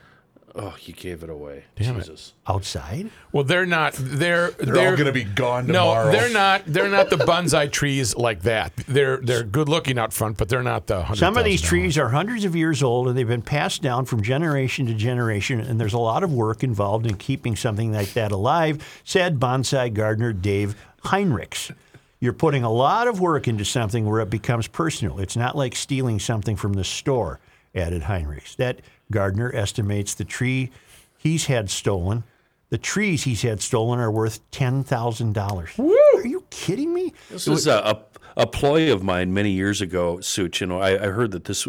Oh, 0.59 0.75
you 0.81 0.93
gave 0.93 1.21
it 1.21 1.29
away. 1.29 1.65
Damn 1.75 1.99
it. 1.99 2.33
Outside? 2.47 3.11
Well, 3.31 3.43
they're 3.43 3.67
not. 3.67 3.93
They're 3.93 4.49
They're, 4.51 4.89
all 4.89 4.95
going 4.95 5.05
to 5.05 5.11
be 5.11 5.23
gone 5.23 5.67
tomorrow. 5.67 6.05
No, 6.05 6.11
they're 6.11 6.33
not. 6.33 6.63
They're 6.65 6.89
not 6.89 7.11
the 7.11 7.17
bonsai 7.17 7.71
trees 7.71 8.15
like 8.15 8.41
that. 8.41 8.75
They're 8.87 9.17
they're 9.17 9.43
good 9.43 9.69
looking 9.69 9.99
out 9.99 10.13
front, 10.13 10.37
but 10.37 10.49
they're 10.49 10.63
not 10.63 10.87
the. 10.87 11.13
Some 11.13 11.37
of 11.37 11.45
these 11.45 11.61
trees 11.61 11.95
are 11.97 12.09
hundreds 12.09 12.43
of 12.43 12.55
years 12.55 12.81
old 12.81 13.07
and 13.07 13.15
they've 13.17 13.27
been 13.27 13.43
passed 13.43 13.83
down 13.83 14.05
from 14.05 14.23
generation 14.23 14.87
to 14.87 14.95
generation, 14.95 15.59
and 15.59 15.79
there's 15.79 15.93
a 15.93 15.99
lot 15.99 16.23
of 16.23 16.33
work 16.33 16.63
involved 16.63 17.05
in 17.05 17.17
keeping 17.17 17.55
something 17.55 17.93
like 17.93 18.13
that 18.13 18.31
alive, 18.31 19.01
said 19.03 19.39
bonsai 19.39 19.93
gardener 19.93 20.33
Dave 20.33 20.75
Heinrichs. 21.03 21.71
You're 22.19 22.33
putting 22.33 22.63
a 22.63 22.71
lot 22.71 23.07
of 23.07 23.19
work 23.19 23.47
into 23.47 23.63
something 23.63 24.07
where 24.07 24.21
it 24.21 24.31
becomes 24.31 24.67
personal. 24.67 25.19
It's 25.19 25.37
not 25.37 25.55
like 25.55 25.75
stealing 25.75 26.17
something 26.19 26.55
from 26.55 26.73
the 26.73 26.83
store, 26.83 27.39
added 27.75 28.01
Heinrichs. 28.01 28.55
That 28.55 28.81
gardener 29.11 29.51
estimates 29.53 30.13
the 30.13 30.25
tree 30.25 30.71
he's 31.17 31.45
had 31.45 31.69
stolen, 31.69 32.23
the 32.69 32.77
trees 32.77 33.23
he's 33.23 33.41
had 33.41 33.61
stolen 33.61 33.99
are 33.99 34.11
worth 34.11 34.39
$10,000. 34.51 35.79
Are 36.17 36.27
you 36.27 36.43
kidding 36.49 36.93
me? 36.93 37.13
This 37.29 37.47
was 37.47 37.67
a, 37.67 37.73
a, 37.73 38.01
a 38.35 38.47
ploy 38.47 38.91
of 38.91 39.03
mine 39.03 39.33
many 39.33 39.51
years 39.51 39.81
ago, 39.81 40.19
Such. 40.19 40.61
You 40.61 40.67
know, 40.67 40.79
I, 40.79 41.05
I 41.05 41.07
heard 41.07 41.31
that 41.31 41.45
this 41.45 41.67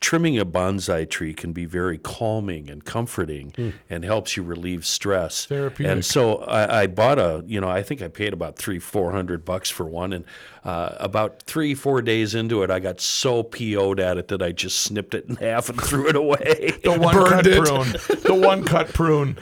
trimming 0.00 0.38
a 0.38 0.46
bonsai 0.46 1.08
tree 1.08 1.34
can 1.34 1.52
be 1.52 1.66
very 1.66 1.98
calming 1.98 2.70
and 2.70 2.84
comforting 2.84 3.74
and 3.90 4.04
helps 4.04 4.36
you 4.36 4.42
relieve 4.42 4.86
stress. 4.86 5.44
Therapeutic. 5.46 5.92
And 5.92 6.04
so 6.04 6.38
I, 6.38 6.82
I 6.82 6.86
bought 6.86 7.18
a, 7.18 7.44
you 7.46 7.60
know, 7.60 7.68
I 7.68 7.82
think 7.82 8.00
I 8.00 8.08
paid 8.08 8.32
about 8.32 8.56
three, 8.56 8.78
four 8.78 9.12
hundred 9.12 9.44
bucks 9.44 9.68
for 9.68 9.84
one. 9.84 10.12
And 10.12 10.24
uh, 10.64 10.96
about 10.98 11.42
three, 11.42 11.74
four 11.74 12.00
days 12.00 12.34
into 12.34 12.62
it, 12.62 12.70
I 12.70 12.80
got 12.80 13.00
so 13.00 13.42
PO'd 13.42 14.00
at 14.00 14.16
it 14.16 14.28
that 14.28 14.42
I 14.42 14.52
just 14.52 14.80
snipped 14.80 15.14
it 15.14 15.26
in 15.26 15.36
half 15.36 15.68
and 15.68 15.80
threw 15.82 16.08
it 16.08 16.16
away. 16.16 16.72
The 16.90 16.98
one 16.98 17.14
cut 17.14 17.44
prune. 17.44 17.92
The 18.22 18.34
one 18.34 18.64
cut 18.64 18.88
prune. 18.92 19.36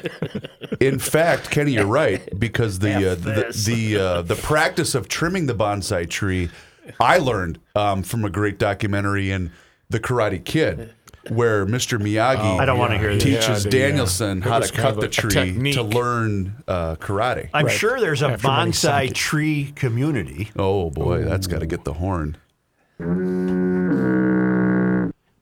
In 0.80 0.98
fact, 0.98 1.50
Kenny, 1.50 1.72
you're 1.72 1.86
right 1.86 2.26
because 2.38 2.78
the 2.78 3.12
uh, 3.12 3.14
the 3.14 3.52
the, 3.66 3.96
uh, 3.96 4.22
the 4.22 4.34
practice 4.34 4.94
of 4.94 5.08
trimming 5.08 5.46
the 5.46 5.54
bonsai 5.54 6.08
tree, 6.08 6.50
I 6.98 7.18
learned 7.18 7.60
um, 7.74 8.02
from 8.02 8.24
a 8.24 8.30
great 8.30 8.58
documentary 8.58 9.30
in 9.30 9.52
The 9.90 10.00
Karate 10.00 10.42
Kid, 10.44 10.92
where 11.28 11.64
Mr. 11.66 11.98
Miyagi 12.00 12.58
I 12.60 12.64
don't 12.64 12.78
wanna 12.78 12.98
hear 12.98 13.14
this. 13.14 13.22
teaches 13.22 13.64
Yeah, 13.64 13.70
the, 13.70 13.84
uh, 13.84 13.88
Daniel-san 13.88 14.38
it 14.38 14.44
how 14.44 14.58
was 14.60 14.70
to 14.70 14.76
kind 14.76 14.82
cut 14.82 14.94
of 14.94 15.00
the 15.00 15.06
a- 15.06 15.08
a 15.08 15.10
tree 15.10 15.30
technique. 15.30 15.74
to 15.74 15.82
learn 15.82 16.56
uh, 16.66 16.96
karate. 16.96 17.48
I'm 17.54 17.66
Right. 17.66 17.74
sure 17.78 18.00
there's 18.00 18.22
a 18.22 18.28
After 18.30 18.48
many 18.48 18.70
bonsai 18.72 18.74
seconds. 18.74 19.12
tree 19.18 19.72
community. 19.76 20.50
oh 20.56 20.90
boy, 20.90 21.22
that's 21.24 21.46
got 21.46 21.60
to 21.60 21.66
get 21.66 21.84
the 21.84 21.94
horn. 21.94 22.36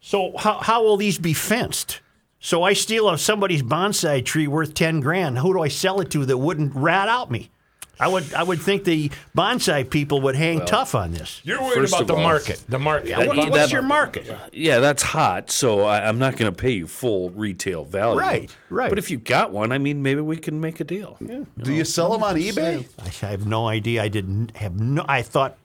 So 0.00 0.32
how, 0.36 0.58
how 0.58 0.82
will 0.82 0.96
these 0.96 1.18
be 1.18 1.32
fenced? 1.32 2.00
So 2.40 2.64
I 2.64 2.72
steal 2.72 3.08
a, 3.08 3.16
somebody's 3.16 3.62
bonsai 3.62 4.24
tree 4.24 4.48
worth 4.48 4.74
ten 4.74 5.00
grand. 5.00 5.38
Who 5.38 5.52
do 5.54 5.62
I 5.62 5.68
sell 5.68 6.00
it 6.00 6.10
to 6.10 6.26
that 6.26 6.38
wouldn't 6.38 6.74
rat 6.74 7.08
out 7.08 7.30
me? 7.30 7.50
I 8.02 8.08
would 8.08 8.34
I 8.34 8.42
would 8.42 8.60
think 8.60 8.84
the 8.84 9.10
bonsai 9.36 9.88
people 9.88 10.20
would 10.22 10.34
hang 10.34 10.64
tough 10.66 10.94
on 10.94 11.12
this. 11.12 11.40
You're 11.44 11.60
worried 11.62 11.74
First 11.74 11.94
about 11.94 12.06
the 12.08 12.14
all- 12.14 12.22
market. 12.22 12.62
The 12.68 12.78
market. 12.78 13.08
Yeah, 13.08 13.18
what- 13.26 13.36
that- 13.36 13.50
what's 13.50 13.72
your 13.72 13.82
market? 13.82 14.26
Yeah, 14.52 14.80
that's 14.80 15.02
hot. 15.02 15.50
So 15.50 15.82
I, 15.82 16.06
I'm 16.08 16.18
not 16.18 16.36
going 16.36 16.52
to 16.52 16.56
pay 16.56 16.72
you 16.72 16.86
full 16.86 17.30
retail 17.30 17.84
value. 17.84 18.18
Right, 18.20 18.56
right. 18.70 18.88
But 18.88 18.98
if 18.98 19.10
you 19.10 19.18
got 19.18 19.52
one, 19.52 19.72
I 19.72 19.78
mean, 19.78 20.02
maybe 20.02 20.20
we 20.20 20.36
can 20.36 20.60
make 20.60 20.80
a 20.80 20.84
deal. 20.84 21.16
Yeah. 21.20 21.44
Do 21.58 21.72
you 21.72 21.84
sell 21.84 22.10
them 22.12 22.22
on 22.22 22.36
eBay? 22.36 22.86
I 23.04 23.08
have 23.26 23.46
no 23.46 23.68
idea. 23.68 24.02
I 24.02 24.08
didn't 24.08 24.56
have 24.56 24.78
no. 24.80 25.04
I 25.08 25.22
thought 25.22 25.56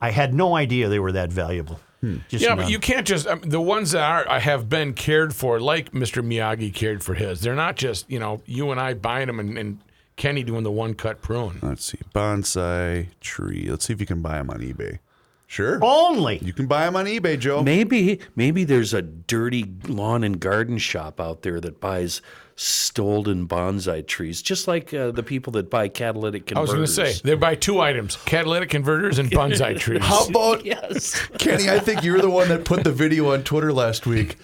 I 0.00 0.10
had 0.10 0.32
no 0.34 0.54
idea 0.56 0.88
they 0.88 1.00
were 1.00 1.12
that 1.12 1.30
valuable. 1.32 1.80
Just 2.28 2.44
Yeah, 2.44 2.50
none. 2.50 2.58
but 2.58 2.70
you 2.70 2.78
can't 2.78 3.04
just 3.04 3.26
um, 3.26 3.40
the 3.40 3.60
ones 3.60 3.90
that 3.90 4.02
are 4.08 4.30
I 4.30 4.38
have 4.38 4.68
been 4.68 4.94
cared 4.94 5.34
for, 5.34 5.58
like 5.58 5.90
Mr. 5.90 6.24
Miyagi 6.24 6.72
cared 6.72 7.02
for 7.02 7.14
his. 7.14 7.40
They're 7.40 7.56
not 7.56 7.74
just 7.74 8.08
you 8.08 8.20
know 8.20 8.40
you 8.46 8.70
and 8.70 8.78
I 8.80 8.94
buying 8.94 9.26
them 9.26 9.40
and, 9.40 9.58
and 9.58 9.80
Kenny 10.18 10.42
doing 10.42 10.64
the 10.64 10.70
one 10.70 10.94
cut 10.94 11.22
prune. 11.22 11.60
Let's 11.62 11.84
see, 11.84 11.98
bonsai 12.14 13.06
tree. 13.20 13.68
Let's 13.70 13.86
see 13.86 13.92
if 13.94 14.00
you 14.00 14.06
can 14.06 14.20
buy 14.20 14.38
them 14.38 14.50
on 14.50 14.58
eBay. 14.58 14.98
Sure, 15.46 15.78
only. 15.82 16.38
you 16.38 16.52
can 16.52 16.66
buy 16.66 16.84
them 16.84 16.96
on 16.96 17.06
eBay, 17.06 17.38
Joe. 17.38 17.62
Maybe 17.62 18.20
maybe 18.36 18.64
there's 18.64 18.92
a 18.92 19.00
dirty 19.00 19.64
lawn 19.86 20.24
and 20.24 20.38
garden 20.38 20.76
shop 20.76 21.20
out 21.20 21.40
there 21.42 21.58
that 21.60 21.80
buys 21.80 22.20
stolen 22.60 23.46
bonsai 23.46 24.04
trees, 24.06 24.42
just 24.42 24.66
like 24.66 24.92
uh, 24.92 25.12
the 25.12 25.22
people 25.22 25.52
that 25.52 25.70
buy 25.70 25.86
catalytic 25.88 26.46
converters. 26.46 26.70
I 26.74 26.78
was 26.78 26.96
going 26.96 27.06
to 27.08 27.12
say 27.14 27.20
they 27.28 27.34
buy 27.36 27.54
two 27.54 27.80
items: 27.80 28.16
catalytic 28.24 28.68
converters 28.68 29.18
and 29.18 29.30
bonsai 29.30 29.78
trees. 29.80 30.02
How 30.02 30.26
about 30.26 30.64
yes. 30.66 31.14
Kenny? 31.38 31.70
I 31.70 31.78
think 31.78 32.02
you're 32.02 32.20
the 32.20 32.30
one 32.30 32.48
that 32.48 32.64
put 32.64 32.82
the 32.84 32.92
video 32.92 33.32
on 33.32 33.44
Twitter 33.44 33.72
last 33.72 34.06
week. 34.06 34.36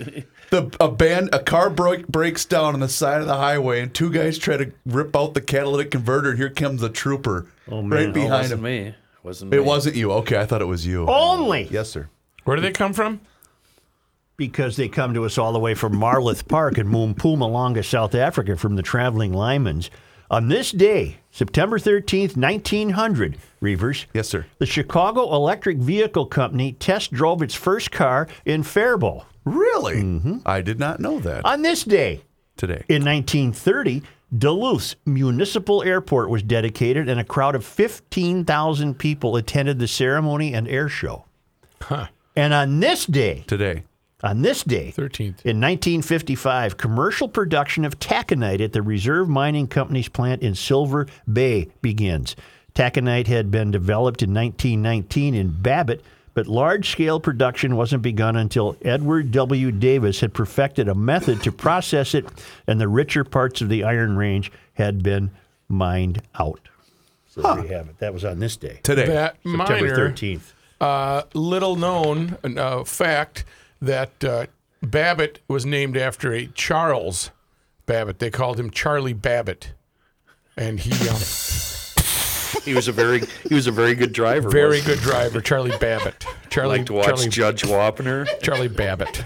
The 0.50 0.74
a 0.78 0.88
band 0.90 1.30
a 1.32 1.40
car 1.40 1.70
break, 1.70 2.06
breaks 2.06 2.44
down 2.44 2.74
on 2.74 2.80
the 2.80 2.88
side 2.88 3.20
of 3.20 3.26
the 3.26 3.36
highway, 3.36 3.80
and 3.80 3.92
two 3.92 4.10
guys 4.10 4.38
try 4.38 4.56
to 4.56 4.72
rip 4.86 5.16
out 5.16 5.34
the 5.34 5.40
catalytic 5.40 5.90
converter. 5.90 6.30
And 6.30 6.38
here 6.38 6.50
comes 6.50 6.82
a 6.82 6.88
trooper 6.88 7.48
right 7.66 7.82
No, 7.84 7.96
it 7.96 8.12
behind 8.14 8.30
wasn't 8.30 8.58
him. 8.58 8.62
me. 8.62 8.94
Wasn't 9.24 9.50
me. 9.50 9.56
It 9.56 9.64
wasn't 9.64 9.96
you. 9.96 10.12
Okay, 10.12 10.38
I 10.38 10.46
thought 10.46 10.62
it 10.62 10.66
was 10.66 10.86
you. 10.86 11.06
Only 11.08 11.64
Yes, 11.70 11.90
sir. 11.90 12.08
Where 12.44 12.56
do 12.56 12.62
they 12.62 12.72
come 12.72 12.92
from? 12.92 13.20
Because 14.37 14.76
they 14.76 14.89
come 14.89 15.14
to 15.14 15.24
us 15.24 15.39
all 15.39 15.53
the 15.53 15.61
way 15.61 15.74
from 15.74 15.95
Marloth 15.95 16.49
Park 16.49 16.76
in 16.78 16.89
Mpumalanga, 16.89 17.85
South 17.85 18.14
Africa, 18.14 18.57
from 18.57 18.74
the 18.74 18.82
traveling 18.82 19.32
Lymans. 19.32 19.91
On 20.30 20.49
this 20.49 20.72
day, 20.72 21.18
September 21.30 21.78
13th, 21.78 22.37
1900, 22.37 23.37
Reuvers, 23.61 24.07
Yes, 24.12 24.28
sir. 24.28 24.47
the 24.59 24.66
Chicago 24.66 25.32
Electric 25.35 25.78
Vehicle 25.78 26.26
Company 26.26 26.72
test 26.72 27.12
drove 27.12 27.43
its 27.43 27.55
first 27.55 27.93
car 27.93 28.26
in 28.45 28.62
Faribault. 28.64 29.24
Really? 29.45 29.97
Mm-hmm. 30.03 30.39
I 30.47 30.62
did 30.62 30.80
not 30.80 30.99
know 30.99 31.20
that 31.20 31.45
On 31.45 31.62
this 31.62 31.85
day, 31.85 32.22
today. 32.57 32.82
in 32.89 33.05
1930, 33.05 34.03
Duluth's 34.35 34.97
municipal 35.07 35.82
airport 35.85 36.28
was 36.30 36.43
dedicated, 36.43 37.09
and 37.09 37.20
a 37.20 37.24
crowd 37.24 37.55
of 37.55 37.64
15,000 37.64 38.99
people 38.99 39.37
attended 39.37 39.78
the 39.78 39.87
ceremony 39.87 40.55
and 40.55 40.66
air 40.66 40.89
show. 40.89 41.26
Huh. 41.82 42.09
And 42.35 42.53
on 42.53 42.80
this 42.80 43.07
day, 43.07 43.45
Today. 43.47 43.85
On 44.24 44.42
this 44.42 44.62
day, 44.64 44.92
13th. 44.96 45.44
in 45.44 45.60
1955, 45.60 46.76
commercial 46.76 47.28
production 47.28 47.84
of 47.84 47.98
taconite 47.98 48.60
at 48.60 48.72
the 48.72 48.82
Reserve 48.82 49.28
Mining 49.28 49.66
Company's 49.68 50.08
plant 50.08 50.42
in 50.42 50.54
Silver 50.54 51.06
Bay 51.30 51.68
begins. 51.82 52.34
Taconite 52.74 53.26
had 53.28 53.50
been 53.50 53.70
developed 53.70 54.22
in 54.22 54.32
1919 54.34 55.34
in 55.34 55.50
Babbitt, 55.50 56.02
but 56.32 56.46
large 56.48 56.90
scale 56.90 57.20
production 57.20 57.76
wasn't 57.76 58.02
begun 58.02 58.34
until 58.34 58.76
Edward 58.82 59.30
W. 59.30 59.70
Davis 59.70 60.20
had 60.20 60.34
perfected 60.34 60.88
a 60.88 60.94
method 60.94 61.42
to 61.44 61.52
process 61.52 62.14
it, 62.14 62.26
and 62.66 62.80
the 62.80 62.88
richer 62.88 63.22
parts 63.22 63.60
of 63.60 63.68
the 63.68 63.84
Iron 63.84 64.16
Range 64.16 64.50
had 64.72 65.02
been 65.02 65.30
mined 65.68 66.22
out. 66.40 66.60
So 67.28 67.42
there 67.42 67.62
you 67.66 67.74
have 67.74 67.88
it. 67.88 67.98
That 67.98 68.14
was 68.14 68.24
on 68.24 68.38
this 68.38 68.56
day, 68.56 68.80
Today. 68.82 69.06
That 69.06 69.36
September 69.42 69.64
minor, 69.64 70.12
13th. 70.12 70.52
uh, 70.80 71.22
little 71.34 71.76
known 71.76 72.36
uh, 72.56 72.84
fact 72.84 73.44
that 73.80 74.24
uh, 74.24 74.46
Babbitt 74.82 75.40
was 75.48 75.64
named 75.66 75.96
after 75.96 76.32
a 76.32 76.46
Charles 76.46 77.30
Babbitt. 77.86 78.18
They 78.18 78.30
called 78.30 78.58
him 78.58 78.70
Charlie 78.70 79.12
Babbitt, 79.12 79.72
and 80.56 80.80
he 80.80 80.92
um, 81.08 81.16
He 82.64 82.72
was 82.74 82.88
a 82.88 82.92
very 82.92 83.22
he 83.48 83.54
was 83.54 83.66
a 83.66 83.72
very 83.72 83.94
good 83.94 84.12
driver. 84.12 84.48
very 84.48 84.78
wasn't 84.78 84.86
he? 84.88 84.94
good 84.94 85.02
driver, 85.02 85.40
Charlie 85.40 85.76
Babbitt. 85.78 86.24
Charlie 86.50 86.78
Like 86.78 86.86
to 86.86 86.92
watch 86.94 87.06
Charlie, 87.06 87.28
Judge 87.28 87.62
Wapner. 87.62 88.26
Charlie 88.40 88.68
Babbitt. 88.68 89.24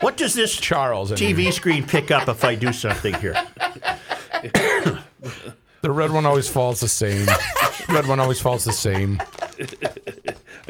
What 0.00 0.16
does 0.16 0.34
this 0.34 0.56
Charles. 0.56 1.12
anyway. 1.12 1.44
TV 1.44 1.52
screen 1.52 1.86
pick 1.86 2.10
up 2.10 2.26
if 2.28 2.42
I 2.44 2.54
do 2.54 2.72
something 2.72 3.14
here? 3.14 3.34
The 5.82 5.90
red 5.90 6.10
one 6.10 6.26
always 6.26 6.48
falls 6.48 6.80
the 6.80 6.88
same. 6.88 7.26
red 7.88 8.06
one 8.06 8.18
always 8.20 8.40
falls 8.40 8.64
the 8.64 8.72
same. 8.72 9.20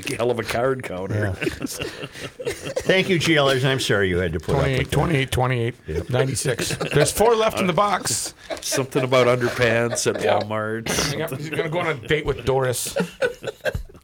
A 0.08 0.16
hell 0.16 0.30
of 0.30 0.38
a 0.38 0.42
card 0.44 0.82
counter. 0.82 1.32
Thank 1.34 3.08
you, 3.08 3.18
GLers. 3.18 3.64
I'm 3.64 3.80
sorry 3.80 4.08
you 4.08 4.18
had 4.18 4.32
to 4.32 4.40
put 4.40 4.54
up 4.54 4.60
28, 4.62 4.78
with 4.78 4.90
that. 4.90 4.96
28, 4.96 5.30
28, 5.30 6.10
96. 6.10 6.76
There's 6.94 7.12
four 7.12 7.34
left 7.34 7.58
in 7.58 7.66
the 7.66 7.72
box. 7.72 8.34
Something 8.60 9.02
about 9.02 9.26
underpants 9.26 10.06
at 10.06 10.22
Walmart. 10.22 10.88
Yep, 11.16 11.30
He's 11.38 11.50
going 11.50 11.64
to 11.64 11.68
go 11.68 11.80
on 11.80 11.88
a 11.88 11.94
date 11.94 12.24
with 12.24 12.44
Doris. 12.44 12.96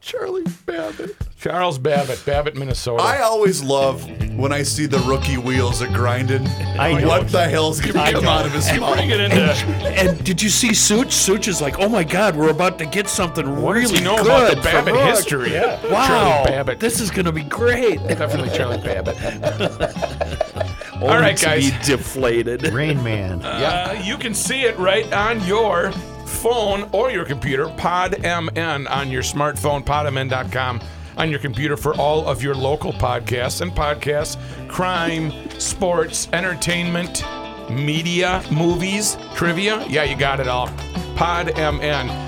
Charlie 0.07 0.45
Babbitt. 0.67 1.17
Charles 1.37 1.79
Babbitt, 1.79 2.23
Babbitt, 2.25 2.55
Minnesota. 2.55 3.03
I 3.03 3.23
always 3.23 3.61
love 3.61 4.09
when 4.39 4.53
I 4.53 4.63
see 4.63 4.87
the 4.87 5.01
rookie 5.01 5.37
wheels 5.37 5.83
are 5.83 5.89
grinding. 5.89 6.47
I 6.79 7.01
know. 7.01 7.09
What 7.09 7.27
the 7.29 7.49
hell's 7.49 7.81
going 7.81 7.95
to 7.95 8.13
come 8.13 8.25
out 8.25 8.47
of 8.47 8.53
his 8.53 8.67
mouth? 8.79 8.95
Bring 8.95 9.11
it 9.11 9.19
into. 9.19 9.41
And 9.41 10.25
did 10.25 10.41
you 10.41 10.49
see 10.49 10.75
Such? 10.75 11.13
Such 11.13 11.49
is 11.49 11.61
like, 11.61 11.81
oh 11.81 11.89
my 11.89 12.05
God, 12.05 12.37
we're 12.37 12.51
about 12.51 12.79
to 12.79 12.87
get 12.87 13.09
something 13.09 13.61
What 13.61 13.73
really 13.73 13.89
does 13.89 13.99
he 13.99 14.05
know 14.05 14.17
good 14.19 14.27
about 14.27 14.49
the 14.51 14.63
from 14.63 14.85
Babbitt 14.85 14.95
Hook. 14.95 15.09
history? 15.17 15.53
Yeah. 15.53 15.83
Wow, 15.91 16.07
Charlie 16.07 16.51
Babbitt. 16.53 16.79
this 16.79 17.01
is 17.01 17.11
going 17.11 17.27
to 17.27 17.33
be 17.33 17.43
great. 17.43 17.97
Definitely 18.07 18.57
Charlie 18.57 18.81
Babbitt. 18.81 19.17
All 21.03 21.09
right, 21.19 21.37
to 21.37 21.45
guys. 21.45 21.71
be 21.73 21.77
deflated. 21.85 22.63
Rain 22.73 23.03
Man. 23.03 23.43
Uh, 23.45 24.01
you 24.05 24.17
can 24.19 24.35
see 24.35 24.63
it 24.63 24.79
right 24.79 25.13
on 25.13 25.45
your 25.47 25.93
phone 26.27 26.89
or 26.93 27.11
your 27.11 27.25
computer. 27.25 27.67
PodMN 27.67 28.91
on 28.91 29.11
your 29.11 29.23
smartphone, 29.23 29.85
podmn.com 29.85 30.81
on 31.17 31.31
your 31.31 31.41
computer 31.41 31.77
for 31.77 31.95
all 31.95 32.27
of 32.27 32.43
your 32.43 32.55
local 32.55 32.93
podcasts 32.93 33.61
and 33.61 33.73
podcasts, 33.73 34.37
crime, 34.69 35.33
sports, 35.59 36.29
entertainment, 36.33 37.25
media, 37.71 38.43
movies, 38.51 39.17
trivia. 39.35 39.85
Yeah, 39.89 40.05
you 40.05 40.17
got 40.17 40.41
it 40.41 40.49
all. 40.49 40.69
PodMN. 41.17 42.25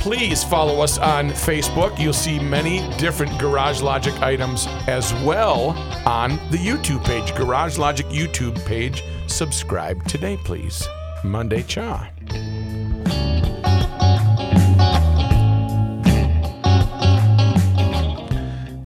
Please 0.00 0.44
follow 0.44 0.82
us 0.82 0.98
on 0.98 1.30
Facebook. 1.30 1.98
You'll 1.98 2.12
see 2.12 2.38
many 2.38 2.88
different 2.96 3.36
Garage 3.40 3.82
Logic 3.82 4.14
items 4.20 4.66
as 4.86 5.12
well 5.24 5.70
on 6.06 6.36
the 6.50 6.58
YouTube 6.58 7.04
page, 7.04 7.34
Garage 7.34 7.76
Logic 7.76 8.06
YouTube 8.06 8.64
page. 8.66 9.02
Subscribe 9.26 10.04
today, 10.06 10.36
please. 10.44 10.86
Monday 11.24 11.62
Cha. 11.62 12.08